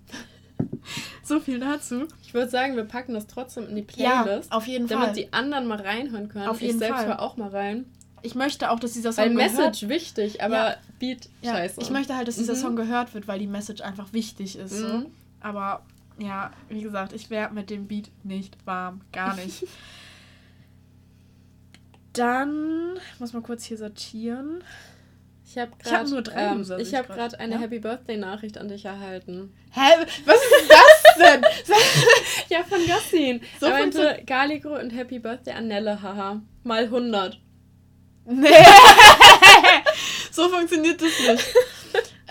so 1.23 1.39
viel 1.39 1.60
dazu. 1.60 2.08
Ich 2.23 2.34
würde 2.34 2.49
sagen, 2.49 2.75
wir 2.75 2.84
packen 2.84 3.13
das 3.13 3.27
trotzdem 3.27 3.67
in 3.69 3.75
die 3.75 3.86
Ja, 3.95 4.23
Playlist, 4.23 4.51
auf 4.51 4.67
jeden 4.67 4.88
damit 4.88 5.06
Fall. 5.08 5.15
die 5.15 5.34
anderen 5.34 5.67
mal 5.67 5.80
reinhören 5.82 6.30
können. 6.30 6.47
Auf 6.47 6.58
ich 6.62 6.67
jeden 6.67 6.80
selbst 6.80 6.97
Fall. 6.99 7.08
höre 7.08 7.21
auch 7.21 7.38
mal 7.38 7.49
rein. 7.49 7.86
Ich 8.23 8.36
möchte 8.36 8.69
auch, 8.69 8.80
dass 8.80 8.91
dieser 8.93 9.13
Song 9.13 9.23
Weil 9.25 9.34
gehört 9.36 9.51
Message 9.58 9.88
wichtig, 9.89 10.43
aber 10.43 10.56
Ja. 10.56 10.75
Beat 10.99 11.30
ja, 11.41 11.54
scheiße. 11.54 11.82
Ich 11.82 11.89
möchte 11.89 12.15
halt, 12.15 12.27
dass 12.27 12.36
dieser 12.36 12.54
Mhm. 12.54 12.58
Song 12.60 12.75
gehört 12.75 13.13
wird, 13.15 13.27
weil 13.27 13.39
die 13.39 13.47
Message 13.47 13.82
einfach 13.82 14.13
wichtig 14.13 14.58
ist. 14.58 14.77
So. 14.77 14.86
Mhm. 14.88 15.06
Aber 15.39 15.82
ja, 16.21 16.51
wie 16.69 16.81
gesagt, 16.81 17.13
ich 17.13 17.29
werde 17.29 17.53
mit 17.53 17.69
dem 17.69 17.88
Beat 17.88 18.10
nicht 18.23 18.55
warm. 18.65 19.01
Gar 19.12 19.36
nicht. 19.36 19.65
Dann 22.13 22.99
muss 23.19 23.34
man 23.34 23.41
kurz 23.43 23.63
hier 23.63 23.77
sortieren. 23.77 24.63
Ich 25.45 25.57
habe 25.57 25.71
hab 25.71 25.79
gerade 25.84 26.10
nur 26.10 26.21
drei 26.21 26.45
ähm, 26.45 26.63
sehe 26.63 26.79
ich 26.79 26.93
habe 26.93 27.07
gerade 27.07 27.39
eine 27.39 27.55
Ja? 27.55 27.60
Happy 27.62 27.79
Birthday 27.79 28.17
Nachricht 28.17 28.57
an 28.57 28.67
dich 28.69 28.86
erhalten. 28.86 29.53
Hä? 29.71 30.05
Was 30.25 30.38
ist 30.38 30.69
das 30.69 31.17
denn? 31.17 31.41
Ja, 32.49 32.63
von 32.63 32.86
Yassin. 32.86 33.41
So 33.62 33.67
er 33.67 33.71
meinte 33.71 33.97
funktio- 33.99 34.25
Galigro 34.25 34.77
und 34.77 34.89
Happy 34.91 35.19
Birthday 35.19 35.53
an 35.53 35.67
Nelle, 35.69 36.01
haha. 36.01 36.41
Mal 36.63 36.84
100. 36.84 37.39
nee. 38.25 38.47
so 40.31 40.49
funktioniert 40.49 41.01
das 41.01 41.19
nicht. 41.19 41.53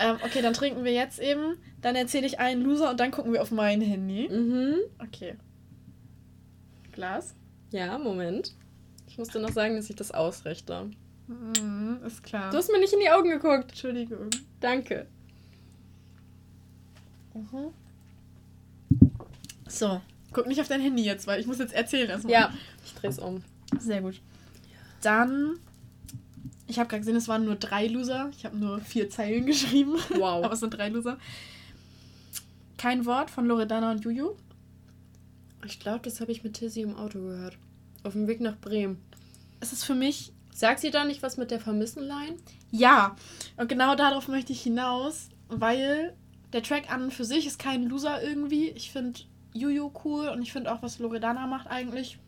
Ähm, 0.01 0.17
okay, 0.23 0.41
dann 0.41 0.53
trinken 0.53 0.83
wir 0.83 0.93
jetzt 0.93 1.19
eben. 1.19 1.57
Dann 1.81 1.95
erzähle 1.95 2.27
ich 2.27 2.39
einen 2.39 2.61
Loser 2.61 2.89
und 2.89 2.99
dann 2.99 3.11
gucken 3.11 3.33
wir 3.33 3.41
auf 3.41 3.51
mein 3.51 3.81
Handy. 3.81 4.29
Mhm. 4.29 4.75
Okay. 4.99 5.35
Glas. 6.91 7.35
Ja, 7.71 7.97
Moment. 7.97 8.55
Ich 9.07 9.17
musste 9.17 9.39
noch 9.39 9.51
sagen, 9.51 9.75
dass 9.75 9.89
ich 9.89 9.95
das 9.95 10.11
ausrichte. 10.11 10.89
Mhm, 11.27 11.99
ist 12.05 12.23
klar. 12.23 12.51
Du 12.51 12.57
hast 12.57 12.71
mir 12.71 12.79
nicht 12.79 12.93
in 12.93 12.99
die 12.99 13.09
Augen 13.09 13.29
geguckt. 13.29 13.69
Entschuldigung. 13.69 14.29
Danke. 14.59 15.07
Mhm. 17.33 17.73
So. 19.67 20.01
Guck 20.33 20.47
nicht 20.47 20.61
auf 20.61 20.67
dein 20.67 20.81
Handy 20.81 21.03
jetzt, 21.03 21.27
weil 21.27 21.39
ich 21.39 21.47
muss 21.47 21.59
jetzt 21.59 21.73
erzählen 21.73 22.09
erstmal. 22.09 22.33
Ja, 22.33 22.53
ich 22.85 22.93
dreh's 22.93 23.19
um. 23.19 23.43
Sehr 23.79 24.01
gut. 24.01 24.21
Dann. 25.01 25.59
Ich 26.71 26.79
habe 26.79 26.89
gerade 26.89 27.01
gesehen, 27.01 27.15
es 27.15 27.27
waren 27.27 27.45
nur 27.45 27.55
drei 27.55 27.87
Loser. 27.87 28.31
Ich 28.35 28.45
habe 28.45 28.57
nur 28.57 28.79
vier 28.81 29.09
Zeilen 29.09 29.45
geschrieben. 29.45 29.95
Wow. 30.15 30.43
Aber 30.43 30.53
es 30.53 30.59
sind 30.61 30.71
drei 30.71 30.89
Loser. 30.89 31.17
Kein 32.77 33.05
Wort 33.05 33.29
von 33.29 33.45
Loredana 33.45 33.91
und 33.91 34.03
Juju. 34.03 34.31
Ich 35.65 35.79
glaube, 35.79 35.99
das 36.03 36.19
habe 36.21 36.31
ich 36.31 36.43
mit 36.43 36.55
Tizzy 36.55 36.81
im 36.81 36.95
Auto 36.95 37.19
gehört. 37.19 37.57
Auf 38.03 38.13
dem 38.13 38.27
Weg 38.27 38.41
nach 38.41 38.57
Bremen. 38.57 38.97
Es 39.59 39.71
ist 39.73 39.83
für 39.83 39.95
mich 39.95 40.33
Sagt 40.53 40.81
sie 40.81 40.91
da 40.91 41.05
nicht 41.05 41.23
was 41.23 41.37
mit 41.37 41.49
der 41.49 41.59
Vermissen-Line? 41.59 42.35
Ja, 42.71 43.15
und 43.57 43.69
genau 43.69 43.95
darauf 43.95 44.27
möchte 44.27 44.51
ich 44.51 44.61
hinaus, 44.61 45.29
weil 45.47 46.13
der 46.53 46.61
Track 46.61 46.91
an 46.93 47.03
und 47.03 47.13
für 47.13 47.23
sich 47.23 47.47
ist 47.47 47.57
kein 47.57 47.85
Loser 47.85 48.21
irgendwie. 48.21 48.67
Ich 48.69 48.91
finde 48.91 49.21
Juju 49.53 49.91
cool 50.03 50.27
und 50.27 50.41
ich 50.41 50.51
finde 50.51 50.71
auch, 50.73 50.83
was 50.83 50.99
Loredana 50.99 51.47
macht, 51.47 51.67
eigentlich 51.67 52.19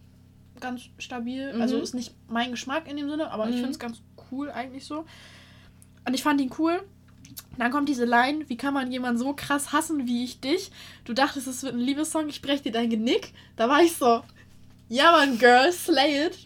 ganz 0.61 0.83
stabil. 0.97 1.53
Mhm. 1.53 1.61
Also 1.61 1.77
ist 1.79 1.93
nicht 1.93 2.15
mein 2.29 2.51
Geschmack 2.51 2.87
in 2.89 2.95
dem 2.97 3.09
Sinne, 3.09 3.29
aber 3.29 3.45
ich 3.49 3.55
Mhm. 3.55 3.59
finde 3.59 3.71
es 3.71 3.79
ganz 3.79 4.01
cool 4.31 4.51
eigentlich 4.51 4.85
so. 4.85 5.05
Und 6.05 6.13
ich 6.13 6.23
fand 6.23 6.39
ihn 6.41 6.51
cool. 6.59 6.81
Dann 7.57 7.71
kommt 7.71 7.87
diese 7.89 8.05
Line, 8.05 8.47
wie 8.49 8.57
kann 8.57 8.73
man 8.73 8.91
jemanden 8.91 9.17
so 9.19 9.33
krass 9.33 9.71
hassen 9.71 10.07
wie 10.07 10.23
ich 10.23 10.39
dich? 10.39 10.71
Du 11.05 11.13
dachtest, 11.13 11.47
es 11.47 11.63
wird 11.63 11.73
ein 11.75 11.79
Liebessong, 11.79 12.27
ich 12.29 12.41
brech 12.41 12.61
dir 12.61 12.71
dein 12.71 12.89
Genick. 12.89 13.33
Da 13.55 13.69
war 13.69 13.81
ich 13.81 13.93
so, 13.95 14.23
ja 14.89 15.11
man, 15.11 15.37
Girl, 15.37 15.71
slay 15.71 16.27
it. 16.27 16.37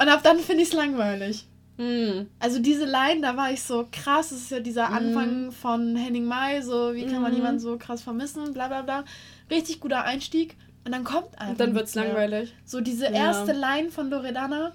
Und 0.00 0.08
ab 0.08 0.20
dann 0.22 0.38
finde 0.38 0.62
ich 0.62 0.68
es 0.68 0.74
langweilig. 0.74 1.46
Hm. 1.78 2.28
Also 2.38 2.58
diese 2.58 2.84
Line, 2.86 3.20
da 3.20 3.36
war 3.36 3.50
ich 3.52 3.62
so 3.62 3.86
krass, 3.92 4.30
das 4.30 4.38
ist 4.38 4.50
ja 4.50 4.60
dieser 4.60 4.88
Mhm. 4.88 4.94
Anfang 4.96 5.52
von 5.52 5.96
Henning 5.96 6.24
Mai, 6.24 6.62
so 6.62 6.94
wie 6.94 7.04
kann 7.06 7.20
man 7.20 7.32
Mhm. 7.32 7.36
jemanden 7.38 7.60
so 7.60 7.76
krass 7.76 8.00
vermissen, 8.02 8.52
bla 8.54 8.68
bla 8.68 8.80
bla. 8.82 9.04
Richtig 9.50 9.80
guter 9.80 10.04
Einstieg 10.04 10.56
und 10.84 10.92
dann 10.92 11.04
kommt 11.04 11.38
einfach 11.38 11.50
Und 11.52 11.60
dann 11.60 11.74
wird's 11.74 11.94
mehr. 11.94 12.04
langweilig. 12.06 12.54
So 12.64 12.80
diese 12.80 13.04
Ja. 13.06 13.10
erste 13.12 13.52
Line 13.52 13.90
von 13.90 14.08
Loredana 14.08 14.72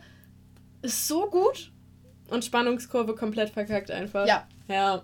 ist 0.83 1.07
so 1.07 1.25
gut. 1.27 1.71
Und 2.31 2.43
Spannungskurve 2.45 3.13
komplett 3.15 3.49
verkackt 3.51 3.91
einfach. 3.91 4.25
Ja. 4.27 4.47
Ja. 4.67 5.03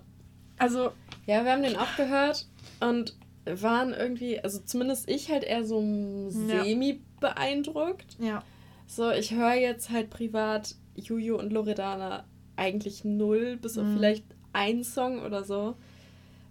Also, 0.58 0.92
Ja, 1.28 1.44
wir 1.44 1.52
haben 1.52 1.62
den 1.63 1.76
auch 1.76 1.96
gehört 1.98 2.48
und 2.80 3.16
waren 3.46 3.94
irgendwie, 3.94 4.40
also 4.40 4.60
zumindest 4.60 5.10
ich 5.10 5.30
halt 5.32 5.44
eher 5.44 5.63
so 5.66 5.82
semi 6.30 7.02
beeindruckt. 7.20 8.16
ja. 8.20 8.42
So, 8.90 9.12
ich 9.12 9.32
höre 9.34 9.56
jetzt 9.56 9.90
halt 9.90 10.10
privat 10.10 10.75
Juju 10.96 11.36
und 11.38 11.52
Loredana 11.52 12.23
eigentlich 12.56 13.04
null, 13.04 13.58
bis 13.58 13.78
auf 13.78 13.84
Mhm. 13.84 13.98
vielleicht 13.98 14.23
ein 14.54 14.84
Song 14.86 15.21
oder 15.21 15.44
so. 15.44 15.75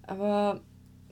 Aber 0.07 0.61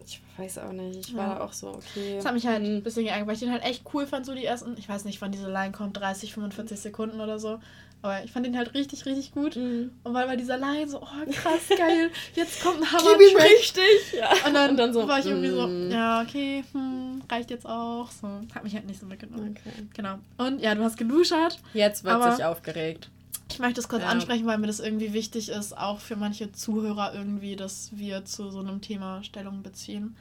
ich 0.05 0.21
weiß 0.37 0.59
auch 0.59 0.73
nicht. 0.73 1.09
Ich 1.09 1.17
war 1.17 1.29
Ja. 1.29 1.35
da 1.37 1.45
auch 1.45 1.53
so, 1.55 1.69
okay. 1.71 2.17
Das 2.17 2.27
hat 2.27 2.35
mich 2.35 2.47
halt 2.47 2.63
ein 2.63 2.77
hm, 2.77 2.83
bisschen 2.83 3.05
geärgert, 3.05 3.27
weil 3.27 3.35
ich 3.35 3.41
den 3.41 3.51
halt 3.53 3.65
echt 3.65 3.85
cool 3.95 4.07
fand, 4.07 4.27
so 4.27 4.35
die 4.35 4.45
ersten, 4.45 4.77
ich 4.77 4.89
weiß 4.89 5.07
nicht, 5.07 5.21
wann 5.23 5.33
diese 5.33 5.51
Line 5.51 5.73
kommt, 5.73 5.97
30, 5.97 6.35
45 6.35 6.79
Sekunden 6.79 7.21
oder 7.21 7.39
so. 7.39 7.59
Aber 8.05 8.23
ich 8.23 8.31
fand 8.31 8.45
den 8.45 8.55
halt 8.59 8.75
richtig, 8.75 9.07
richtig 9.07 9.33
gut. 9.33 9.55
hm. 9.55 9.91
Und 10.03 10.13
weil 10.13 10.27
bei 10.27 10.37
dieser 10.37 10.59
Line 10.59 10.87
so, 10.87 11.01
oh 11.01 11.33
krass, 11.33 11.63
geil, 11.75 12.11
jetzt 12.35 12.63
kommt 12.63 12.83
ein 12.83 12.87
Gib 12.91 13.01
ihm 13.01 13.39
Hammer-Track. 13.39 13.51
richtig! 13.51 14.13
Ja. 14.19 14.31
Und 14.47 14.53
dann, 14.53 14.71
Und 14.73 14.77
dann 14.77 14.93
so, 14.93 15.09
war 15.09 15.21
ich 15.21 15.25
irgendwie 15.25 15.49
so, 15.49 15.67
mm. 15.67 15.91
ja, 15.91 16.21
okay, 16.21 16.65
hm, 16.73 17.23
reicht 17.31 17.49
jetzt 17.51 17.65
auch. 17.67 18.11
So, 18.11 18.29
hat 18.55 18.63
mich 18.63 18.75
halt 18.75 18.85
nicht 18.87 19.01
so 19.01 19.07
mitgenommen. 19.07 19.57
Okay. 19.59 19.87
Genau. 19.95 20.19
Und 20.37 20.61
ja, 20.61 20.75
du 20.75 20.85
hast 20.85 20.99
geluschert. 20.99 21.59
Jetzt 21.73 22.05
wird 22.05 22.35
sich 22.35 22.45
aufgeregt. 22.45 23.09
Ich 23.51 23.59
möchte 23.59 23.81
es 23.81 23.89
kurz 23.89 24.03
Ja. 24.03 24.11
ansprechen, 24.11 24.45
weil 24.45 24.59
mir 24.59 24.67
das 24.67 24.81
irgendwie 24.81 25.15
wichtig 25.15 25.49
ist, 25.49 25.75
auch 25.75 25.99
für 25.99 26.17
manche 26.17 26.53
Zuhörer 26.53 27.15
irgendwie, 27.15 27.57
dass 27.57 27.89
wir 27.95 28.27
zu 28.27 28.51
so 28.51 28.59
einem 28.59 28.83
Thema 28.83 29.25
Stellung 29.25 29.63
beziehen. 29.63 30.15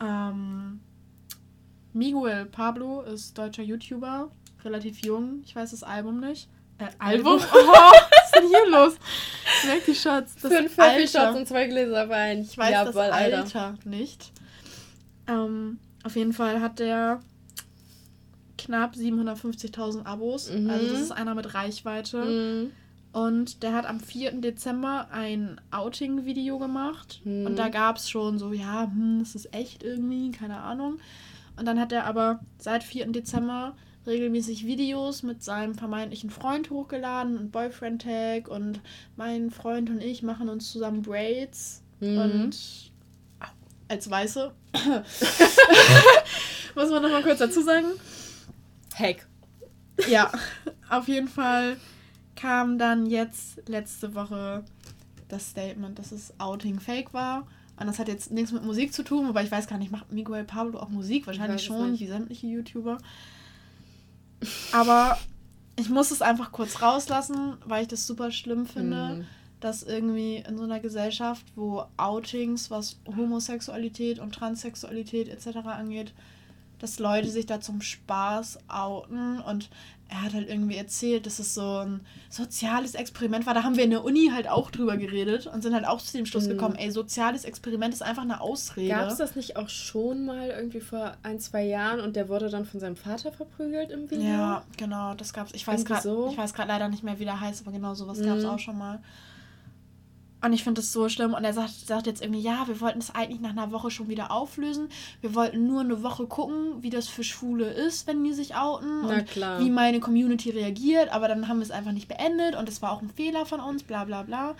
Ähm, 0.00 0.80
Miguel 1.92 2.46
Pablo 2.46 3.02
ist 3.02 3.38
deutscher 3.38 3.62
YouTuber, 3.62 4.32
relativ 4.64 5.04
jung. 5.04 5.42
Ich 5.44 5.54
weiß 5.54 5.70
das 5.70 5.84
Album 5.84 6.18
nicht. 6.18 6.48
Äh, 6.78 6.86
Album? 6.98 7.40
Oh, 7.52 7.56
was 7.56 8.24
ist 8.24 8.36
denn 8.36 8.48
hier 8.48 8.70
los? 8.70 8.94
Merk 9.66 9.84
die 9.84 9.94
Shots. 9.94 10.36
Das 10.36 10.52
Fünf 10.52 10.74
Shots 11.10 11.36
und 11.36 11.48
zwei 11.48 11.66
Gläser 11.66 12.08
Wein. 12.08 12.42
Ich 12.42 12.56
weiß 12.56 12.70
Jawohl, 12.70 12.92
das 12.92 13.12
Alter, 13.12 13.38
Alter 13.38 13.74
nicht. 13.84 14.32
Ähm, 15.26 15.78
auf 16.04 16.16
jeden 16.16 16.32
Fall 16.32 16.60
hat 16.60 16.78
der 16.78 17.20
knapp 18.56 18.94
750.000 18.94 20.04
Abos. 20.04 20.50
Mhm. 20.50 20.70
Also 20.70 20.92
das 20.92 21.00
ist 21.00 21.12
einer 21.12 21.34
mit 21.34 21.54
Reichweite. 21.54 22.24
Mhm. 22.24 22.72
Und 23.12 23.62
der 23.62 23.72
hat 23.72 23.86
am 23.86 24.00
4. 24.00 24.32
Dezember 24.40 25.08
ein 25.10 25.60
Outing-Video 25.70 26.58
gemacht. 26.58 27.20
Mhm. 27.24 27.46
Und 27.46 27.56
da 27.56 27.68
gab 27.68 27.96
es 27.96 28.10
schon 28.10 28.38
so, 28.38 28.52
ja, 28.52 28.84
hm, 28.84 29.20
das 29.20 29.34
ist 29.34 29.54
echt 29.54 29.82
irgendwie, 29.82 30.30
keine 30.30 30.58
Ahnung. 30.60 30.98
Und 31.56 31.66
dann 31.66 31.80
hat 31.80 31.90
er 31.92 32.04
aber 32.04 32.40
seit 32.58 32.84
4. 32.84 33.06
Dezember 33.08 33.74
regelmäßig 34.08 34.66
Videos 34.66 35.22
mit 35.22 35.42
seinem 35.42 35.74
vermeintlichen 35.74 36.30
Freund 36.30 36.70
hochgeladen 36.70 37.38
und 37.38 37.52
Boyfriend-Tag 37.52 38.48
und 38.48 38.80
mein 39.16 39.50
Freund 39.50 39.90
und 39.90 40.02
ich 40.02 40.22
machen 40.22 40.48
uns 40.48 40.72
zusammen 40.72 41.02
Braids 41.02 41.82
mhm. 42.00 42.18
und 42.18 42.56
als 43.88 44.10
Weiße 44.10 44.52
muss 46.74 46.90
man 46.90 47.02
noch 47.02 47.10
mal 47.10 47.22
kurz 47.22 47.38
dazu 47.38 47.62
sagen. 47.62 47.86
Heck. 48.94 49.26
Ja, 50.08 50.30
auf 50.90 51.08
jeden 51.08 51.28
Fall 51.28 51.76
kam 52.36 52.78
dann 52.78 53.06
jetzt 53.06 53.68
letzte 53.68 54.14
Woche 54.14 54.64
das 55.28 55.50
Statement, 55.50 55.98
dass 55.98 56.12
es 56.12 56.32
Outing 56.38 56.80
Fake 56.80 57.12
war. 57.12 57.46
Und 57.80 57.86
das 57.86 57.98
hat 57.98 58.08
jetzt 58.08 58.30
nichts 58.30 58.52
mit 58.52 58.64
Musik 58.64 58.92
zu 58.92 59.04
tun, 59.04 59.28
wobei 59.28 59.44
ich 59.44 59.50
weiß 59.50 59.68
gar 59.68 59.78
nicht, 59.78 59.92
macht 59.92 60.10
Miguel 60.10 60.44
Pablo 60.44 60.80
auch 60.80 60.88
Musik? 60.88 61.26
Wahrscheinlich 61.26 61.64
schon, 61.64 61.98
wie 61.98 62.06
sämtliche 62.06 62.46
YouTuber. 62.46 62.98
Aber 64.72 65.18
ich 65.76 65.88
muss 65.88 66.10
es 66.10 66.22
einfach 66.22 66.52
kurz 66.52 66.82
rauslassen, 66.82 67.56
weil 67.64 67.82
ich 67.82 67.88
das 67.88 68.06
super 68.06 68.30
schlimm 68.30 68.66
finde, 68.66 69.16
mhm. 69.16 69.24
dass 69.60 69.82
irgendwie 69.82 70.36
in 70.36 70.56
so 70.56 70.64
einer 70.64 70.80
Gesellschaft, 70.80 71.46
wo 71.54 71.84
Outings, 71.96 72.70
was 72.70 72.98
Homosexualität 73.06 74.18
und 74.18 74.34
Transsexualität 74.34 75.28
etc. 75.28 75.58
angeht, 75.66 76.12
dass 76.78 76.98
Leute 76.98 77.28
sich 77.28 77.46
da 77.46 77.60
zum 77.60 77.80
Spaß 77.80 78.58
outen 78.68 79.40
und 79.40 79.70
er 80.08 80.22
hat 80.22 80.34
halt 80.34 80.48
irgendwie 80.48 80.76
erzählt, 80.76 81.26
dass 81.26 81.38
es 81.38 81.54
so 81.54 81.78
ein 81.78 82.00
soziales 82.30 82.94
Experiment 82.94 83.46
war. 83.46 83.52
Da 83.52 83.62
haben 83.62 83.76
wir 83.76 83.84
in 83.84 83.90
der 83.90 84.04
Uni 84.04 84.30
halt 84.32 84.48
auch 84.48 84.70
drüber 84.70 84.96
geredet 84.96 85.46
und 85.46 85.62
sind 85.62 85.74
halt 85.74 85.86
auch 85.86 86.00
zu 86.00 86.16
dem 86.16 86.24
Schluss 86.24 86.46
mhm. 86.46 86.50
gekommen, 86.50 86.76
ey, 86.76 86.90
soziales 86.90 87.44
Experiment 87.44 87.92
ist 87.92 88.02
einfach 88.02 88.22
eine 88.22 88.40
Ausrede. 88.40 88.88
Gab 88.88 89.10
es 89.10 89.18
das 89.18 89.36
nicht 89.36 89.56
auch 89.56 89.68
schon 89.68 90.24
mal 90.24 90.48
irgendwie 90.48 90.80
vor 90.80 91.12
ein, 91.22 91.38
zwei 91.40 91.64
Jahren 91.64 92.00
und 92.00 92.16
der 92.16 92.28
wurde 92.28 92.48
dann 92.48 92.64
von 92.64 92.80
seinem 92.80 92.96
Vater 92.96 93.32
verprügelt 93.32 93.90
im 93.90 94.10
Video? 94.10 94.26
Ja, 94.26 94.64
genau, 94.78 95.14
das 95.14 95.32
gab's. 95.32 95.52
Ich 95.54 95.66
weiß 95.66 95.84
gerade 95.84 96.02
so. 96.02 96.30
Ich 96.32 96.56
leider 96.56 96.88
nicht 96.88 97.04
mehr, 97.04 97.18
wie 97.18 97.24
der 97.24 97.40
heißt, 97.40 97.62
aber 97.62 97.72
genau 97.72 97.94
sowas 97.94 98.18
mhm. 98.18 98.24
gab 98.24 98.36
es 98.38 98.44
auch 98.44 98.58
schon 98.58 98.78
mal. 98.78 99.00
Und 100.40 100.52
ich 100.52 100.62
finde 100.62 100.80
das 100.80 100.92
so 100.92 101.08
schlimm. 101.08 101.34
Und 101.34 101.44
er 101.44 101.52
sagt, 101.52 101.86
sagt 101.86 102.06
jetzt 102.06 102.22
irgendwie, 102.22 102.40
ja, 102.40 102.68
wir 102.68 102.80
wollten 102.80 103.00
es 103.00 103.14
eigentlich 103.14 103.40
nach 103.40 103.50
einer 103.50 103.72
Woche 103.72 103.90
schon 103.90 104.08
wieder 104.08 104.30
auflösen. 104.30 104.88
Wir 105.20 105.34
wollten 105.34 105.66
nur 105.66 105.80
eine 105.80 106.02
Woche 106.02 106.26
gucken, 106.26 106.82
wie 106.82 106.90
das 106.90 107.08
für 107.08 107.24
Schwule 107.24 107.68
ist, 107.70 108.06
wenn 108.06 108.22
die 108.22 108.32
sich 108.32 108.54
outen. 108.54 109.02
Na 109.02 109.18
und 109.18 109.26
klar. 109.26 109.60
wie 109.60 109.70
meine 109.70 109.98
Community 109.98 110.50
reagiert. 110.50 111.08
Aber 111.10 111.26
dann 111.26 111.48
haben 111.48 111.58
wir 111.58 111.64
es 111.64 111.72
einfach 111.72 111.92
nicht 111.92 112.06
beendet. 112.06 112.54
Und 112.54 112.68
es 112.68 112.80
war 112.82 112.92
auch 112.92 113.02
ein 113.02 113.10
Fehler 113.10 113.46
von 113.46 113.60
uns, 113.60 113.82
bla 113.82 114.04
bla 114.04 114.22
bla. 114.22 114.54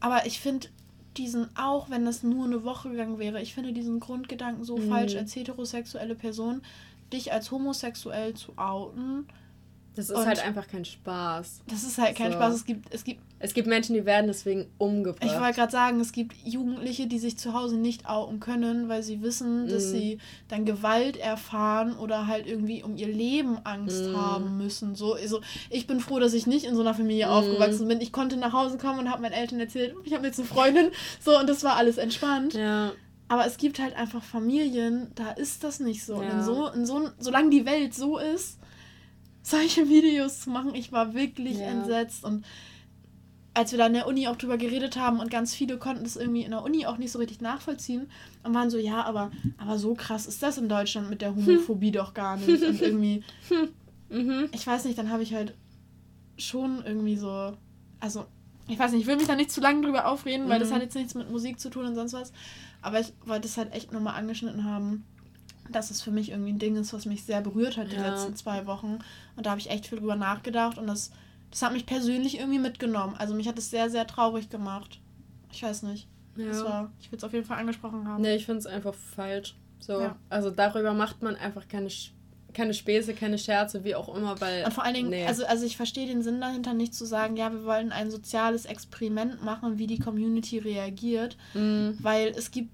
Aber 0.00 0.26
ich 0.26 0.40
finde 0.40 0.68
diesen, 1.16 1.48
auch 1.56 1.88
wenn 1.88 2.04
das 2.04 2.22
nur 2.22 2.44
eine 2.44 2.64
Woche 2.64 2.90
gegangen 2.90 3.18
wäre, 3.18 3.40
ich 3.40 3.54
finde 3.54 3.72
diesen 3.72 4.00
Grundgedanken 4.00 4.64
so 4.64 4.76
mhm. 4.76 4.88
falsch, 4.88 5.14
als 5.14 5.34
heterosexuelle 5.34 6.14
Person, 6.14 6.62
dich 7.12 7.32
als 7.32 7.50
homosexuell 7.50 8.34
zu 8.34 8.52
outen 8.56 9.26
das 9.94 10.08
ist 10.08 10.16
und 10.16 10.26
halt 10.26 10.44
einfach 10.44 10.66
kein 10.68 10.84
Spaß. 10.84 11.60
Das 11.66 11.82
ist 11.82 11.98
halt 11.98 12.16
kein 12.16 12.32
so. 12.32 12.38
Spaß. 12.38 12.54
Es 12.54 12.64
gibt, 12.64 12.94
es, 12.94 13.04
gibt, 13.04 13.20
es 13.38 13.52
gibt 13.52 13.68
Menschen, 13.68 13.94
die 13.94 14.06
werden 14.06 14.26
deswegen 14.26 14.66
umgebracht. 14.78 15.24
Ich 15.24 15.38
wollte 15.38 15.54
gerade 15.54 15.72
sagen, 15.72 16.00
es 16.00 16.12
gibt 16.12 16.34
Jugendliche, 16.44 17.06
die 17.06 17.18
sich 17.18 17.36
zu 17.36 17.52
Hause 17.52 17.76
nicht 17.76 18.08
outen 18.08 18.40
können, 18.40 18.88
weil 18.88 19.02
sie 19.02 19.20
wissen, 19.20 19.68
dass 19.68 19.88
mm. 19.88 19.90
sie 19.90 20.18
dann 20.48 20.64
Gewalt 20.64 21.18
erfahren 21.18 21.94
oder 21.98 22.26
halt 22.26 22.46
irgendwie 22.46 22.82
um 22.82 22.96
ihr 22.96 23.08
Leben 23.08 23.58
Angst 23.64 24.06
mm. 24.06 24.16
haben 24.16 24.56
müssen. 24.56 24.94
So, 24.94 25.12
also 25.12 25.42
ich 25.68 25.86
bin 25.86 26.00
froh, 26.00 26.18
dass 26.18 26.32
ich 26.32 26.46
nicht 26.46 26.64
in 26.64 26.74
so 26.74 26.80
einer 26.80 26.94
Familie 26.94 27.26
mm. 27.26 27.30
aufgewachsen 27.30 27.86
bin. 27.86 28.00
Ich 28.00 28.12
konnte 28.12 28.38
nach 28.38 28.54
Hause 28.54 28.78
kommen 28.78 29.00
und 29.00 29.10
habe 29.10 29.20
meinen 29.20 29.32
Eltern 29.32 29.60
erzählt, 29.60 29.94
ich 30.04 30.14
habe 30.14 30.26
jetzt 30.26 30.38
eine 30.38 30.48
Freundin. 30.48 30.90
So, 31.20 31.38
und 31.38 31.48
das 31.48 31.64
war 31.64 31.76
alles 31.76 31.98
entspannt. 31.98 32.54
Ja. 32.54 32.92
Aber 33.28 33.46
es 33.46 33.56
gibt 33.58 33.78
halt 33.78 33.94
einfach 33.96 34.22
Familien, 34.22 35.10
da 35.14 35.32
ist 35.32 35.64
das 35.64 35.80
nicht 35.80 36.04
so. 36.04 36.14
Ja. 36.14 36.20
Und 36.20 36.30
in 36.30 36.42
so, 36.42 36.66
in 36.68 36.86
so, 36.86 37.08
solange 37.18 37.50
die 37.50 37.66
Welt 37.66 37.94
so 37.94 38.18
ist, 38.18 38.58
solche 39.42 39.88
Videos 39.88 40.40
zu 40.40 40.50
machen. 40.50 40.74
Ich 40.74 40.92
war 40.92 41.14
wirklich 41.14 41.58
ja. 41.58 41.66
entsetzt 41.66 42.24
und 42.24 42.44
als 43.54 43.70
wir 43.70 43.78
da 43.78 43.86
in 43.86 43.92
der 43.92 44.06
Uni 44.06 44.28
auch 44.28 44.36
drüber 44.36 44.56
geredet 44.56 44.96
haben 44.96 45.20
und 45.20 45.30
ganz 45.30 45.54
viele 45.54 45.76
konnten 45.76 46.04
das 46.04 46.16
irgendwie 46.16 46.42
in 46.42 46.52
der 46.52 46.62
Uni 46.62 46.86
auch 46.86 46.96
nicht 46.96 47.12
so 47.12 47.18
richtig 47.18 47.40
nachvollziehen 47.40 48.08
und 48.42 48.54
waren 48.54 48.70
so, 48.70 48.78
ja, 48.78 49.04
aber, 49.04 49.30
aber 49.58 49.78
so 49.78 49.94
krass 49.94 50.26
ist 50.26 50.42
das 50.42 50.56
in 50.56 50.68
Deutschland 50.68 51.10
mit 51.10 51.20
der 51.20 51.34
Homophobie 51.34 51.88
hm. 51.88 51.92
doch 51.92 52.14
gar 52.14 52.36
nicht. 52.38 52.62
Und 52.62 52.80
irgendwie, 52.80 53.22
mhm. 54.08 54.48
ich 54.52 54.66
weiß 54.66 54.86
nicht, 54.86 54.96
dann 54.96 55.10
habe 55.10 55.22
ich 55.22 55.34
halt 55.34 55.54
schon 56.38 56.82
irgendwie 56.84 57.16
so, 57.16 57.52
also, 58.00 58.24
ich 58.68 58.78
weiß 58.78 58.92
nicht, 58.92 59.02
ich 59.02 59.06
will 59.06 59.16
mich 59.16 59.26
da 59.26 59.36
nicht 59.36 59.52
zu 59.52 59.60
lange 59.60 59.82
drüber 59.82 60.06
aufreden, 60.06 60.48
weil 60.48 60.58
mhm. 60.58 60.62
das 60.62 60.72
hat 60.72 60.80
jetzt 60.80 60.94
nichts 60.94 61.14
mit 61.14 61.30
Musik 61.30 61.60
zu 61.60 61.68
tun 61.68 61.84
und 61.84 61.94
sonst 61.94 62.14
was. 62.14 62.32
Aber 62.80 63.00
ich 63.00 63.12
wollte 63.26 63.48
es 63.48 63.58
halt 63.58 63.72
echt 63.74 63.92
nochmal 63.92 64.14
angeschnitten 64.14 64.64
haben, 64.64 65.04
dass 65.70 65.90
es 65.90 66.00
für 66.00 66.10
mich 66.10 66.30
irgendwie 66.30 66.52
ein 66.52 66.58
Ding 66.58 66.76
ist, 66.76 66.92
was 66.92 67.04
mich 67.04 67.24
sehr 67.24 67.40
berührt 67.40 67.76
hat 67.76 67.92
die 67.92 67.96
ja. 67.96 68.08
letzten 68.08 68.34
zwei 68.34 68.66
Wochen. 68.66 68.98
Und 69.36 69.46
da 69.46 69.50
habe 69.50 69.60
ich 69.60 69.70
echt 69.70 69.86
viel 69.86 69.98
drüber 69.98 70.16
nachgedacht 70.16 70.78
und 70.78 70.86
das, 70.86 71.10
das 71.50 71.62
hat 71.62 71.72
mich 71.72 71.86
persönlich 71.86 72.38
irgendwie 72.38 72.58
mitgenommen. 72.58 73.14
Also 73.18 73.34
mich 73.34 73.48
hat 73.48 73.58
es 73.58 73.70
sehr, 73.70 73.90
sehr 73.90 74.06
traurig 74.06 74.50
gemacht. 74.50 75.00
Ich 75.52 75.62
weiß 75.62 75.82
nicht. 75.84 76.08
Ja. 76.36 76.46
Das 76.46 76.64
war, 76.64 76.92
ich 77.00 77.10
will 77.10 77.18
es 77.18 77.24
auf 77.24 77.32
jeden 77.32 77.44
Fall 77.44 77.58
angesprochen 77.58 78.06
haben. 78.08 78.22
Nee, 78.22 78.36
ich 78.36 78.46
finde 78.46 78.60
es 78.60 78.66
einfach 78.66 78.94
falsch. 78.94 79.54
So, 79.78 80.00
ja. 80.00 80.16
also 80.30 80.50
darüber 80.50 80.94
macht 80.94 81.22
man 81.22 81.36
einfach 81.36 81.66
keine, 81.68 81.88
keine 82.54 82.72
Späße, 82.72 83.14
keine 83.14 83.36
Scherze, 83.36 83.84
wie 83.84 83.94
auch 83.94 84.14
immer, 84.14 84.40
weil. 84.40 84.64
Und 84.64 84.72
vor 84.72 84.84
allen 84.84 84.94
Dingen, 84.94 85.10
nee. 85.10 85.26
also, 85.26 85.44
also 85.44 85.66
ich 85.66 85.76
verstehe 85.76 86.06
den 86.06 86.22
Sinn 86.22 86.40
dahinter 86.40 86.72
nicht 86.72 86.94
zu 86.94 87.04
sagen, 87.04 87.36
ja, 87.36 87.52
wir 87.52 87.64
wollen 87.64 87.92
ein 87.92 88.10
soziales 88.10 88.64
Experiment 88.64 89.42
machen, 89.42 89.78
wie 89.78 89.86
die 89.86 89.98
Community 89.98 90.58
reagiert, 90.58 91.36
mhm. 91.54 91.98
weil 92.00 92.28
es 92.28 92.50
gibt 92.50 92.70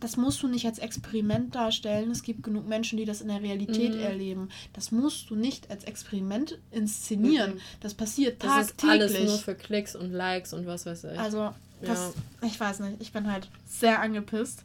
das 0.00 0.16
musst 0.16 0.42
du 0.42 0.48
nicht 0.48 0.66
als 0.66 0.78
Experiment 0.78 1.54
darstellen. 1.54 2.10
Es 2.10 2.22
gibt 2.22 2.42
genug 2.42 2.66
Menschen, 2.66 2.96
die 2.98 3.04
das 3.04 3.20
in 3.20 3.28
der 3.28 3.42
Realität 3.42 3.94
mhm. 3.94 4.00
erleben. 4.00 4.48
Das 4.72 4.92
musst 4.92 5.30
du 5.30 5.36
nicht 5.36 5.70
als 5.70 5.84
Experiment 5.84 6.58
inszenieren. 6.70 7.54
Mhm. 7.54 7.60
Das 7.80 7.94
passiert 7.94 8.40
tagtäglich. 8.40 8.76
Das 8.76 9.10
ist 9.10 9.16
alles 9.16 9.28
nur 9.28 9.38
für 9.38 9.54
Klicks 9.54 9.96
und 9.96 10.12
Likes 10.12 10.52
und 10.52 10.66
was 10.66 10.86
weiß 10.86 11.04
ich. 11.04 11.18
Also, 11.18 11.52
das, 11.80 12.14
ja. 12.42 12.48
ich 12.48 12.58
weiß 12.58 12.80
nicht. 12.80 12.96
Ich 13.00 13.12
bin 13.12 13.30
halt 13.30 13.48
sehr 13.66 14.00
angepisst. 14.00 14.64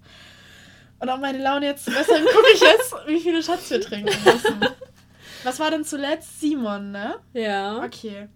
Und 1.00 1.10
um 1.10 1.20
meine 1.20 1.42
Laune 1.42 1.66
jetzt 1.66 1.86
zu 1.86 1.92
bessern, 1.92 2.24
gucke 2.34 2.48
ich 2.54 2.62
jetzt, 2.62 2.94
wie 3.08 3.20
viele 3.20 3.42
Schatz 3.42 3.70
wir 3.70 3.82
trinken 3.82 4.14
müssen. 4.24 4.60
Was 5.44 5.60
war 5.60 5.72
denn 5.72 5.84
zuletzt? 5.84 6.40
Simon, 6.40 6.92
ne? 6.92 7.16
Ja. 7.34 7.84
Okay. 7.84 8.28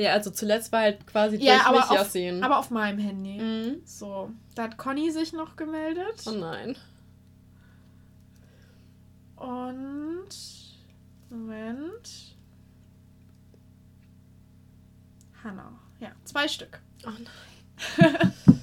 Ja, 0.00 0.12
also 0.14 0.30
zuletzt 0.30 0.72
war 0.72 0.80
halt 0.80 1.06
quasi 1.06 1.36
ja, 1.36 1.56
durch 1.56 1.66
aber 1.66 1.76
mich 1.78 1.90
auf, 1.90 1.96
Yassin. 1.96 2.42
Aber 2.42 2.58
auf 2.58 2.70
meinem 2.70 2.98
Handy. 2.98 3.38
Mhm. 3.38 3.82
So. 3.84 4.30
Da 4.54 4.62
hat 4.64 4.78
Conny 4.78 5.10
sich 5.10 5.32
noch 5.32 5.56
gemeldet. 5.56 6.22
Oh 6.26 6.30
nein. 6.30 6.76
Und. 9.36 10.28
Moment. 11.28 12.36
Hanna. 15.44 15.72
Ja, 16.00 16.12
zwei 16.24 16.48
Stück. 16.48 16.80
Oh 17.06 17.10
nein. 17.10 18.32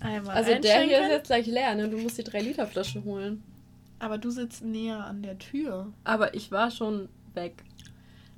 Einmal 0.00 0.36
also 0.36 0.54
der 0.54 0.82
hier 0.82 1.02
ist 1.02 1.10
jetzt 1.10 1.26
gleich 1.26 1.46
leer, 1.46 1.74
ne? 1.74 1.88
Du 1.88 1.96
musst 1.96 2.18
die 2.18 2.22
3-Liter-Flasche 2.22 3.02
holen. 3.04 3.42
Aber 3.98 4.18
du 4.18 4.30
sitzt 4.30 4.62
näher 4.62 5.04
an 5.04 5.22
der 5.22 5.38
Tür. 5.38 5.92
Aber 6.04 6.34
ich 6.34 6.52
war 6.52 6.70
schon 6.70 7.08
weg. 7.32 7.64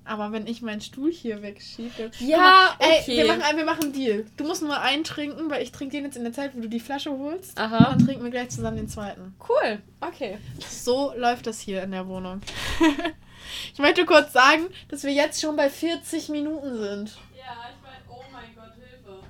Aber 0.08 0.32
wenn 0.32 0.46
ich 0.46 0.62
meinen 0.62 0.80
Stuhl 0.80 1.12
hier 1.12 1.42
wegschiebe. 1.42 2.10
Ja, 2.18 2.74
okay. 2.78 3.02
Ey, 3.06 3.16
wir 3.18 3.26
machen, 3.26 3.56
wir 3.58 3.64
machen 3.66 3.82
einen 3.84 3.92
Deal. 3.92 4.24
Du 4.38 4.44
musst 4.44 4.62
nur 4.62 4.80
einen 4.80 5.04
trinken, 5.04 5.50
weil 5.50 5.62
ich 5.62 5.70
trinke 5.70 5.96
den 5.96 6.04
jetzt 6.04 6.16
in 6.16 6.24
der 6.24 6.32
Zeit, 6.32 6.56
wo 6.56 6.60
du 6.60 6.68
die 6.68 6.80
Flasche 6.80 7.10
holst. 7.10 7.58
Aha. 7.58 7.76
Und 7.76 7.84
dann 7.84 8.06
trinken 8.06 8.24
wir 8.24 8.30
gleich 8.30 8.48
zusammen 8.48 8.78
den 8.78 8.88
zweiten. 8.88 9.34
Cool, 9.46 9.82
okay. 10.00 10.38
So 10.66 11.12
läuft 11.14 11.46
das 11.46 11.60
hier 11.60 11.82
in 11.82 11.90
der 11.90 12.08
Wohnung. 12.08 12.40
ich 13.74 13.78
möchte 13.78 14.06
kurz 14.06 14.32
sagen, 14.32 14.68
dass 14.88 15.04
wir 15.04 15.12
jetzt 15.12 15.42
schon 15.42 15.56
bei 15.56 15.68
40 15.68 16.30
Minuten 16.30 16.78
sind. 16.78 17.18
Ja, 17.36 17.68
ich 17.68 17.76
meine, 17.82 18.02
oh 18.08 18.24
mein 18.32 18.54
Gott, 18.54 18.72
Hilfe. 18.80 19.20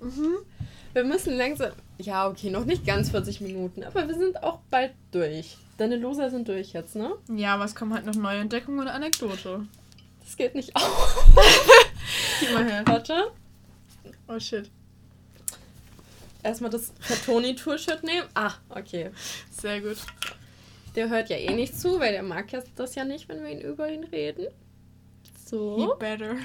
mhm. 0.00 0.38
Wir 0.94 1.04
müssen 1.04 1.36
langsam. 1.36 1.72
Ja, 1.98 2.28
okay, 2.28 2.50
noch 2.50 2.64
nicht 2.64 2.86
ganz 2.86 3.10
40 3.10 3.40
Minuten, 3.40 3.82
aber 3.82 4.06
wir 4.06 4.14
sind 4.14 4.42
auch 4.42 4.60
bald 4.70 4.92
durch. 5.10 5.56
Deine 5.78 5.96
Loser 5.96 6.30
sind 6.30 6.46
durch 6.46 6.72
jetzt, 6.72 6.94
ne? 6.94 7.16
Ja, 7.28 7.54
aber 7.54 7.64
es 7.64 7.74
kommen 7.74 7.92
halt 7.92 8.06
noch 8.06 8.14
neue 8.14 8.38
Entdeckungen 8.38 8.80
und 8.80 8.88
Anekdote. 8.88 9.66
Das 10.24 10.36
geht 10.36 10.54
nicht 10.54 10.76
auf. 10.76 11.26
Gib 12.40 12.52
mal 12.52 12.64
her. 12.64 12.82
Warte. 12.86 13.32
Oh 14.28 14.38
shit. 14.38 14.70
Erstmal 16.42 16.70
das 16.70 16.92
Toni-Tour-Shirt 17.26 18.04
nehmen. 18.04 18.28
Ah, 18.34 18.52
okay. 18.68 19.10
Sehr 19.50 19.80
gut. 19.80 19.96
Der 20.94 21.08
hört 21.08 21.30
ja 21.30 21.36
eh 21.36 21.52
nicht 21.52 21.78
zu, 21.78 21.98
weil 21.98 22.12
der 22.12 22.22
mag 22.22 22.52
ja 22.52 22.62
das 22.76 22.94
ja 22.94 23.04
nicht, 23.04 23.28
wenn 23.28 23.42
wir 23.42 23.50
ihn 23.50 23.60
über 23.60 23.90
ihn 23.90 24.04
reden. 24.04 24.46
So. 25.44 25.76
He 25.78 25.88
better. 25.98 26.36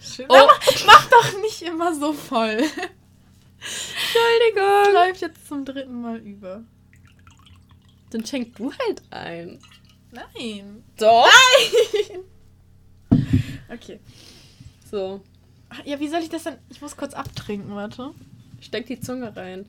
Schön. 0.00 0.26
Oh. 0.28 0.34
Aber 0.34 0.52
mach 0.86 1.08
doch 1.08 1.40
nicht 1.40 1.62
immer 1.62 1.94
so 1.94 2.12
voll. 2.12 2.62
Entschuldigung. 3.64 4.92
Läuft 4.94 5.20
jetzt 5.22 5.46
zum 5.48 5.64
dritten 5.64 6.00
Mal 6.02 6.18
über. 6.18 6.62
Dann 8.10 8.24
schenk 8.24 8.54
du 8.56 8.72
halt 8.72 9.02
ein. 9.10 9.58
Nein. 10.12 10.84
Doch. 10.96 11.28
Okay. 13.72 13.98
So. 14.90 15.20
Ach, 15.68 15.84
Ja, 15.84 15.98
wie 15.98 16.06
soll 16.08 16.20
ich 16.20 16.28
das 16.28 16.44
denn? 16.44 16.58
Ich 16.68 16.80
muss 16.80 16.96
kurz 16.96 17.14
abtrinken, 17.14 17.74
warte. 17.74 18.12
Steck 18.60 18.86
die 18.86 19.00
Zunge 19.00 19.34
rein. 19.34 19.66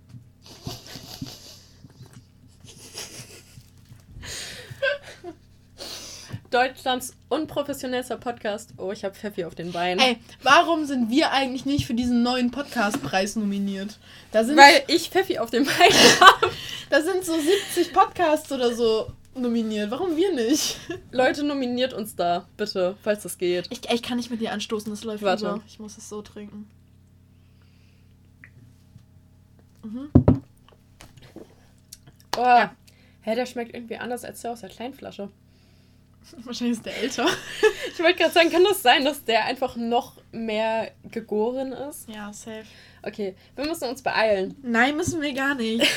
Deutschlands 6.56 7.14
unprofessionellster 7.28 8.16
Podcast. 8.16 8.74
Oh, 8.78 8.94
ich 8.94 9.04
habe 9.04 9.14
Pfeffi 9.14 9.44
auf 9.44 9.56
den 9.56 9.74
Beinen. 9.74 10.00
Ey, 10.00 10.16
warum 10.42 10.86
sind 10.86 11.10
wir 11.10 11.34
eigentlich 11.34 11.66
nicht 11.66 11.86
für 11.86 11.94
diesen 11.94 12.24
neuen 12.24 12.50
Podcastpreis 12.50 13.36
nominiert? 13.36 14.00
Da 14.32 14.46
sind, 14.46 14.56
Weil 14.56 14.84
ich 14.88 15.10
Pfeffi 15.10 15.38
auf 15.38 15.50
den 15.50 15.66
Beinen 15.66 15.76
habe. 16.22 16.50
da 16.90 17.02
sind 17.02 17.26
so 17.26 17.34
70 17.38 17.92
Podcasts 17.92 18.50
oder 18.54 18.74
so 18.74 19.12
nominiert. 19.36 19.92
Warum 19.92 20.16
wir 20.16 20.34
nicht? 20.34 20.78
Leute, 21.12 21.44
nominiert 21.44 21.92
uns 21.92 22.16
da, 22.16 22.48
bitte, 22.56 22.96
falls 23.04 23.24
das 23.24 23.38
geht. 23.38 23.68
Ich, 23.70 23.92
ich 23.92 24.02
kann 24.02 24.16
nicht 24.16 24.32
mit 24.32 24.40
dir 24.40 24.54
anstoßen, 24.54 24.90
das 24.90 25.04
läuft 25.04 25.24
Warte. 25.24 25.46
über. 25.46 25.62
Ich 25.68 25.80
muss 25.80 25.98
es 25.98 26.08
so 26.08 26.22
trinken. 26.22 26.70
Mhm. 29.84 30.10
Oh. 32.38 32.42
Ja. 32.42 32.74
Hä, 33.24 33.36
der 33.36 33.46
schmeckt 33.46 33.74
irgendwie 33.76 33.98
anders 33.98 34.24
als 34.24 34.40
der 34.42 34.52
aus 34.54 34.62
der 34.62 34.70
Kleinflasche. 34.70 35.30
Wahrscheinlich 36.44 36.78
ist 36.78 36.86
der 36.86 36.98
älter. 36.98 37.28
Ich 37.94 38.04
wollte 38.04 38.20
gerade 38.20 38.34
sagen, 38.34 38.52
kann 38.52 38.64
das 38.66 38.82
sein, 38.82 39.06
dass 39.06 39.24
der 39.24 39.46
einfach 39.46 39.78
noch 39.78 40.18
mehr 40.32 40.92
gegoren 41.10 41.72
ist? 41.72 42.10
Ja, 42.10 42.34
safe. 42.34 42.66
Okay, 43.04 43.36
wir 43.56 43.66
müssen 43.66 43.88
uns 43.88 44.02
beeilen. 44.02 44.56
Nein, 44.62 44.98
müssen 44.98 45.22
wir 45.22 45.34
gar 45.34 45.56
nicht. 45.56 45.88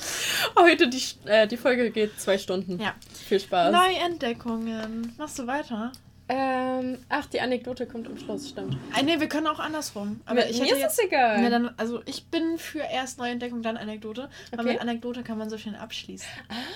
Heute 0.56 0.88
die, 0.88 1.02
äh, 1.24 1.48
die 1.48 1.56
Folge 1.56 1.90
geht 1.90 2.20
zwei 2.20 2.38
Stunden. 2.38 2.78
Ja. 2.80 2.94
Viel 3.26 3.40
Spaß. 3.40 3.72
Neuentdeckungen. 3.72 5.14
Machst 5.18 5.38
du 5.38 5.46
weiter? 5.46 5.92
Ähm, 6.30 6.98
ach, 7.08 7.24
die 7.26 7.40
Anekdote 7.40 7.86
kommt 7.86 8.06
am 8.06 8.18
Schluss, 8.18 8.50
stimmt. 8.50 8.76
Ah, 8.94 9.02
nee, 9.02 9.18
wir 9.18 9.28
können 9.28 9.46
auch 9.46 9.58
andersrum. 9.58 10.20
Aber 10.26 10.34
Mir- 10.44 10.50
ich 10.50 10.60
mir 10.60 10.72
ist 10.72 10.78
jetzt. 10.78 10.98
es 10.98 11.06
egal. 11.06 11.40
Ne, 11.40 11.48
dann, 11.48 11.70
also 11.78 12.02
ich 12.04 12.26
bin 12.26 12.58
für 12.58 12.80
erst 12.80 13.18
Neuentdeckung, 13.18 13.62
dann 13.62 13.78
Anekdote. 13.78 14.28
Weil 14.50 14.60
Okay. 14.60 14.72
mit 14.72 14.80
Anekdote 14.82 15.22
kann 15.22 15.38
man 15.38 15.48
so 15.48 15.56
schön 15.56 15.74
abschließen. 15.74 16.28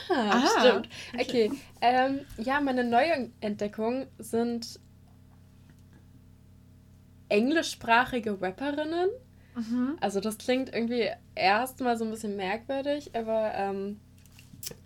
Ah, 0.09 0.43
Ah, 0.43 0.61
stimmt. 0.61 0.89
okay. 1.15 1.49
Okay. 1.51 1.53
Ähm, 1.83 2.21
ja, 2.39 2.61
meine 2.63 2.83
Neuentdeckungen 2.85 4.07
sind 4.19 4.81
englischsprachige 7.29 8.41
Rapperinnen. 8.41 9.09
Mhm. 9.55 9.97
Also 10.01 10.21
das 10.21 10.39
klingt 10.39 10.73
irgendwie 10.73 11.09
erstmal 11.35 11.97
so 11.97 12.05
ein 12.05 12.11
bisschen 12.11 12.37
merkwürdig, 12.37 13.15
aber 13.15 13.53
ähm, 13.55 14.01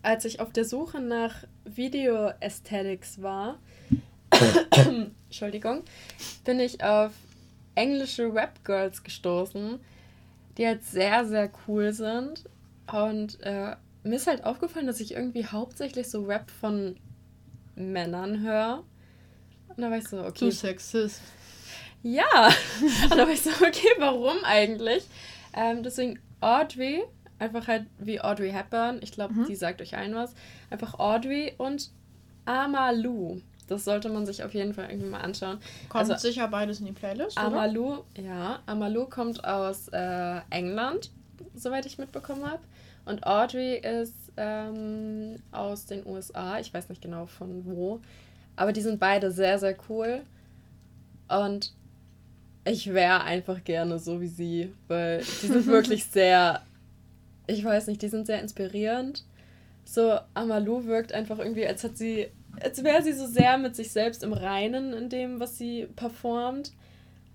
als 0.02 0.24
ich 0.24 0.40
auf 0.40 0.52
der 0.52 0.64
Suche 0.64 1.00
nach 1.00 1.44
Video 1.64 2.30
Aesthetics 2.40 3.22
war, 3.22 3.58
Entschuldigung, 5.28 5.82
bin 6.44 6.60
ich 6.60 6.82
auf 6.82 7.12
englische 7.74 8.32
Rap 8.32 8.64
Girls 8.64 9.02
gestoßen, 9.02 9.78
die 10.56 10.66
halt 10.66 10.82
sehr, 10.84 11.24
sehr 11.26 11.50
cool 11.66 11.92
sind. 11.92 12.44
Und 12.92 13.40
äh, 13.42 13.76
mir 14.02 14.16
ist 14.16 14.26
halt 14.26 14.44
aufgefallen, 14.44 14.86
dass 14.86 15.00
ich 15.00 15.12
irgendwie 15.12 15.44
hauptsächlich 15.46 16.08
so 16.08 16.24
Rap 16.24 16.50
von 16.50 16.96
Männern 17.74 18.40
höre. 18.40 18.84
Und 19.68 19.82
da 19.82 19.90
war 19.90 19.98
ich 19.98 20.08
so, 20.08 20.20
okay, 20.24 20.46
Du 20.46 20.50
Sexist. 20.52 21.20
ja. 22.02 22.24
Und 23.04 23.10
da 23.10 23.18
war 23.26 23.30
ich 23.30 23.42
so, 23.42 23.50
okay, 23.50 23.88
warum 23.98 24.36
eigentlich? 24.44 25.04
Ähm, 25.54 25.82
deswegen 25.82 26.18
Audrey, 26.40 27.02
einfach 27.38 27.66
halt 27.68 27.86
wie 27.98 28.20
Audrey 28.20 28.50
Hepburn. 28.52 29.00
Ich 29.02 29.12
glaube, 29.12 29.34
Mhm. 29.34 29.46
die 29.46 29.54
sagt 29.56 29.82
euch 29.82 29.96
allen 29.96 30.14
was. 30.14 30.34
Einfach 30.70 30.98
Audrey 30.98 31.54
und 31.58 31.90
Amalu. 32.46 33.40
Das 33.68 33.84
sollte 33.84 34.08
man 34.08 34.26
sich 34.26 34.42
auf 34.44 34.54
jeden 34.54 34.74
Fall 34.74 34.90
irgendwie 34.90 35.08
mal 35.08 35.20
anschauen. 35.20 35.58
Kommt 35.88 36.10
Also- 36.10 36.16
sicher 36.28 36.46
beides 36.48 36.80
in 36.80 36.86
die 36.86 36.92
Playlist, 36.92 37.36
oder? 37.38 37.46
Amalu, 37.48 37.98
ja, 38.16 38.60
Amalu 38.66 39.06
kommt 39.06 39.44
aus 39.44 39.88
äh, 39.88 40.40
England, 40.50 41.10
soweit 41.54 41.84
ich 41.86 41.98
mitbekommen 41.98 42.44
habe. 42.48 42.62
Und 43.06 43.26
Audrey 43.26 43.76
ist 43.78 44.14
ähm, 44.36 45.36
aus 45.52 45.86
den 45.86 46.04
USA. 46.06 46.58
Ich 46.58 46.72
weiß 46.74 46.88
nicht 46.88 47.00
genau 47.02 47.26
von 47.26 47.64
wo. 47.64 48.00
Aber 48.56 48.72
die 48.72 48.80
sind 48.82 48.98
beide 49.00 49.30
sehr, 49.30 49.58
sehr 49.58 49.76
cool. 49.88 50.22
Und 51.28 51.72
ich 52.64 52.92
wäre 52.92 53.22
einfach 53.22 53.62
gerne 53.64 53.98
so 53.98 54.20
wie 54.20 54.26
sie, 54.28 54.72
weil 54.88 55.18
die 55.18 55.46
sind 55.46 55.66
wirklich 55.66 56.04
sehr, 56.06 56.62
ich 57.46 57.64
weiß 57.64 57.86
nicht, 57.86 58.02
die 58.02 58.08
sind 58.08 58.26
sehr 58.26 58.40
inspirierend. 58.40 59.24
So, 59.84 60.18
Amalu 60.34 60.84
wirkt 60.86 61.12
einfach 61.12 61.38
irgendwie, 61.38 61.66
als 61.66 61.84
hat 61.84 61.96
sie, 61.96 62.26
als 62.62 62.82
wäre 62.84 63.02
sie 63.02 63.12
so 63.12 63.26
sehr 63.26 63.58
mit 63.58 63.76
sich 63.76 63.90
selbst 63.92 64.22
im 64.22 64.32
Reinen 64.32 64.92
in 64.92 65.08
dem, 65.08 65.40
was 65.40 65.58
sie 65.58 65.86
performt. 65.96 66.72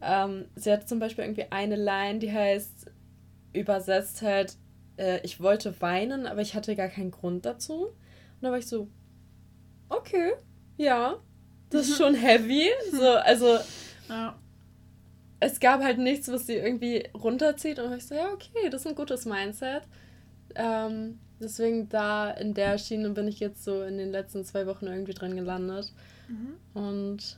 Ähm, 0.01 0.45
sie 0.55 0.71
hat 0.71 0.87
zum 0.89 0.99
Beispiel 0.99 1.23
irgendwie 1.23 1.45
eine 1.51 1.75
Line, 1.75 2.19
die 2.19 2.31
heißt, 2.31 2.91
übersetzt 3.53 4.21
halt, 4.21 4.55
äh, 4.97 5.19
ich 5.23 5.39
wollte 5.39 5.79
weinen, 5.81 6.25
aber 6.27 6.41
ich 6.41 6.55
hatte 6.55 6.75
gar 6.75 6.87
keinen 6.89 7.11
Grund 7.11 7.45
dazu. 7.45 7.87
Und 7.87 7.93
da 8.41 8.51
war 8.51 8.57
ich 8.57 8.67
so, 8.67 8.87
okay, 9.89 10.31
ja, 10.77 11.17
das 11.69 11.89
ist 11.89 11.97
schon 12.01 12.15
heavy. 12.15 12.69
So, 12.91 13.09
also 13.09 13.59
Ja. 14.09 14.37
es 15.39 15.59
gab 15.59 15.83
halt 15.83 15.99
nichts, 15.99 16.31
was 16.31 16.47
sie 16.47 16.55
irgendwie 16.55 17.07
runterzieht. 17.13 17.79
Und 17.79 17.93
ich 17.93 18.05
so, 18.05 18.15
ja, 18.15 18.31
okay, 18.31 18.69
das 18.69 18.81
ist 18.81 18.87
ein 18.87 18.95
gutes 18.95 19.25
Mindset. 19.25 19.83
Ähm, 20.55 21.19
deswegen 21.41 21.89
da 21.89 22.31
in 22.31 22.53
der 22.53 22.77
Schiene 22.77 23.09
bin 23.09 23.27
ich 23.27 23.39
jetzt 23.39 23.63
so 23.63 23.83
in 23.83 23.97
den 23.97 24.11
letzten 24.11 24.45
zwei 24.45 24.67
Wochen 24.67 24.87
irgendwie 24.87 25.13
drin 25.13 25.35
gelandet. 25.35 25.91
Mhm. 26.27 26.55
Und 26.73 27.37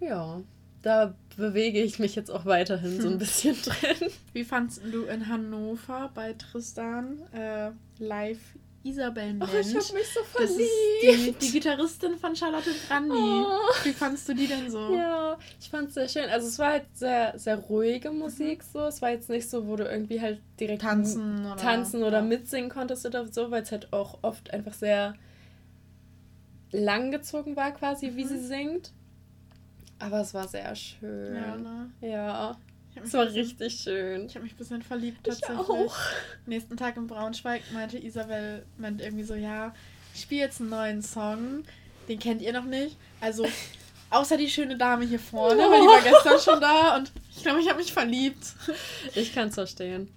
ja, 0.00 0.42
da 0.82 1.14
bewege 1.36 1.82
ich 1.82 1.98
mich 1.98 2.14
jetzt 2.14 2.30
auch 2.30 2.44
weiterhin 2.44 3.00
so 3.00 3.08
ein 3.08 3.18
bisschen 3.18 3.56
drin. 3.62 4.10
Wie 4.32 4.44
fandst 4.44 4.82
du 4.92 5.04
in 5.04 5.28
Hannover 5.28 6.10
bei 6.14 6.34
Tristan 6.34 7.20
äh, 7.32 7.70
live 7.98 8.56
Isabel 8.88 9.34
Mensch? 9.34 9.50
Ach, 9.52 9.58
ich 9.60 9.74
habe 9.74 9.94
mich 9.98 10.08
so 10.08 10.20
das 10.38 10.50
ist 10.50 10.56
verliebt. 10.56 11.42
die, 11.42 11.46
die 11.46 11.52
Gitarristin 11.52 12.16
von 12.18 12.34
Charlotte 12.36 12.70
Brandy. 12.88 13.12
Oh. 13.16 13.84
Wie 13.84 13.92
fandst 13.92 14.28
du 14.28 14.34
die 14.34 14.46
denn 14.46 14.70
so? 14.70 14.94
Ja, 14.94 15.36
ich 15.60 15.68
fand 15.68 15.88
es 15.88 15.94
sehr 15.94 16.08
schön. 16.08 16.28
Also 16.30 16.48
es 16.48 16.58
war 16.58 16.72
halt 16.72 16.84
sehr, 16.94 17.38
sehr 17.38 17.56
ruhige 17.56 18.10
Musik 18.10 18.62
so. 18.62 18.80
Es 18.86 19.00
war 19.02 19.10
jetzt 19.10 19.28
nicht 19.30 19.48
so, 19.48 19.66
wo 19.66 19.76
du 19.76 19.84
irgendwie 19.84 20.20
halt 20.20 20.40
direkt 20.58 20.82
Tanzen 20.82 21.44
oder, 21.46 21.56
tanzen 21.56 22.02
oder 22.02 22.18
ja. 22.18 22.22
mitsingen 22.24 22.70
konntest 22.70 23.04
oder 23.06 23.26
so, 23.26 23.50
weil 23.50 23.62
es 23.62 23.72
halt 23.72 23.92
auch 23.92 24.18
oft 24.22 24.52
einfach 24.52 24.72
sehr 24.74 25.14
langgezogen 26.72 27.56
war 27.56 27.72
quasi, 27.72 28.12
wie 28.14 28.24
Mhm. 28.24 28.28
sie 28.28 28.38
singt. 28.46 28.92
Aber 29.98 30.20
es 30.20 30.32
war 30.34 30.46
sehr 30.46 30.74
schön. 30.76 31.34
Ja, 31.34 31.56
ne? 31.56 31.90
Ja, 32.00 32.32
hab 32.50 32.58
es 33.04 33.12
war 33.12 33.24
bisschen- 33.26 33.40
richtig 33.42 33.80
schön. 33.80 34.26
Ich 34.26 34.34
habe 34.34 34.44
mich 34.44 34.54
ein 34.54 34.56
bisschen 34.58 34.82
verliebt 34.82 35.26
Ich 35.26 35.40
tatsächlich. 35.40 35.68
auch. 35.68 35.96
Nächsten 36.46 36.76
Tag 36.76 36.96
in 36.96 37.06
Braunschweig 37.06 37.62
meinte 37.72 37.98
Isabel 37.98 38.64
meint 38.76 39.00
irgendwie 39.00 39.24
so, 39.24 39.34
ja, 39.34 39.74
ich 40.14 40.22
spiele 40.22 40.42
jetzt 40.42 40.60
einen 40.60 40.70
neuen 40.70 41.02
Song, 41.02 41.64
den 42.08 42.18
kennt 42.18 42.42
ihr 42.42 42.52
noch 42.52 42.64
nicht. 42.64 42.96
Also 43.20 43.46
außer 44.10 44.36
die 44.36 44.48
schöne 44.48 44.76
Dame 44.76 45.04
hier 45.04 45.20
vorne, 45.20 45.62
weil 45.70 45.80
die 45.80 45.86
war 45.86 46.02
gestern 46.02 46.40
schon 46.40 46.60
da 46.60 46.96
und 46.96 47.12
ich 47.36 47.42
glaube, 47.42 47.60
ich 47.60 47.68
habe 47.68 47.78
mich 47.78 47.92
verliebt. 47.92 48.54
Ich 49.14 49.34
kann 49.34 49.48
es 49.48 49.54
verstehen. 49.54 50.10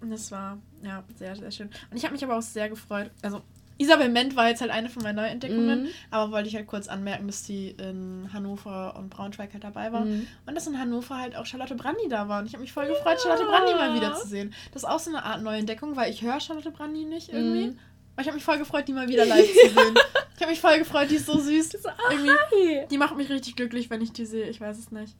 Und 0.00 0.10
das 0.10 0.30
war, 0.32 0.58
ja, 0.82 1.04
sehr, 1.16 1.36
sehr 1.36 1.50
schön. 1.52 1.70
Und 1.90 1.96
ich 1.96 2.02
habe 2.04 2.12
mich 2.12 2.24
aber 2.24 2.36
auch 2.36 2.42
sehr 2.42 2.68
gefreut. 2.68 3.10
Also, 3.22 3.40
Isabel 3.82 4.08
Ment 4.08 4.36
war 4.36 4.48
jetzt 4.48 4.60
halt 4.60 4.70
eine 4.70 4.88
von 4.88 5.02
meinen 5.02 5.16
Neuentdeckungen, 5.16 5.82
Mhm. 5.84 5.88
aber 6.10 6.32
wollte 6.32 6.48
ich 6.48 6.54
halt 6.56 6.66
kurz 6.66 6.88
anmerken, 6.88 7.26
dass 7.26 7.42
die 7.42 7.70
in 7.70 8.30
Hannover 8.32 8.96
und 8.96 9.10
Braunschweig 9.10 9.52
halt 9.52 9.64
dabei 9.64 9.92
war. 9.92 10.04
Mhm. 10.04 10.26
Und 10.46 10.54
dass 10.54 10.66
in 10.66 10.78
Hannover 10.78 11.18
halt 11.18 11.36
auch 11.36 11.46
Charlotte 11.46 11.74
Brandy 11.74 12.08
da 12.08 12.28
war. 12.28 12.40
Und 12.40 12.46
ich 12.46 12.52
habe 12.54 12.62
mich 12.62 12.72
voll 12.72 12.86
gefreut, 12.86 13.20
Charlotte 13.20 13.44
Brandy 13.44 13.72
mal 13.74 13.94
wiederzusehen. 13.94 14.54
Das 14.72 14.82
ist 14.82 14.88
auch 14.88 14.98
so 14.98 15.10
eine 15.10 15.24
Art 15.24 15.42
Neuentdeckung, 15.42 15.96
weil 15.96 16.10
ich 16.10 16.22
höre 16.22 16.40
Charlotte 16.40 16.70
Brandy 16.70 17.04
nicht 17.04 17.30
irgendwie. 17.32 17.68
Mhm. 17.68 17.78
Aber 18.14 18.22
ich 18.22 18.26
habe 18.28 18.34
mich 18.36 18.44
voll 18.44 18.58
gefreut, 18.58 18.86
die 18.88 18.92
mal 18.92 19.08
wieder 19.08 19.24
live 19.24 19.46
zu 19.46 19.68
sehen. 19.68 19.94
Ich 20.34 20.40
habe 20.44 20.50
mich 20.50 20.60
voll 20.60 20.76
gefreut, 20.78 21.08
die 21.08 21.14
ist 21.16 21.26
so 21.26 21.38
süß. 21.38 21.68
So, 21.70 21.88
ah, 21.88 21.94
Irgendwie, 22.10 22.30
hi. 22.30 22.86
die 22.90 22.98
macht 22.98 23.16
mich 23.16 23.28
richtig 23.30 23.54
glücklich, 23.54 23.90
wenn 23.90 24.00
ich 24.00 24.12
die 24.12 24.26
sehe. 24.26 24.48
Ich 24.48 24.60
weiß 24.60 24.76
es 24.76 24.90
nicht. 24.90 25.14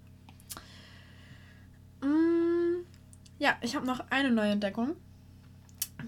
Mm, 2.00 2.84
ja, 3.38 3.54
ich 3.60 3.76
habe 3.76 3.86
noch 3.86 4.00
eine 4.10 4.30
Neuentdeckung. 4.32 4.96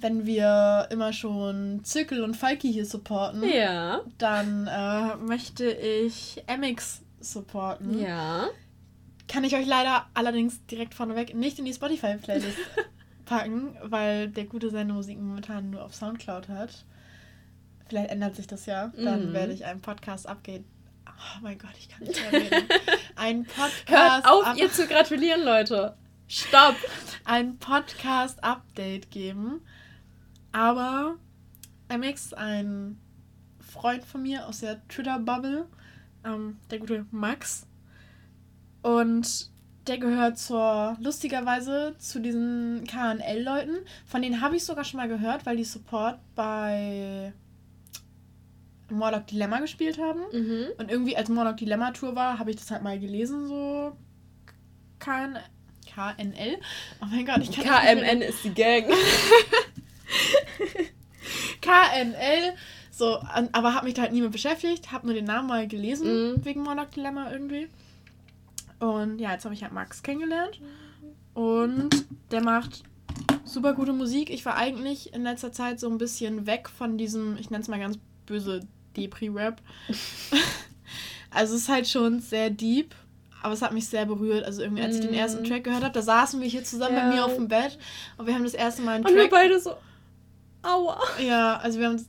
Wenn 0.01 0.27
wir 0.27 0.89
immer 0.91 1.13
schon 1.13 1.83
Zirkel 1.85 2.23
und 2.23 2.37
Falki 2.37 2.73
hier 2.73 2.87
supporten, 2.87 3.43
Ja. 3.45 4.01
dann 4.19 4.67
äh, 4.67 5.17
möchte 5.17 5.71
ich 5.71 6.43
MX 6.47 7.03
supporten. 7.21 7.99
Ja. 8.01 8.47
kann 9.29 9.45
ich 9.45 9.55
euch 9.57 9.67
leider 9.67 10.07
allerdings 10.15 10.65
direkt 10.67 10.95
vorneweg 10.95 11.35
nicht 11.35 11.59
in 11.59 11.65
die 11.65 11.73
Spotify-Playlist 11.73 12.59
packen, 13.25 13.75
weil 13.83 14.29
der 14.29 14.45
Gute 14.45 14.69
seine 14.71 14.93
Musik 14.93 15.19
momentan 15.19 15.71
nur 15.71 15.83
auf 15.85 15.95
Soundcloud 15.95 16.49
hat. 16.49 16.85
Vielleicht 17.89 18.11
ändert 18.11 18.37
sich 18.37 18.47
das 18.47 18.67
ja. 18.67 18.93
Dann 18.97 19.31
Mhm. 19.31 19.33
werde 19.33 19.53
ich 19.55 19.65
einen 19.65 19.81
Podcast 19.81 20.29
abgehen. 20.29 20.65
Oh 21.07 21.39
mein 21.43 21.59
Gott, 21.59 21.71
ich 21.79 21.89
kann 21.89 22.03
nicht 22.07 22.21
mehr 22.31 22.43
reden. 22.43 22.69
Ein 23.17 23.45
Podcast. 23.45 23.89
Hört 23.89 24.27
auf, 24.27 24.45
ab- 24.47 24.57
ihr 24.57 24.71
zu 24.71 24.87
gratulieren, 24.87 25.43
Leute. 25.45 25.97
Stopp. 26.29 26.75
ein 27.25 27.59
Podcast-Update 27.59 29.11
geben. 29.11 29.61
Aber 30.55 31.17
MX, 31.89 32.33
ein 32.35 32.97
Freund 33.61 34.05
von 34.05 34.23
mir 34.23 34.47
aus 34.47 34.61
der 34.61 34.87
Twitter-Bubble, 34.87 35.67
ähm, 36.25 36.59
der 36.71 36.79
gute 36.79 37.07
Max. 37.11 37.67
Und 38.83 39.51
der 39.89 39.99
gehört 39.99 40.39
zur, 40.39 40.97
lustigerweise, 41.01 41.97
zu 41.99 42.21
diesen 42.21 42.85
KNL-Leuten. 42.87 43.79
Von 44.07 44.23
denen 44.23 44.41
habe 44.41 44.55
ich 44.57 44.65
sogar 44.65 44.85
schon 44.85 44.99
mal 44.99 45.09
gehört, 45.09 45.45
weil 45.45 45.57
die 45.57 45.65
Support 45.65 46.21
bei 46.37 47.33
Morlock 48.91 49.27
Dilemma 49.27 49.59
gespielt 49.59 49.99
haben. 49.99 50.21
Mhm. 50.33 50.67
Und 50.79 50.89
irgendwie, 50.89 51.17
als 51.17 51.29
Morlock 51.31 51.57
Dilemma 51.57 51.91
Tour 51.91 52.15
war, 52.15 52.39
habe 52.39 52.51
ich 52.51 52.57
das 52.57 52.71
halt 52.71 52.83
mal 52.85 52.99
gelesen, 53.01 53.49
so 53.49 53.97
KN, 55.01 55.37
KNL. 55.93 56.59
Oh 57.03 57.07
mein 57.11 57.27
Gott, 57.27 57.39
ich 57.39 57.51
kann 57.51 57.65
das 57.65 57.85
nicht 57.85 58.05
mehr- 58.05 58.05
KMN 58.05 58.23
ist 58.23 58.45
die 58.45 58.55
Gang. 58.55 58.87
KNL. 61.61 62.55
So, 62.91 63.19
aber 63.53 63.75
habe 63.75 63.87
mich 63.87 63.95
da 63.95 64.03
halt 64.03 64.13
nie 64.13 64.23
mit 64.23 64.31
beschäftigt, 64.33 64.93
habe 64.93 65.07
nur 65.07 65.15
den 65.15 65.25
Namen 65.25 65.49
mal 65.49 65.67
gelesen, 65.67 66.33
Mhm. 66.35 66.45
wegen 66.45 66.63
Monarch 66.63 66.91
Dilemma 66.91 67.33
irgendwie. 67.33 67.69
Und 68.79 69.19
ja, 69.19 69.33
jetzt 69.33 69.45
habe 69.45 69.55
ich 69.55 69.63
halt 69.63 69.73
Max 69.73 70.03
kennengelernt. 70.03 70.61
Und 71.33 71.91
der 72.31 72.43
macht 72.43 72.85
super 73.45 73.73
gute 73.75 73.93
Musik. 73.93 74.31
Ich 74.31 74.45
war 74.45 74.57
eigentlich 74.57 75.13
in 75.13 75.23
letzter 75.25 75.51
Zeit 75.53 75.81
so 75.81 75.89
ein 75.89 75.99
bisschen 75.99 76.47
weg 76.47 76.69
von 76.69 76.97
diesem, 76.99 77.37
ich 77.39 77.51
nenne 77.51 77.63
es 77.63 77.69
mal 77.69 77.81
ganz 77.81 77.99
böse, 78.27 78.61
Depri-Rap. 78.97 79.61
also 81.31 81.55
es 81.57 81.63
ist 81.63 81.69
halt 81.69 81.89
schon 81.89 82.21
sehr 82.21 82.51
deep. 82.51 82.95
Aber 83.43 83.53
es 83.53 83.61
hat 83.61 83.73
mich 83.73 83.89
sehr 83.89 84.07
berührt. 84.07 84.45
Also 84.45 84.63
irgendwie, 84.63 84.83
als 84.83 84.95
ich 84.95 85.01
den 85.03 85.11
Mhm. 85.11 85.17
ersten 85.19 85.45
Track 85.45 85.65
gehört 85.65 85.83
habe, 85.83 85.93
da 85.93 86.01
saßen 86.01 86.41
wir 86.41 86.49
hier 86.49 86.65
zusammen 86.65 86.95
bei 86.95 87.03
Ja. 87.03 87.09
mir 87.09 87.25
auf 87.27 87.35
dem 87.35 87.49
Bett 87.49 87.79
und 88.17 88.27
wir 88.27 88.35
haben 88.35 88.45
das 88.45 88.55
erste 88.55 88.81
Mal 88.83 88.93
einen 88.97 89.05
Und 89.05 89.13
wir 89.13 89.23
Track 89.23 89.31
beide 89.33 89.61
so. 89.61 89.75
Aua. 90.65 90.99
ja, 91.21 91.57
also 91.59 91.79
wir 91.79 91.89
haben 91.89 92.05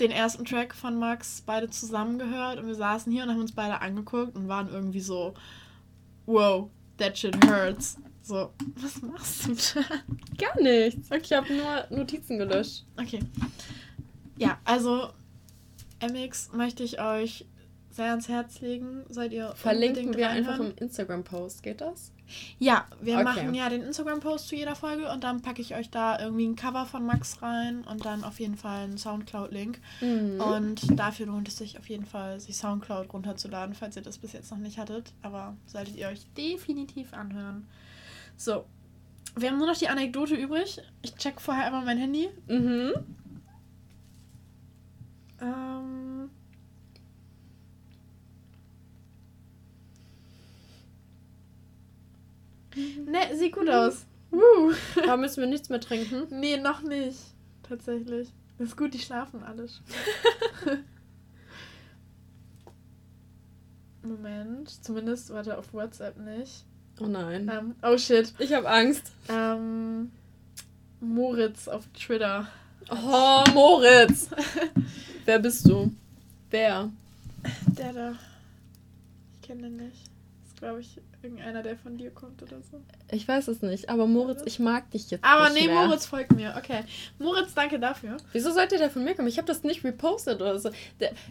den 0.00 0.10
ersten 0.10 0.44
Track 0.44 0.74
von 0.74 0.98
Max 0.98 1.42
beide 1.44 1.70
zusammen 1.70 2.18
gehört 2.18 2.58
und 2.58 2.66
wir 2.66 2.74
saßen 2.74 3.12
hier 3.12 3.24
und 3.24 3.30
haben 3.30 3.40
uns 3.40 3.52
beide 3.52 3.80
angeguckt 3.80 4.36
und 4.36 4.48
waren 4.48 4.68
irgendwie 4.68 5.00
so, 5.00 5.34
wow, 6.26 6.68
that 6.98 7.16
shit 7.16 7.36
hurts. 7.46 7.96
So, 8.22 8.52
was 8.76 9.02
machst 9.02 9.46
du 9.46 9.54
da? 9.54 9.84
Gar 10.38 10.62
nichts. 10.62 11.08
Ich 11.10 11.32
habe 11.32 11.52
nur 11.52 11.86
Notizen 11.90 12.38
gelöscht. 12.38 12.84
Okay. 12.96 13.20
Ja, 14.36 14.58
also 14.64 15.08
MX 16.00 16.52
möchte 16.52 16.84
ich 16.84 17.00
euch 17.00 17.46
sehr 17.90 18.10
ans 18.10 18.28
Herz 18.28 18.60
legen. 18.60 19.04
Seid 19.08 19.32
ihr 19.32 19.52
Verlinken 19.54 20.16
wir 20.16 20.30
einfach 20.30 20.58
im 20.58 20.72
Instagram-Post. 20.76 21.62
Geht 21.62 21.80
das? 21.80 22.12
Ja, 22.58 22.86
wir 23.00 23.14
Okay. 23.14 23.24
machen 23.24 23.54
ja 23.54 23.68
den 23.68 23.82
Instagram-Post 23.82 24.48
zu 24.48 24.56
jeder 24.56 24.74
Folge 24.74 25.10
und 25.10 25.24
dann 25.24 25.42
packe 25.42 25.60
ich 25.60 25.74
euch 25.74 25.90
da 25.90 26.18
irgendwie 26.18 26.46
ein 26.46 26.56
Cover 26.56 26.86
von 26.86 27.04
Max 27.04 27.42
rein 27.42 27.82
und 27.84 28.04
dann 28.04 28.24
auf 28.24 28.40
jeden 28.40 28.56
Fall 28.56 28.84
einen 28.84 28.98
Soundcloud-Link. 28.98 29.80
Mhm. 30.00 30.40
Und 30.40 30.98
dafür 30.98 31.26
lohnt 31.26 31.48
es 31.48 31.58
sich 31.58 31.78
auf 31.78 31.88
jeden 31.88 32.06
Fall, 32.06 32.40
sich 32.40 32.56
Soundcloud 32.56 33.12
runterzuladen, 33.12 33.74
falls 33.74 33.96
ihr 33.96 34.02
das 34.02 34.18
bis 34.18 34.32
jetzt 34.32 34.50
noch 34.50 34.58
nicht 34.58 34.78
hattet. 34.78 35.12
Aber 35.22 35.56
solltet 35.66 35.96
ihr 35.96 36.08
euch 36.08 36.26
definitiv 36.36 37.12
anhören. 37.12 37.66
So. 38.36 38.64
Wir 39.34 39.50
haben 39.50 39.56
nur 39.58 39.66
noch 39.66 39.78
die 39.78 39.88
Anekdote 39.88 40.34
übrig. 40.34 40.78
Ich 41.00 41.14
check 41.14 41.40
vorher 41.40 41.66
einmal 41.66 41.84
mein 41.84 41.96
Handy. 41.96 42.28
Mhm. 42.48 42.92
Ähm. 45.40 46.30
Ne, 52.74 53.36
sieht 53.36 53.54
gut 53.54 53.68
aus. 53.68 54.06
Woo. 54.30 54.72
Da 55.04 55.16
müssen 55.16 55.40
wir 55.42 55.48
nichts 55.48 55.68
mehr 55.68 55.80
trinken. 55.80 56.26
Nee, 56.30 56.56
noch 56.56 56.82
nicht. 56.82 57.18
Tatsächlich. 57.62 58.28
Ist 58.58 58.76
gut, 58.76 58.94
die 58.94 58.98
schlafen 58.98 59.42
alle 59.42 59.68
schon. 59.68 60.78
Moment. 64.02 64.70
Zumindest, 64.84 65.30
warte, 65.30 65.58
auf 65.58 65.72
WhatsApp 65.72 66.16
nicht. 66.18 66.64
Oh 67.00 67.06
nein. 67.06 67.50
Ähm, 67.52 67.74
oh 67.82 67.96
shit. 67.98 68.32
Ich 68.38 68.52
habe 68.52 68.68
Angst. 68.68 69.12
Ähm, 69.28 70.10
Moritz 71.00 71.68
auf 71.68 71.86
Twitter. 71.88 72.46
Oh, 72.90 73.44
Moritz. 73.52 74.28
Wer 75.24 75.38
bist 75.38 75.68
du? 75.68 75.92
Wer? 76.50 76.90
Der 77.66 77.92
da. 77.92 78.14
Ich 79.34 79.48
kenne 79.48 79.62
den 79.62 79.76
nicht. 79.76 80.10
Ist, 80.46 80.56
glaube 80.58 80.80
ich, 80.80 81.00
irgendeiner, 81.22 81.62
der 81.62 81.76
von 81.76 81.96
dir 81.96 82.10
kommt 82.10 82.42
oder 82.42 82.60
so. 82.62 82.80
Ich 83.10 83.26
weiß 83.26 83.48
es 83.48 83.62
nicht, 83.62 83.88
aber 83.88 84.06
Moritz, 84.06 84.42
ich 84.44 84.58
mag 84.58 84.90
dich 84.90 85.10
jetzt 85.10 85.24
Aber 85.24 85.50
nicht 85.50 85.62
nee, 85.62 85.72
mehr. 85.72 85.86
Moritz 85.86 86.06
folgt 86.06 86.32
mir. 86.32 86.54
Okay. 86.56 86.84
Moritz, 87.18 87.54
danke 87.54 87.78
dafür. 87.78 88.16
Wieso 88.32 88.52
sollte 88.52 88.78
der 88.78 88.90
von 88.90 89.04
mir 89.04 89.14
kommen? 89.14 89.28
Ich 89.28 89.38
habe 89.38 89.46
das 89.46 89.62
nicht 89.62 89.84
repostet 89.84 90.40
oder 90.40 90.58
so. 90.58 90.70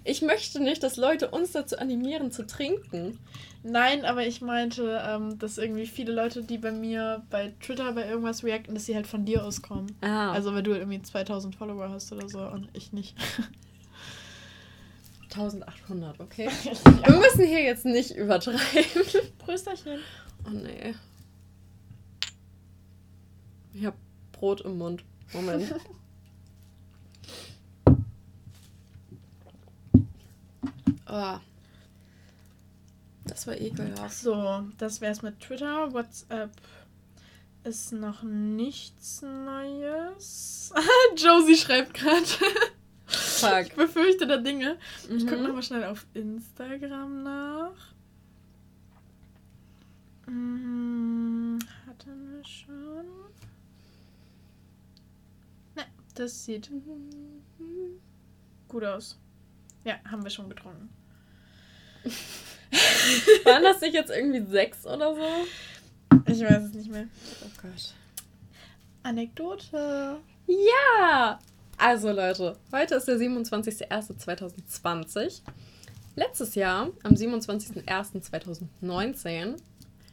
Ich 0.04 0.22
möchte 0.22 0.62
nicht, 0.62 0.84
dass 0.84 0.98
Leute 0.98 1.30
uns 1.30 1.52
dazu 1.52 1.78
animieren 1.78 2.32
zu 2.32 2.46
trinken. 2.46 3.18
Nein, 3.64 4.06
aber 4.06 4.26
ich 4.26 4.42
meinte, 4.42 5.02
ähm, 5.08 5.38
dass 5.38 5.58
irgendwie 5.60 5.86
viele 5.86 6.14
Leute, 6.14 6.42
die 6.44 6.58
bei 6.58 6.72
mir 6.72 7.24
bei 7.30 7.54
Twitter 7.62 7.92
bei 7.94 8.08
irgendwas 8.08 8.44
reacten, 8.44 8.74
dass 8.74 8.86
sie 8.86 8.96
halt 8.96 9.06
von 9.06 9.24
dir 9.24 9.46
auskommen. 9.46 9.96
Ah, 10.02 10.32
also 10.32 10.50
Also, 10.50 10.56
weil 10.56 10.64
du 10.64 10.72
irgendwie 10.72 11.02
2000 11.02 11.56
Follower 11.56 11.90
hast 11.90 12.12
oder 12.12 12.28
so 12.28 12.40
und 12.40 12.70
ich 12.74 12.92
nicht. 12.92 13.16
1800, 15.32 16.20
okay? 16.20 16.50
Wir 16.64 17.10
ja. 17.10 17.20
müssen 17.20 17.46
hier 17.46 17.64
jetzt 17.64 17.86
nicht 17.86 18.12
übertreiben. 18.12 18.60
Prösterchen. 19.40 20.00
Oh 20.46 20.50
nee. 20.50 20.96
Ich 23.74 23.86
hab 23.86 23.96
Brot 24.32 24.62
im 24.62 24.78
Mund. 24.78 25.04
Moment. 25.34 25.74
Oh. 31.08 31.38
Das 33.26 33.48
war 33.48 33.60
ekelhaft. 33.60 34.14
So, 34.18 34.66
das 34.78 35.00
wär's 35.00 35.22
mit 35.22 35.40
Twitter. 35.40 35.94
WhatsApp 35.94 36.52
ist 37.64 37.94
noch 37.94 38.24
nichts 38.24 39.22
Neues. 39.22 40.74
Josie 41.16 41.56
schreibt 41.56 41.94
gerade. 41.94 42.26
Fuck. 43.50 43.68
Ich 43.68 43.74
befürchte 43.74 44.28
da 44.28 44.38
Dinge. 44.38 44.78
Ich 45.10 45.24
gucke 45.26 45.38
Mhm. 45.38 45.44
nochmal 45.48 45.64
schnell 45.64 45.84
auf 45.86 46.06
Instagram 46.14 47.24
nach. 47.24 47.94
Hm, 50.26 51.60
hatten 51.88 52.32
wir 52.32 52.46
schon. 52.46 53.06
Ne, 55.76 55.84
das 56.16 56.46
sieht 56.46 56.70
gut 58.68 58.84
aus. 58.84 59.18
Ja, 59.84 59.96
haben 60.10 60.24
wir 60.24 60.30
schon 60.30 60.50
getrunken. 60.50 60.90
Waren 63.44 63.64
das 63.64 63.82
nicht 63.82 63.94
jetzt 63.94 64.12
irgendwie 64.12 64.46
sechs 64.50 64.86
oder 64.86 65.14
so? 65.16 65.22
Ich 66.28 66.42
weiß 66.42 66.64
es 66.64 66.74
nicht 66.74 66.90
mehr. 66.92 67.08
Oh 67.44 67.50
Gott. 67.62 67.94
Anekdote. 69.04 70.20
Ja! 70.48 71.40
Also 71.84 72.12
Leute, 72.12 72.60
heute 72.72 72.94
ist 72.94 73.08
der 73.08 73.18
27.01.2020. 73.18 75.42
Letztes 76.16 76.54
Jahr, 76.54 76.92
am 77.02 77.14
27.01.2019, 77.14 79.56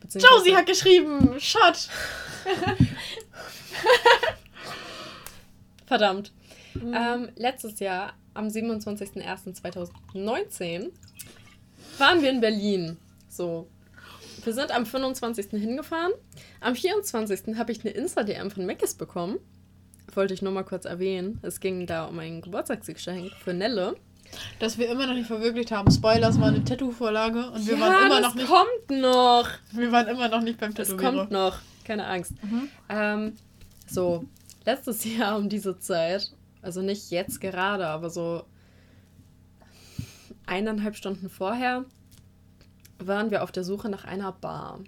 beziehungsweise- 0.01 0.35
Josie 0.35 0.57
hat 0.57 0.65
geschrieben. 0.65 1.39
Shot. 1.39 1.91
Verdammt. 5.87 6.33
Mhm. 6.73 6.95
Ähm, 6.97 7.29
letztes 7.37 7.79
Jahr, 7.81 8.15
am 8.33 8.47
27.01.2019, 8.49 10.89
waren 11.99 12.23
wir 12.23 12.31
in 12.31 12.41
Berlin. 12.41 12.97
So. 13.29 13.69
Wir 14.43 14.55
sind 14.55 14.71
am 14.71 14.87
25. 14.87 15.51
hingefahren. 15.51 16.13
Am 16.61 16.75
24. 16.75 17.59
habe 17.59 17.73
ich 17.73 17.83
eine 17.83 17.91
Insta-DM 17.91 18.51
von 18.51 18.65
Meckes 18.65 18.95
bekommen. 18.95 19.39
Wollte 20.15 20.35
ich 20.35 20.43
nur 20.43 20.53
mal 20.53 20.65
kurz 20.65 20.85
erwähnen. 20.85 21.39
Es 21.43 21.61
ging 21.61 21.87
da 21.87 22.07
um 22.07 22.19
ein 22.19 22.41
Geburtstagsgeschenk 22.41 23.33
für 23.33 23.53
Nelle. 23.55 23.95
Dass 24.59 24.77
wir 24.79 24.91
immer 24.91 25.07
noch 25.07 25.15
nicht 25.15 25.27
verwirklicht 25.27 25.71
haben. 25.71 25.91
Spoiler, 25.91 26.29
es 26.29 26.39
war 26.41 26.49
eine 26.49 26.63
Tattoo-Vorlage 26.63 27.51
und 27.51 27.67
wir 27.67 27.75
ja, 27.75 27.81
waren 27.81 28.07
immer 28.07 28.21
das 28.21 28.35
noch 28.35 28.35
nicht. 28.35 28.49
kommt 28.49 29.01
noch. 29.01 29.49
Wir 29.73 29.93
waren 29.93 30.09
immer 30.09 30.29
noch 30.29 30.43
nicht 30.43 30.59
beim 30.61 30.71
Es 30.71 30.89
Tätowierer. 30.89 31.13
kommt 31.13 31.31
noch. 31.31 31.59
Keine 31.85 32.07
Angst. 32.07 32.33
Mhm. 32.43 32.69
Ähm, 32.91 33.33
so, 33.87 34.25
letztes 34.67 35.05
Jahr 35.17 35.39
um 35.39 35.49
diese 35.49 35.79
Zeit, 35.79 36.31
also 36.61 36.83
nicht 36.83 37.11
jetzt 37.11 37.41
gerade, 37.41 37.87
aber 37.87 38.11
so 38.11 38.45
eineinhalb 40.47 40.97
Stunden 40.97 41.31
vorher, 41.31 41.85
waren 42.99 43.31
wir 43.31 43.43
auf 43.43 43.53
der 43.53 43.65
Suche 43.65 43.89
nach 43.89 44.05
einer 44.05 44.33
Bar. 44.33 44.81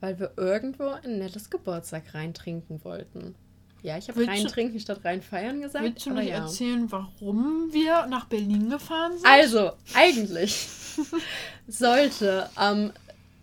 weil 0.00 0.18
wir 0.18 0.32
irgendwo 0.36 0.88
ein 0.88 1.18
nettes 1.18 1.48
Geburtstag 1.48 2.12
reintrinken 2.12 2.82
wollten. 2.84 3.36
Ja, 3.82 3.98
ich 3.98 4.08
habe 4.08 4.18
Willst 4.20 4.28
du- 4.32 4.36
reintrinken 4.44 4.78
statt 4.80 5.00
reinfeiern 5.04 5.60
gesagt. 5.60 5.84
Willst 5.84 6.06
du 6.06 6.10
nicht 6.10 6.28
ja. 6.28 6.36
erzählen, 6.36 6.90
warum 6.92 7.72
wir 7.72 8.06
nach 8.06 8.26
Berlin 8.26 8.70
gefahren 8.70 9.12
sind? 9.18 9.26
Also, 9.26 9.72
eigentlich 9.94 10.68
sollte 11.68 12.48
am 12.54 12.92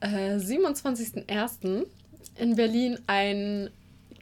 äh, 0.01 0.37
27.01. 0.37 1.85
in 2.37 2.55
Berlin 2.55 2.99
ein 3.07 3.69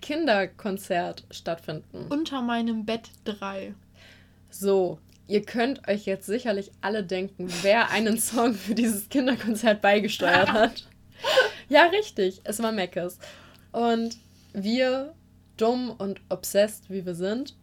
Kinderkonzert 0.02 1.24
stattfinden. 1.32 2.08
Unter 2.10 2.42
meinem 2.42 2.86
Bett 2.86 3.10
3. 3.26 3.74
So, 4.50 5.00
ihr 5.28 5.44
könnt 5.44 5.88
euch 5.88 6.06
jetzt 6.06 6.26
sicherlich 6.26 6.72
alle 6.82 7.04
denken, 7.04 7.48
wer 7.62 7.90
einen 7.92 8.18
Song 8.20 8.54
für 8.54 8.74
dieses 8.76 9.10
Kinderkonzert 9.10 9.82
beigesteuert 9.82 10.52
hat. 10.52 10.84
Ja, 11.70 11.86
richtig, 11.88 12.40
es 12.46 12.62
war 12.62 12.72
Meckes. 12.72 13.18
Und 13.74 14.16
wir, 14.54 15.14
dumm 15.58 15.94
und 15.98 16.22
obsessed 16.30 16.90
wie 16.90 17.06
wir 17.06 17.16
sind, 17.16 17.56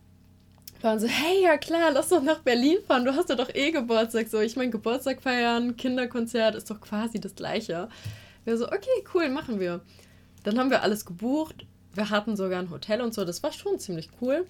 waren 0.83 1.01
so, 1.01 1.07
hey, 1.07 1.43
ja 1.43 1.57
klar, 1.57 1.91
lass 1.93 2.11
doch 2.11 2.23
nach 2.23 2.41
Berlin 2.41 2.77
fahren, 2.87 3.05
du 3.05 3.15
hast 3.17 3.31
ja 3.31 3.35
doch 3.37 3.53
eh 3.55 3.71
Geburtstag. 3.71 4.29
So, 4.29 4.41
ich 4.41 4.55
mein, 4.55 4.71
Geburtstag 4.71 5.23
feiern, 5.23 5.77
Kinderkonzert 5.77 6.55
ist 6.55 6.71
doch 6.71 6.81
quasi 6.81 7.19
das 7.19 7.35
Gleiche. 7.35 7.89
Wir 8.45 8.59
so, 8.59 8.67
okay, 8.67 9.05
cool, 9.15 9.31
machen 9.31 9.59
wir. 9.61 9.81
Dann 10.43 10.59
haben 10.59 10.71
wir 10.71 10.83
alles 10.83 11.07
gebucht. 11.07 11.67
Wir 11.95 12.11
hatten 12.11 12.37
sogar 12.37 12.59
ein 12.59 12.71
Hotel 12.71 13.01
und 13.01 13.15
so, 13.15 13.25
das 13.25 13.43
war 13.43 13.53
schon 13.53 13.79
ziemlich 13.79 14.11
cool. 14.21 14.47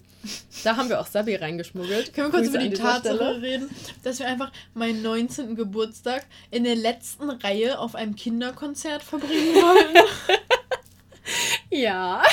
Da 0.64 0.76
haben 0.76 0.88
wir 0.88 0.98
auch 0.98 1.06
Sabi 1.06 1.36
reingeschmuggelt. 1.36 2.14
Können 2.14 2.32
wir 2.32 2.40
kurz 2.40 2.50
Grüße 2.50 2.58
über 2.58 2.68
die 2.68 2.82
Tatsache 2.82 3.16
Stelle. 3.16 3.42
reden, 3.42 3.70
dass 4.02 4.18
wir 4.18 4.26
einfach 4.26 4.50
meinen 4.72 5.02
19. 5.02 5.54
Geburtstag 5.54 6.26
in 6.50 6.64
der 6.64 6.74
letzten 6.74 7.28
Reihe 7.28 7.78
auf 7.78 7.94
einem 7.94 8.16
Kinderkonzert 8.16 9.02
verbringen 9.02 9.54
wollen? 9.54 10.04
Ja. 11.70 12.22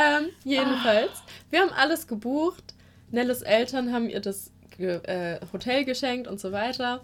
ähm, 0.00 0.30
jedenfalls, 0.44 1.10
wir 1.50 1.60
haben 1.60 1.72
alles 1.72 2.06
gebucht. 2.06 2.74
Nelles 3.10 3.42
Eltern 3.42 3.92
haben 3.92 4.08
ihr 4.08 4.20
das 4.20 4.50
ge 4.76 5.00
äh, 5.04 5.40
Hotel 5.52 5.84
geschenkt 5.84 6.28
und 6.28 6.40
so 6.40 6.52
weiter. 6.52 7.00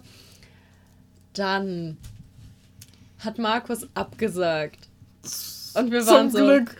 Dann 1.33 1.97
hat 3.19 3.37
Markus 3.37 3.87
abgesagt. 3.93 4.87
Und 5.75 5.91
wir 5.91 6.05
waren 6.07 6.31
Zum 6.31 6.39
so, 6.39 6.45
Glück. 6.45 6.75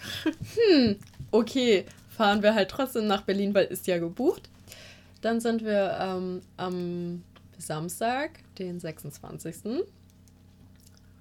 hm, 0.55 0.95
okay, 1.31 1.85
fahren 2.09 2.41
wir 2.41 2.55
halt 2.55 2.69
trotzdem 2.69 3.07
nach 3.07 3.21
Berlin, 3.21 3.53
weil 3.53 3.65
ist 3.65 3.85
ja 3.87 3.99
gebucht. 3.99 4.49
Dann 5.21 5.39
sind 5.39 5.63
wir 5.63 5.97
ähm, 5.99 6.41
am 6.57 7.23
Samstag, 7.57 8.39
den 8.57 8.79
26. 8.79 9.83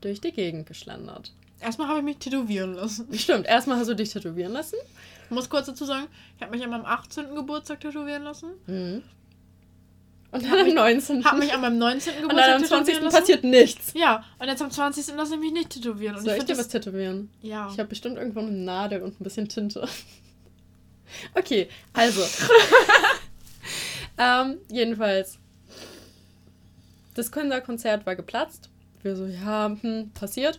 durch 0.00 0.20
die 0.20 0.32
Gegend 0.32 0.66
geschlendert. 0.66 1.32
Erstmal 1.60 1.88
habe 1.88 1.98
ich 2.00 2.04
mich 2.04 2.18
tätowieren 2.18 2.74
lassen. 2.74 3.06
Stimmt, 3.16 3.46
erstmal 3.46 3.78
hast 3.78 3.88
du 3.88 3.94
dich 3.94 4.10
tätowieren 4.12 4.52
lassen. 4.52 4.76
Ich 5.24 5.30
muss 5.30 5.48
kurz 5.48 5.66
dazu 5.66 5.84
sagen, 5.84 6.06
ich 6.36 6.42
habe 6.42 6.54
mich 6.54 6.62
an 6.64 6.70
meinem 6.70 6.84
18. 6.84 7.34
Geburtstag 7.34 7.80
tätowieren 7.80 8.22
lassen. 8.24 8.50
Mhm. 8.66 9.02
Und 10.32 10.44
dann 10.44 10.58
am 10.58 10.64
mich- 10.66 10.74
19. 10.74 11.24
Habe 11.24 11.38
mich 11.38 11.52
an 11.52 11.60
meinem 11.62 11.78
19. 11.78 12.12
und 12.14 12.20
dann 12.20 12.28
Geburtstag 12.28 12.54
am 12.56 12.64
20. 12.64 12.68
tätowieren 12.94 13.04
lassen. 13.04 13.18
passiert 13.18 13.44
nichts. 13.44 13.92
Ja, 13.94 14.24
und 14.38 14.46
jetzt 14.48 14.60
am 14.60 14.70
20. 14.70 15.14
lasse 15.16 15.34
ich 15.34 15.40
mich 15.40 15.52
nicht 15.52 15.70
tätowieren. 15.70 16.16
Und 16.16 16.22
Soll 16.24 16.32
ich 16.32 16.38
find 16.38 16.50
dir 16.50 16.58
was 16.58 16.68
tätowieren? 16.68 17.30
Ja. 17.40 17.68
Ich 17.72 17.78
habe 17.78 17.88
bestimmt 17.88 18.18
irgendwo 18.18 18.40
eine 18.40 18.50
Nadel 18.50 19.02
und 19.02 19.20
ein 19.20 19.24
bisschen 19.24 19.48
Tinte. 19.48 19.86
Okay, 21.34 21.68
also. 21.92 22.20
ähm, 24.18 24.58
jedenfalls. 24.70 25.38
Das 27.14 27.30
Kinderkonzert 27.30 28.04
war 28.06 28.16
geplatzt. 28.16 28.68
Wir 29.02 29.14
so, 29.16 29.24
ja, 29.26 29.74
hm, 29.80 30.10
passiert. 30.14 30.58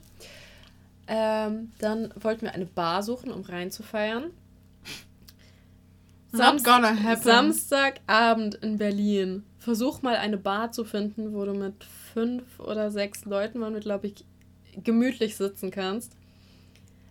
Ähm, 1.07 1.71
dann 1.79 2.13
wollten 2.19 2.41
wir 2.41 2.53
eine 2.53 2.65
Bar 2.65 3.01
suchen, 3.03 3.31
um 3.31 3.41
reinzufeiern. 3.41 4.31
Happen. 7.01 7.23
Samstagabend 7.23 8.55
in 8.55 8.77
Berlin. 8.77 9.43
Versuch 9.57 10.01
mal 10.01 10.17
eine 10.17 10.37
Bar 10.37 10.71
zu 10.71 10.83
finden, 10.83 11.33
wo 11.33 11.45
du 11.45 11.53
mit 11.53 11.83
fünf 12.13 12.59
oder 12.59 12.91
sechs 12.91 13.25
Leuten, 13.25 13.61
waren 13.61 13.73
wir, 13.73 13.79
glaube 13.79 14.07
ich, 14.07 14.25
gemütlich 14.83 15.35
sitzen 15.35 15.71
kannst. 15.71 16.13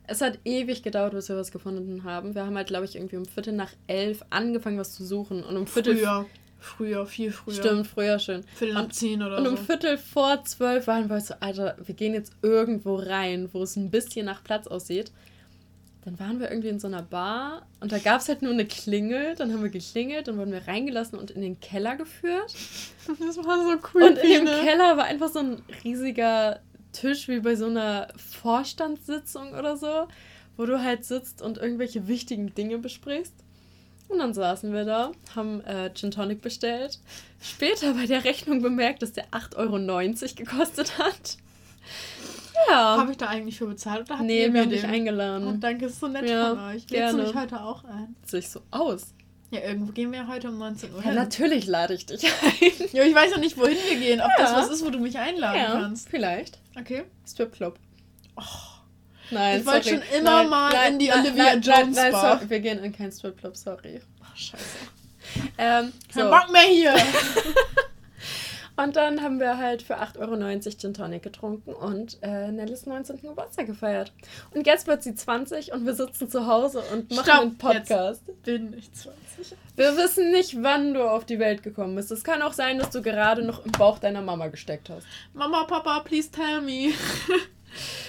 Es 0.06 0.20
hat 0.20 0.38
ewig 0.44 0.82
gedauert, 0.82 1.12
bis 1.12 1.28
wir 1.28 1.36
was 1.36 1.50
gefunden 1.50 2.04
haben. 2.04 2.34
Wir 2.34 2.46
haben 2.46 2.56
halt, 2.56 2.68
glaube 2.68 2.84
ich, 2.84 2.94
irgendwie 2.94 3.16
um 3.16 3.24
Viertel 3.24 3.54
nach 3.54 3.72
elf 3.88 4.24
angefangen, 4.30 4.78
was 4.78 4.94
zu 4.94 5.04
suchen. 5.04 5.42
Und 5.42 5.56
um 5.56 5.66
Viertel. 5.66 5.96
Früher. 5.96 6.26
Früher, 6.66 7.06
viel 7.06 7.30
früher. 7.32 7.54
Stimmt, 7.54 7.86
früher 7.86 8.18
schön. 8.18 8.42
Viertel 8.56 8.74
nach 8.74 8.84
Und- 8.84 8.94
10 8.94 9.22
oder 9.22 9.38
Und 9.38 9.46
um 9.46 9.56
so. 9.56 9.62
Viertel 9.62 9.96
vor 9.98 10.42
zwölf 10.44 10.86
waren 10.88 11.08
wir 11.08 11.20
so, 11.20 11.34
Alter, 11.40 11.76
wir 11.84 11.94
gehen 11.94 12.12
jetzt 12.14 12.32
irgendwo 12.42 12.96
rein, 12.96 13.48
wo 13.52 13.62
es 13.62 13.76
ein 13.76 13.90
bisschen 13.90 14.26
nach 14.26 14.42
Platz 14.42 14.66
aussieht. 14.66 15.12
Dann 16.04 16.18
waren 16.20 16.38
wir 16.38 16.50
irgendwie 16.50 16.68
in 16.68 16.78
so 16.78 16.86
einer 16.86 17.02
Bar 17.02 17.66
und 17.80 17.90
da 17.90 17.98
gab 17.98 18.20
es 18.20 18.28
halt 18.28 18.40
nur 18.42 18.52
eine 18.52 18.64
Klingel. 18.66 19.34
Dann 19.36 19.52
haben 19.52 19.62
wir 19.62 19.70
geklingelt, 19.70 20.28
dann 20.28 20.36
wurden 20.38 20.52
wir 20.52 20.66
reingelassen 20.68 21.18
und 21.18 21.30
in 21.32 21.40
den 21.42 21.58
Keller 21.60 21.96
geführt. 21.96 22.52
Das 23.20 23.36
war 23.38 23.62
so 23.64 23.76
cool. 23.94 24.02
Und 24.02 24.18
in 24.18 24.44
dem 24.44 24.46
Keller 24.46 24.96
war 24.96 25.04
einfach 25.04 25.28
so 25.28 25.38
ein 25.40 25.62
riesiger 25.84 26.60
Tisch 26.92 27.28
wie 27.28 27.38
bei 27.40 27.54
so 27.54 27.66
einer 27.66 28.08
Vorstandssitzung 28.16 29.52
oder 29.54 29.76
so, 29.76 30.08
wo 30.56 30.66
du 30.66 30.82
halt 30.82 31.04
sitzt 31.04 31.42
und 31.42 31.58
irgendwelche 31.58 32.08
wichtigen 32.08 32.54
Dinge 32.54 32.78
besprichst. 32.78 33.34
Und 34.08 34.18
dann 34.18 34.32
saßen 34.34 34.72
wir 34.72 34.84
da, 34.84 35.12
haben 35.34 35.60
äh, 35.64 35.92
Gin 35.94 36.10
Tonic 36.10 36.40
bestellt. 36.40 36.98
Später 37.40 37.94
bei 37.94 38.06
der 38.06 38.24
Rechnung 38.24 38.62
bemerkt, 38.62 39.02
dass 39.02 39.12
der 39.12 39.26
8,90 39.30 39.56
Euro 39.56 40.34
gekostet 40.36 40.98
hat. 40.98 41.36
Ja. 42.68 42.96
Habe 42.98 43.10
ich 43.12 43.16
da 43.18 43.26
eigentlich 43.28 43.58
für 43.58 43.66
bezahlt 43.66 44.10
oder 44.10 44.22
nee, 44.22 44.52
wir 44.52 44.62
haben 44.62 44.70
dich 44.70 44.80
den? 44.80 44.90
eingeladen. 44.90 45.46
Oh, 45.46 45.56
danke, 45.58 45.86
ist 45.86 46.00
so 46.00 46.08
nett 46.08 46.28
Ja, 46.28 46.50
von 46.50 46.58
euch. 46.66 46.88
Lädst 46.90 47.14
du 47.14 47.18
mich 47.18 47.34
heute 47.34 47.60
auch 47.62 47.84
ein? 47.84 48.16
Sich 48.24 48.48
so 48.48 48.60
aus. 48.70 49.08
Ja, 49.50 49.60
irgendwo 49.60 49.92
gehen 49.92 50.10
wir 50.10 50.26
heute 50.26 50.48
um 50.48 50.58
19 50.58 50.92
Uhr 50.92 50.98
Ja, 51.00 51.04
hin. 51.06 51.14
natürlich 51.14 51.66
lade 51.66 51.94
ich 51.94 52.06
dich 52.06 52.24
ein. 52.24 52.52
Ja, 52.92 53.04
ich 53.04 53.14
weiß 53.14 53.30
noch 53.32 53.38
nicht, 53.38 53.56
wohin 53.58 53.76
wir 53.88 53.98
gehen. 53.98 54.20
Ob 54.20 54.30
das 54.38 54.50
Ja. 54.52 54.56
was 54.58 54.70
ist, 54.70 54.84
wo 54.84 54.90
du 54.90 54.98
mich 54.98 55.18
einladen 55.18 55.60
Ja, 55.60 55.80
kannst. 55.80 56.08
vielleicht. 56.08 56.58
Okay. 56.78 57.04
Stripclub. 57.28 57.78
Nein, 59.30 59.60
Ich 59.60 59.66
wollte 59.66 59.88
schon 59.88 60.02
immer 60.16 60.44
mal 60.44 60.72
in 60.88 60.98
die 60.98 61.10
Olivia 61.12 61.54
Jones 61.54 61.96
nein, 61.96 62.12
Bar. 62.12 62.38
sorry. 62.38 62.50
Wir 62.50 62.60
gehen 62.60 62.84
in 62.84 62.92
keinen 62.92 63.12
Stripclub, 63.12 63.56
sorry. 63.56 64.00
Ach, 64.24 64.36
scheiße. 64.36 64.64
Ähm, 65.58 65.92
Kein 66.12 66.24
so. 66.24 66.30
Bock 66.30 66.52
mehr 66.52 66.62
hier. 66.62 66.94
Und 68.76 68.94
dann 68.96 69.22
haben 69.22 69.40
wir 69.40 69.56
halt 69.56 69.82
für 69.82 69.98
8,90 69.98 70.18
Euro 70.20 70.76
Gin 70.78 70.92
Tonic 70.92 71.22
getrunken 71.22 71.72
und 71.72 72.18
äh, 72.20 72.52
Nellis 72.52 72.84
19. 72.84 73.22
Geburtstag 73.22 73.66
gefeiert. 73.66 74.12
Und 74.52 74.66
jetzt 74.66 74.86
wird 74.86 75.02
sie 75.02 75.14
20 75.14 75.72
und 75.72 75.86
wir 75.86 75.94
sitzen 75.94 76.30
zu 76.30 76.46
Hause 76.46 76.82
und 76.92 77.10
machen 77.10 77.24
Stopp, 77.24 77.40
einen 77.40 77.56
Podcast. 77.56 78.42
Bin 78.44 78.74
ich 78.76 78.92
20. 78.92 79.56
Wir 79.76 79.96
wissen 79.96 80.30
nicht, 80.30 80.62
wann 80.62 80.92
du 80.92 81.08
auf 81.08 81.24
die 81.24 81.38
Welt 81.38 81.62
gekommen 81.62 81.96
bist. 81.96 82.10
Es 82.10 82.22
kann 82.22 82.42
auch 82.42 82.52
sein, 82.52 82.78
dass 82.78 82.90
du 82.90 83.00
gerade 83.00 83.42
noch 83.42 83.64
im 83.64 83.72
Bauch 83.72 83.98
deiner 83.98 84.20
Mama 84.20 84.48
gesteckt 84.48 84.90
hast. 84.90 85.06
Mama, 85.32 85.64
Papa, 85.64 86.00
please 86.00 86.30
tell 86.30 86.60
me. 86.60 86.92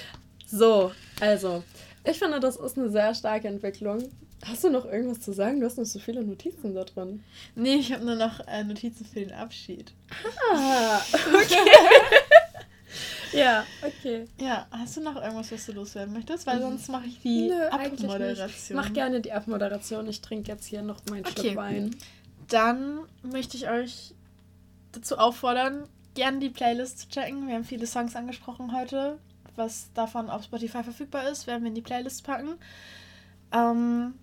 So, 0.49 0.91
also, 1.19 1.63
ich 2.05 2.17
finde, 2.17 2.39
das 2.39 2.55
ist 2.55 2.77
eine 2.77 2.89
sehr 2.89 3.13
starke 3.13 3.47
Entwicklung. 3.49 4.09
Hast 4.45 4.63
du 4.63 4.69
noch 4.69 4.85
irgendwas 4.85 5.19
zu 5.19 5.33
sagen? 5.33 5.59
Du 5.59 5.65
hast 5.65 5.77
noch 5.77 5.85
so 5.85 5.99
viele 5.99 6.23
Notizen 6.23 6.73
da 6.73 6.83
drin. 6.83 7.23
Nee, 7.55 7.75
ich 7.75 7.91
habe 7.91 8.05
nur 8.05 8.15
noch 8.15 8.39
äh, 8.47 8.63
Notizen 8.63 9.05
für 9.05 9.19
den 9.19 9.33
Abschied. 9.33 9.91
Ah, 10.53 11.01
okay. 11.33 11.57
ja, 13.37 13.65
okay. 13.81 14.25
Ja, 14.39 14.67
hast 14.71 14.95
du 14.95 15.01
noch 15.01 15.15
irgendwas, 15.15 15.51
was 15.51 15.65
du 15.65 15.73
loswerden 15.73 16.13
möchtest? 16.13 16.47
Weil 16.47 16.61
sonst 16.61 16.87
mache 16.87 17.07
ich 17.07 17.19
die 17.21 17.49
Nö. 17.49 17.67
Abmoderation. 17.67 18.77
Mach 18.77 18.93
gerne 18.93 19.21
die 19.21 19.33
Abmoderation. 19.33 20.07
Ich 20.07 20.21
trinke 20.21 20.51
jetzt 20.51 20.65
hier 20.67 20.83
noch 20.83 21.01
meinen 21.09 21.25
Okay. 21.25 21.41
Schluck 21.41 21.55
Wein. 21.55 21.95
Dann 22.47 22.99
möchte 23.23 23.57
ich 23.57 23.69
euch 23.69 24.13
dazu 24.93 25.17
auffordern, 25.17 25.89
gerne 26.13 26.39
die 26.39 26.49
Playlist 26.49 26.99
zu 26.99 27.09
checken. 27.09 27.47
Wir 27.47 27.55
haben 27.55 27.65
viele 27.65 27.87
Songs 27.87 28.15
angesprochen 28.15 28.73
heute. 28.73 29.17
Was 29.57 29.91
davon 29.93 30.29
auf 30.29 30.43
Spotify 30.43 30.83
verfügbar 30.83 31.27
ist, 31.29 31.47
werden 31.47 31.63
wir 31.63 31.69
in 31.69 31.75
die 31.75 31.81
Playlist 31.81 32.23
packen. 32.23 32.55
Ähm, 33.51 34.13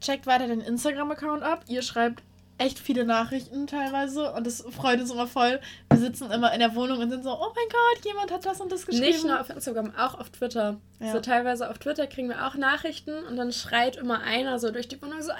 checkt 0.00 0.26
weiter 0.26 0.46
den 0.48 0.60
Instagram-Account 0.60 1.42
ab. 1.42 1.64
Ihr 1.68 1.82
schreibt 1.82 2.22
echt 2.56 2.78
viele 2.80 3.04
Nachrichten 3.04 3.68
teilweise 3.68 4.32
und 4.32 4.44
das 4.46 4.64
freut 4.70 5.00
uns 5.00 5.12
immer 5.12 5.28
voll. 5.28 5.60
Wir 5.90 5.98
sitzen 6.00 6.30
immer 6.32 6.52
in 6.52 6.58
der 6.58 6.74
Wohnung 6.74 6.98
und 6.98 7.10
sind 7.10 7.22
so, 7.22 7.30
oh 7.30 7.52
mein 7.54 7.68
Gott, 7.68 8.04
jemand 8.04 8.32
hat 8.32 8.44
das 8.46 8.60
und 8.60 8.72
das 8.72 8.84
geschrieben. 8.84 9.06
Nicht 9.06 9.24
nur 9.24 9.40
auf 9.40 9.48
Instagram, 9.50 9.94
auch 9.96 10.18
auf 10.18 10.30
Twitter. 10.30 10.80
Ja. 10.98 11.12
So 11.12 11.20
teilweise 11.20 11.70
auf 11.70 11.78
Twitter 11.78 12.06
kriegen 12.08 12.28
wir 12.28 12.46
auch 12.46 12.54
Nachrichten 12.56 13.24
und 13.26 13.36
dann 13.36 13.52
schreit 13.52 13.96
immer 13.96 14.20
einer 14.22 14.58
so 14.58 14.70
durch 14.72 14.88
die 14.88 15.00
Wohnung 15.00 15.22
so, 15.22 15.30
ey, 15.30 15.36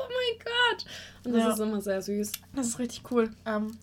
oh 0.00 0.08
mein 0.08 0.44
Gott. 0.44 0.84
Und 1.24 1.32
das 1.32 1.42
Ja. 1.44 1.50
ist 1.54 1.58
immer 1.60 1.80
sehr 1.80 2.02
süß. 2.02 2.32
Das 2.54 2.66
ist 2.68 2.78
richtig 2.78 3.02
cool. 3.10 3.30
Ähm, 3.46 3.76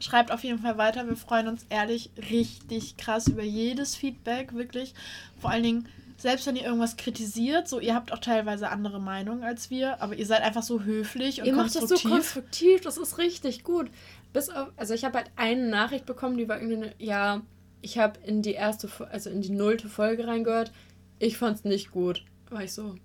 schreibt 0.00 0.30
auf 0.30 0.44
jeden 0.44 0.58
Fall 0.58 0.78
weiter. 0.78 1.06
Wir 1.06 1.16
freuen 1.16 1.48
uns 1.48 1.66
ehrlich 1.70 2.10
richtig 2.30 2.96
krass 2.96 3.28
über 3.28 3.42
jedes 3.42 3.96
Feedback, 3.96 4.54
wirklich. 4.54 4.94
Vor 5.40 5.50
allen 5.50 5.62
Dingen, 5.62 5.88
selbst 6.16 6.46
wenn 6.46 6.56
ihr 6.56 6.64
irgendwas 6.64 6.96
kritisiert, 6.96 7.68
so 7.68 7.78
ihr 7.80 7.94
habt 7.94 8.12
auch 8.12 8.18
teilweise 8.18 8.70
andere 8.70 9.00
Meinungen 9.00 9.44
als 9.44 9.70
wir, 9.70 10.02
aber 10.02 10.16
ihr 10.16 10.26
seid 10.26 10.42
einfach 10.42 10.62
so 10.64 10.82
höflich 10.82 11.40
und 11.40 11.46
Ihr 11.46 11.54
macht 11.54 11.66
das 11.66 11.74
so 11.74 11.80
konstruktiv. 11.80 12.10
konstruktiv, 12.10 12.80
das 12.80 12.98
ist 12.98 13.18
richtig 13.18 13.62
gut. 13.62 13.90
Bis 14.32 14.50
auf, 14.50 14.68
also 14.76 14.94
ich 14.94 15.04
habe 15.04 15.18
halt 15.18 15.30
eine 15.36 15.68
Nachricht 15.68 16.06
bekommen, 16.06 16.36
die 16.36 16.48
war 16.48 16.60
irgendwie, 16.60 16.76
eine, 16.76 16.94
ja, 16.98 17.42
ich 17.82 17.98
habe 17.98 18.18
in 18.24 18.42
die 18.42 18.52
erste, 18.52 18.88
also 19.10 19.30
in 19.30 19.42
die 19.42 19.50
nullte 19.50 19.88
Folge 19.88 20.26
reingehört. 20.26 20.72
Ich 21.20 21.38
fand's 21.38 21.64
nicht 21.64 21.92
gut. 21.92 22.24
War 22.50 22.62
ich 22.64 22.72
so. 22.72 22.96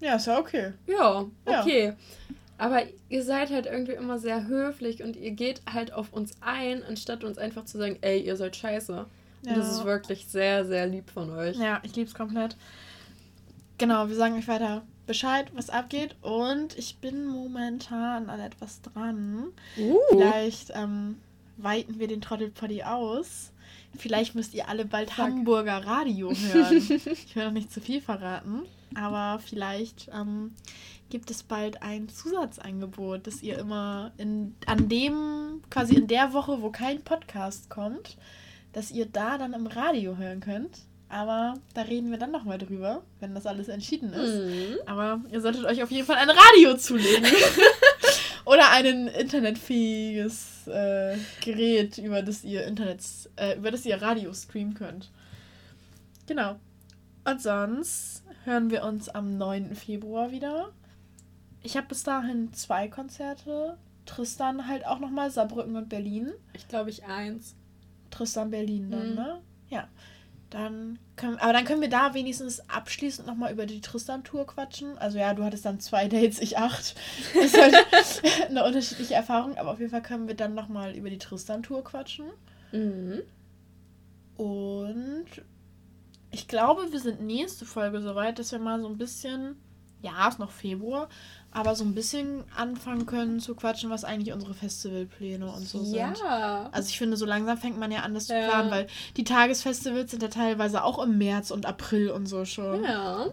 Ja, 0.00 0.16
ist 0.16 0.26
ja 0.26 0.38
okay. 0.38 0.74
Ja, 0.86 1.26
okay. 1.44 1.86
Ja. 1.86 1.96
Aber 2.58 2.82
ihr 3.08 3.22
seid 3.22 3.50
halt 3.50 3.66
irgendwie 3.66 3.92
immer 3.92 4.18
sehr 4.18 4.48
höflich 4.48 5.02
und 5.02 5.16
ihr 5.16 5.30
geht 5.30 5.62
halt 5.72 5.92
auf 5.92 6.12
uns 6.12 6.32
ein, 6.40 6.82
anstatt 6.82 7.22
uns 7.22 7.38
einfach 7.38 7.64
zu 7.64 7.78
sagen, 7.78 7.98
ey, 8.00 8.20
ihr 8.20 8.36
seid 8.36 8.56
scheiße. 8.56 9.06
Ja. 9.42 9.52
Und 9.52 9.56
das 9.56 9.70
ist 9.70 9.84
wirklich 9.84 10.26
sehr, 10.26 10.64
sehr 10.64 10.86
lieb 10.86 11.08
von 11.10 11.30
euch. 11.30 11.56
Ja, 11.56 11.80
ich 11.84 11.94
lieb's 11.94 12.14
komplett. 12.14 12.56
Genau, 13.78 14.08
wir 14.08 14.16
sagen 14.16 14.34
euch 14.36 14.48
weiter 14.48 14.82
Bescheid, 15.06 15.46
was 15.54 15.70
abgeht. 15.70 16.16
Und 16.20 16.76
ich 16.76 16.98
bin 16.98 17.26
momentan 17.26 18.28
an 18.28 18.40
etwas 18.40 18.82
dran. 18.82 19.52
Uh. 19.78 19.98
Vielleicht 20.10 20.72
ähm, 20.74 21.16
weiten 21.56 22.00
wir 22.00 22.08
den 22.08 22.20
Trottelpoddy 22.20 22.82
aus. 22.82 23.52
Vielleicht 23.96 24.34
müsst 24.34 24.54
ihr 24.54 24.68
alle 24.68 24.84
bald 24.84 25.10
Fuck. 25.10 25.24
Hamburger 25.24 25.86
Radio 25.86 26.32
hören. 26.32 26.76
ich 26.76 27.36
will 27.36 27.44
noch 27.44 27.52
nicht 27.52 27.72
zu 27.72 27.80
viel 27.80 28.00
verraten, 28.00 28.62
aber 28.94 29.40
vielleicht 29.40 30.10
ähm, 30.14 30.52
gibt 31.10 31.30
es 31.30 31.42
bald 31.42 31.82
ein 31.82 32.08
Zusatzangebot, 32.08 33.26
das 33.26 33.42
ihr 33.42 33.58
immer 33.58 34.12
in, 34.18 34.54
an 34.66 34.88
dem, 34.88 35.62
quasi 35.70 35.94
in 35.94 36.06
der 36.06 36.32
Woche, 36.32 36.62
wo 36.62 36.70
kein 36.70 37.02
Podcast 37.02 37.70
kommt, 37.70 38.16
dass 38.72 38.90
ihr 38.90 39.06
da 39.06 39.38
dann 39.38 39.54
im 39.54 39.66
Radio 39.66 40.16
hören 40.16 40.40
könnt. 40.40 40.80
Aber 41.10 41.54
da 41.72 41.82
reden 41.82 42.10
wir 42.10 42.18
dann 42.18 42.30
nochmal 42.30 42.58
drüber, 42.58 43.02
wenn 43.20 43.34
das 43.34 43.46
alles 43.46 43.68
entschieden 43.68 44.12
ist. 44.12 44.44
Mhm. 44.44 44.76
Aber 44.84 45.22
ihr 45.32 45.40
solltet 45.40 45.64
euch 45.64 45.82
auf 45.82 45.90
jeden 45.90 46.06
Fall 46.06 46.16
ein 46.16 46.28
Radio 46.28 46.76
zulegen. 46.76 47.24
Oder 48.44 48.70
ein 48.70 49.08
internetfähiges 49.08 50.66
äh, 50.68 51.16
Gerät, 51.42 51.98
über 51.98 52.22
das 52.22 52.44
ihr 52.44 52.66
Internet, 52.66 53.02
äh, 53.36 53.56
über 53.56 53.70
das 53.70 53.86
ihr 53.86 54.00
Radio 54.00 54.32
streamen 54.34 54.74
könnt. 54.74 55.10
Genau. 56.26 56.58
Und 57.24 57.42
sonst 57.42 58.22
hören 58.48 58.70
wir 58.70 58.82
uns 58.82 59.08
am 59.08 59.36
9. 59.36 59.76
Februar 59.76 60.32
wieder. 60.32 60.72
Ich 61.62 61.76
habe 61.76 61.86
bis 61.86 62.02
dahin 62.02 62.52
zwei 62.54 62.88
Konzerte. 62.88 63.76
Tristan 64.06 64.66
halt 64.66 64.86
auch 64.86 64.98
nochmal, 64.98 65.30
Saarbrücken 65.30 65.76
und 65.76 65.88
Berlin. 65.88 66.32
Ich 66.54 66.66
glaube, 66.66 66.90
ich 66.90 67.04
eins. 67.04 67.54
Tristan 68.10 68.50
Berlin 68.50 68.90
dann, 68.90 69.10
mhm. 69.10 69.14
ne? 69.14 69.42
Ja. 69.68 69.86
Dann 70.50 70.98
können, 71.16 71.36
aber 71.36 71.52
dann 71.52 71.66
können 71.66 71.82
wir 71.82 71.90
da 71.90 72.14
wenigstens 72.14 72.66
abschließend 72.70 73.28
nochmal 73.28 73.52
über 73.52 73.66
die 73.66 73.82
Tristan-Tour 73.82 74.46
quatschen. 74.46 74.96
Also 74.96 75.18
ja, 75.18 75.34
du 75.34 75.44
hattest 75.44 75.66
dann 75.66 75.78
zwei 75.78 76.08
Dates, 76.08 76.38
ich 76.38 76.56
acht. 76.56 76.94
Das 77.34 77.44
ist 77.44 77.60
halt 77.60 77.76
eine 78.48 78.64
unterschiedliche 78.64 79.12
Erfahrung, 79.12 79.58
aber 79.58 79.72
auf 79.72 79.78
jeden 79.78 79.90
Fall 79.90 80.00
können 80.00 80.26
wir 80.26 80.34
dann 80.34 80.54
nochmal 80.54 80.96
über 80.96 81.10
die 81.10 81.18
Tristan-Tour 81.18 81.84
quatschen. 81.84 82.30
Mhm. 82.72 83.20
Und 84.38 85.26
ich 86.30 86.48
glaube, 86.48 86.92
wir 86.92 87.00
sind 87.00 87.22
nächste 87.22 87.64
Folge 87.64 88.00
soweit, 88.00 88.38
dass 88.38 88.52
wir 88.52 88.58
mal 88.58 88.80
so 88.80 88.88
ein 88.88 88.98
bisschen, 88.98 89.56
ja, 90.02 90.28
ist 90.28 90.38
noch 90.38 90.50
Februar, 90.50 91.08
aber 91.50 91.74
so 91.74 91.84
ein 91.84 91.94
bisschen 91.94 92.44
anfangen 92.54 93.06
können 93.06 93.40
zu 93.40 93.54
quatschen, 93.54 93.90
was 93.90 94.04
eigentlich 94.04 94.34
unsere 94.34 94.54
Festivalpläne 94.54 95.50
und 95.50 95.66
so 95.66 95.82
ja. 95.94 96.14
sind. 96.14 96.26
Also 96.72 96.88
ich 96.88 96.98
finde, 96.98 97.16
so 97.16 97.24
langsam 97.24 97.56
fängt 97.56 97.78
man 97.78 97.90
ja 97.90 98.00
an, 98.00 98.14
das 98.14 98.26
zu 98.26 98.34
ja. 98.34 98.48
planen, 98.48 98.70
weil 98.70 98.86
die 99.16 99.24
Tagesfestivals 99.24 100.10
sind 100.10 100.22
ja 100.22 100.28
teilweise 100.28 100.84
auch 100.84 101.02
im 101.02 101.16
März 101.16 101.50
und 101.50 101.66
April 101.66 102.10
und 102.10 102.26
so 102.26 102.44
schon. 102.44 102.84
Ja. 102.84 103.32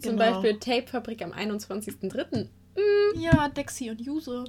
Zum 0.00 0.16
genau. 0.16 0.40
Beispiel 0.40 0.58
Tapefabrik 0.58 1.22
am 1.22 1.32
21.03. 1.32 2.48
Mhm. 2.76 3.20
Ja, 3.20 3.48
Dexy 3.48 3.90
und 3.90 4.00
Juse. 4.00 4.44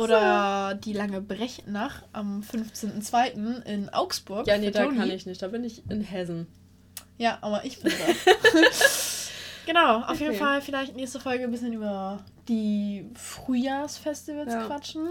Oder 0.00 0.74
die 0.82 0.92
lange 0.92 1.20
Brechnach 1.20 2.02
am 2.12 2.40
15.02. 2.40 3.62
in 3.64 3.88
Augsburg. 3.90 4.46
Ja, 4.46 4.56
nee, 4.58 4.70
da 4.70 4.84
Tony. 4.84 4.96
kann 4.96 5.10
ich 5.10 5.26
nicht. 5.26 5.42
Da 5.42 5.48
bin 5.48 5.64
ich 5.64 5.82
in 5.90 6.00
Hessen. 6.00 6.46
Ja, 7.18 7.38
aber 7.40 7.64
ich 7.64 7.80
bin 7.80 7.92
da. 7.92 8.60
Genau, 9.66 9.98
auf 10.02 10.10
okay. 10.10 10.24
jeden 10.24 10.36
Fall 10.36 10.62
vielleicht 10.62 10.94
nächste 10.94 11.18
Folge 11.18 11.44
ein 11.44 11.50
bisschen 11.50 11.72
über 11.72 12.24
die 12.48 13.10
Frühjahrsfestivals 13.14 14.52
ja. 14.52 14.64
quatschen. 14.64 15.08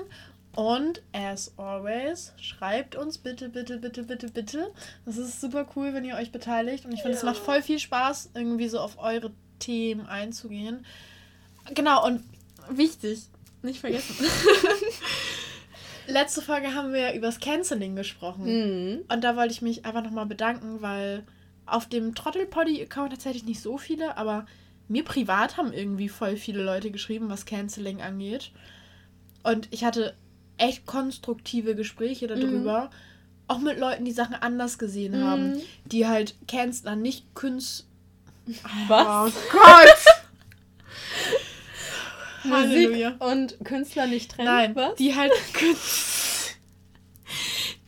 Und 0.55 1.01
as 1.11 1.51
always, 1.57 2.31
schreibt 2.37 2.95
uns 2.95 3.17
bitte, 3.17 3.49
bitte, 3.49 3.77
bitte, 3.77 4.03
bitte, 4.03 4.29
bitte. 4.29 4.71
Das 5.05 5.17
ist 5.17 5.41
super 5.41 5.67
cool, 5.75 5.93
wenn 5.93 6.05
ihr 6.05 6.15
euch 6.15 6.31
beteiligt. 6.31 6.85
Und 6.85 6.93
ich 6.93 7.01
finde, 7.01 7.17
es 7.17 7.23
macht 7.23 7.35
voll 7.35 7.61
viel 7.61 7.79
Spaß, 7.79 8.31
irgendwie 8.33 8.69
so 8.69 8.79
auf 8.79 8.97
eure 8.97 9.33
Themen 9.59 10.05
einzugehen. 10.05 10.85
Genau, 11.73 12.05
und 12.05 12.23
wichtig, 12.69 13.23
nicht 13.61 13.81
vergessen. 13.81 14.15
Letzte 16.07 16.41
Folge 16.41 16.73
haben 16.73 16.93
wir 16.93 17.13
über 17.13 17.25
das 17.25 17.41
Canceling 17.41 17.97
gesprochen. 17.97 18.45
Mhm. 18.45 19.05
Und 19.09 19.23
da 19.25 19.35
wollte 19.35 19.51
ich 19.51 19.61
mich 19.61 19.85
einfach 19.85 20.03
nochmal 20.03 20.27
bedanken, 20.27 20.81
weil 20.81 21.25
auf 21.65 21.87
dem 21.87 22.15
Trottelpoddy-Account 22.15 23.11
tatsächlich 23.11 23.45
nicht 23.45 23.61
so 23.61 23.77
viele, 23.77 24.17
aber 24.17 24.45
mir 24.87 25.03
privat 25.03 25.57
haben 25.57 25.73
irgendwie 25.73 26.09
voll 26.09 26.37
viele 26.37 26.63
Leute 26.63 26.91
geschrieben, 26.91 27.29
was 27.29 27.45
Canceling 27.45 28.01
angeht. 28.01 28.51
Und 29.43 29.67
ich 29.71 29.83
hatte 29.83 30.15
echt 30.57 30.85
konstruktive 30.85 31.75
Gespräche 31.75 32.27
darüber. 32.27 32.85
Mhm. 32.85 32.89
Auch 33.47 33.59
mit 33.59 33.79
Leuten, 33.79 34.05
die 34.05 34.11
Sachen 34.11 34.35
anders 34.35 34.77
gesehen 34.77 35.19
mhm. 35.19 35.23
haben. 35.23 35.61
Die 35.85 36.07
halt 36.07 36.35
Canceler 36.47 36.95
nicht 36.95 37.33
Künstler. 37.35 37.87
Was? 38.87 39.33
Oh 39.35 39.39
Gott! 39.51 40.05
Musik 42.43 43.21
und 43.21 43.57
Künstler 43.65 44.05
nicht 44.05 44.29
trennen. 44.31 44.47
Nein, 44.47 44.75
was? 44.75 44.93
die 44.95 45.15
halt 45.15 45.31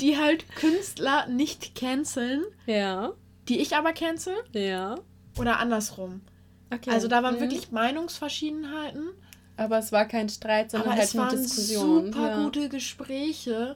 die 0.02 0.18
halt 0.18 0.50
Künstler 0.56 1.28
nicht 1.28 1.76
canceln. 1.76 2.44
Ja 2.66 3.14
die 3.48 3.60
ich 3.60 3.76
aber 3.76 3.94
cancel. 3.94 4.36
Ja. 4.54 4.96
Oder 5.38 5.60
andersrum. 5.60 6.22
Okay. 6.74 6.90
Also 6.90 7.08
da 7.08 7.24
waren 7.24 7.36
mhm. 7.36 7.42
wirklich 7.42 7.72
Meinungsverschiedenheiten. 7.72 9.10
Aber 9.56 9.80
es 9.80 9.92
war 9.92 10.06
kein 10.06 10.30
Streit, 10.30 10.72
sondern 10.72 10.90
aber 10.90 11.00
halt 11.00 11.10
es 11.10 11.16
eine 11.16 11.24
waren 11.24 11.38
Diskussion. 11.38 12.06
Super 12.08 12.30
ja. 12.30 12.44
gute 12.44 12.70
Gespräche, 12.70 13.76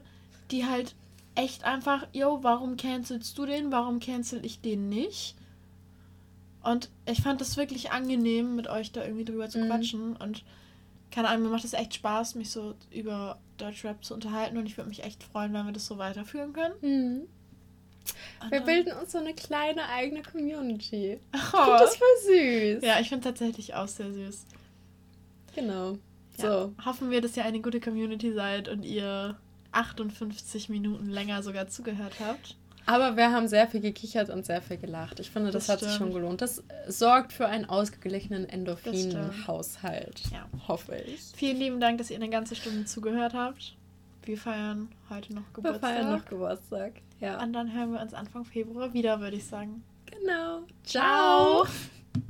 die 0.52 0.66
halt 0.66 0.96
echt 1.36 1.64
einfach, 1.64 2.08
yo, 2.14 2.40
warum 2.44 2.78
cancelst 2.78 3.38
du 3.38 3.46
den? 3.46 3.72
Warum 3.72 4.00
cancel 4.00 4.46
ich 4.46 4.62
den 4.62 4.90
nicht? 4.90 5.36
Und 6.64 6.90
ich 7.06 7.22
fand 7.22 7.42
es 7.42 7.58
wirklich 7.58 7.92
angenehm, 7.92 8.56
mit 8.56 8.68
euch 8.68 8.92
da 8.92 9.04
irgendwie 9.04 9.26
drüber 9.26 9.50
zu 9.50 9.60
mhm. 9.60 9.68
quatschen. 9.68 10.16
Und 10.18 10.44
keine 11.10 11.30
Ahnung, 11.30 11.44
mir 11.44 11.50
macht 11.50 11.66
es 11.66 11.74
echt 11.74 11.96
Spaß, 11.96 12.36
mich 12.36 12.52
so 12.52 12.76
über 12.92 13.40
Deutschrap 13.58 14.04
zu 14.04 14.14
unterhalten. 14.14 14.58
Und 14.58 14.68
ich 14.68 14.78
würde 14.78 14.90
mich 14.90 15.04
echt 15.04 15.24
freuen, 15.24 15.54
wenn 15.54 15.66
wir 15.66 15.74
das 15.74 15.88
so 15.88 15.98
weiterführen 15.98 16.54
können. 16.54 16.76
Mhm. 16.82 17.28
Wir 18.50 18.62
bilden 18.62 18.94
uns 18.94 19.12
so 19.12 19.20
eine 19.20 19.34
kleine 19.34 19.88
eigene 19.90 20.24
Community. 20.24 21.20
Oh. 21.34 21.38
Ich 21.38 21.50
finde 21.50 21.78
das 21.80 21.96
voll 21.96 22.08
süß. 22.26 22.84
Ja, 22.84 23.00
ich 23.00 23.10
finde 23.10 23.24
tatsächlich 23.24 23.76
auch 23.76 23.88
sehr 23.88 24.12
süß. 24.12 24.46
Genau. 25.56 25.98
Ja, 26.38 26.64
so. 26.64 26.74
Hoffen 26.86 27.12
wir, 27.12 27.22
dass 27.22 27.38
ihr 27.38 27.46
eine 27.46 27.62
gute 27.62 27.80
Community 27.80 28.34
seid 28.34 28.68
und 28.68 28.84
ihr 28.84 29.38
58 29.72 30.70
Minuten 30.70 31.10
länger 31.10 31.44
sogar 31.44 31.68
zugehört 31.68 32.14
habt. 32.20 32.56
Aber 32.86 33.16
wir 33.16 33.32
haben 33.32 33.48
sehr 33.48 33.68
viel 33.68 33.80
gekichert 33.80 34.30
und 34.30 34.46
sehr 34.46 34.62
viel 34.62 34.78
gelacht. 34.78 35.20
Ich 35.20 35.30
finde, 35.30 35.52
das, 35.52 35.68
das 35.68 35.74
hat 35.74 35.80
stimmt. 35.80 35.92
sich 35.92 35.98
schon 36.00 36.14
gelohnt. 36.14 36.42
Das 36.42 36.64
sorgt 36.88 37.32
für 37.32 37.48
einen 37.48 37.66
ausgeglichenen 37.66 38.50
Endorphin-Haushalt. 38.50 40.24
Ja. 40.32 40.50
Hoffe 40.68 40.96
ich. 40.96 41.22
Vielen 41.36 41.58
lieben 41.58 41.80
Dank, 41.80 42.00
dass 42.00 42.10
ihr 42.10 42.16
eine 42.16 42.30
ganze 42.30 42.56
Stunde 42.56 42.86
zugehört 42.86 43.34
habt. 43.34 43.76
Wir 44.24 44.38
feiern 44.38 44.90
heute 45.10 45.34
noch 45.34 45.52
Geburtstag. 45.54 45.82
Wir 45.82 45.88
feiern 45.90 46.12
noch 46.12 46.26
Geburtstag, 46.26 46.94
ja. 47.20 47.42
Und 47.42 47.54
dann 47.54 47.74
hören 47.74 47.94
wir 47.94 48.02
uns 48.02 48.14
Anfang 48.14 48.46
Februar 48.46 48.94
wieder, 48.94 49.20
würde 49.20 49.38
ich 49.38 49.46
sagen. 49.46 49.84
Genau. 50.06 50.62
Ciao. 50.84 51.66
Ciao. 51.66 51.68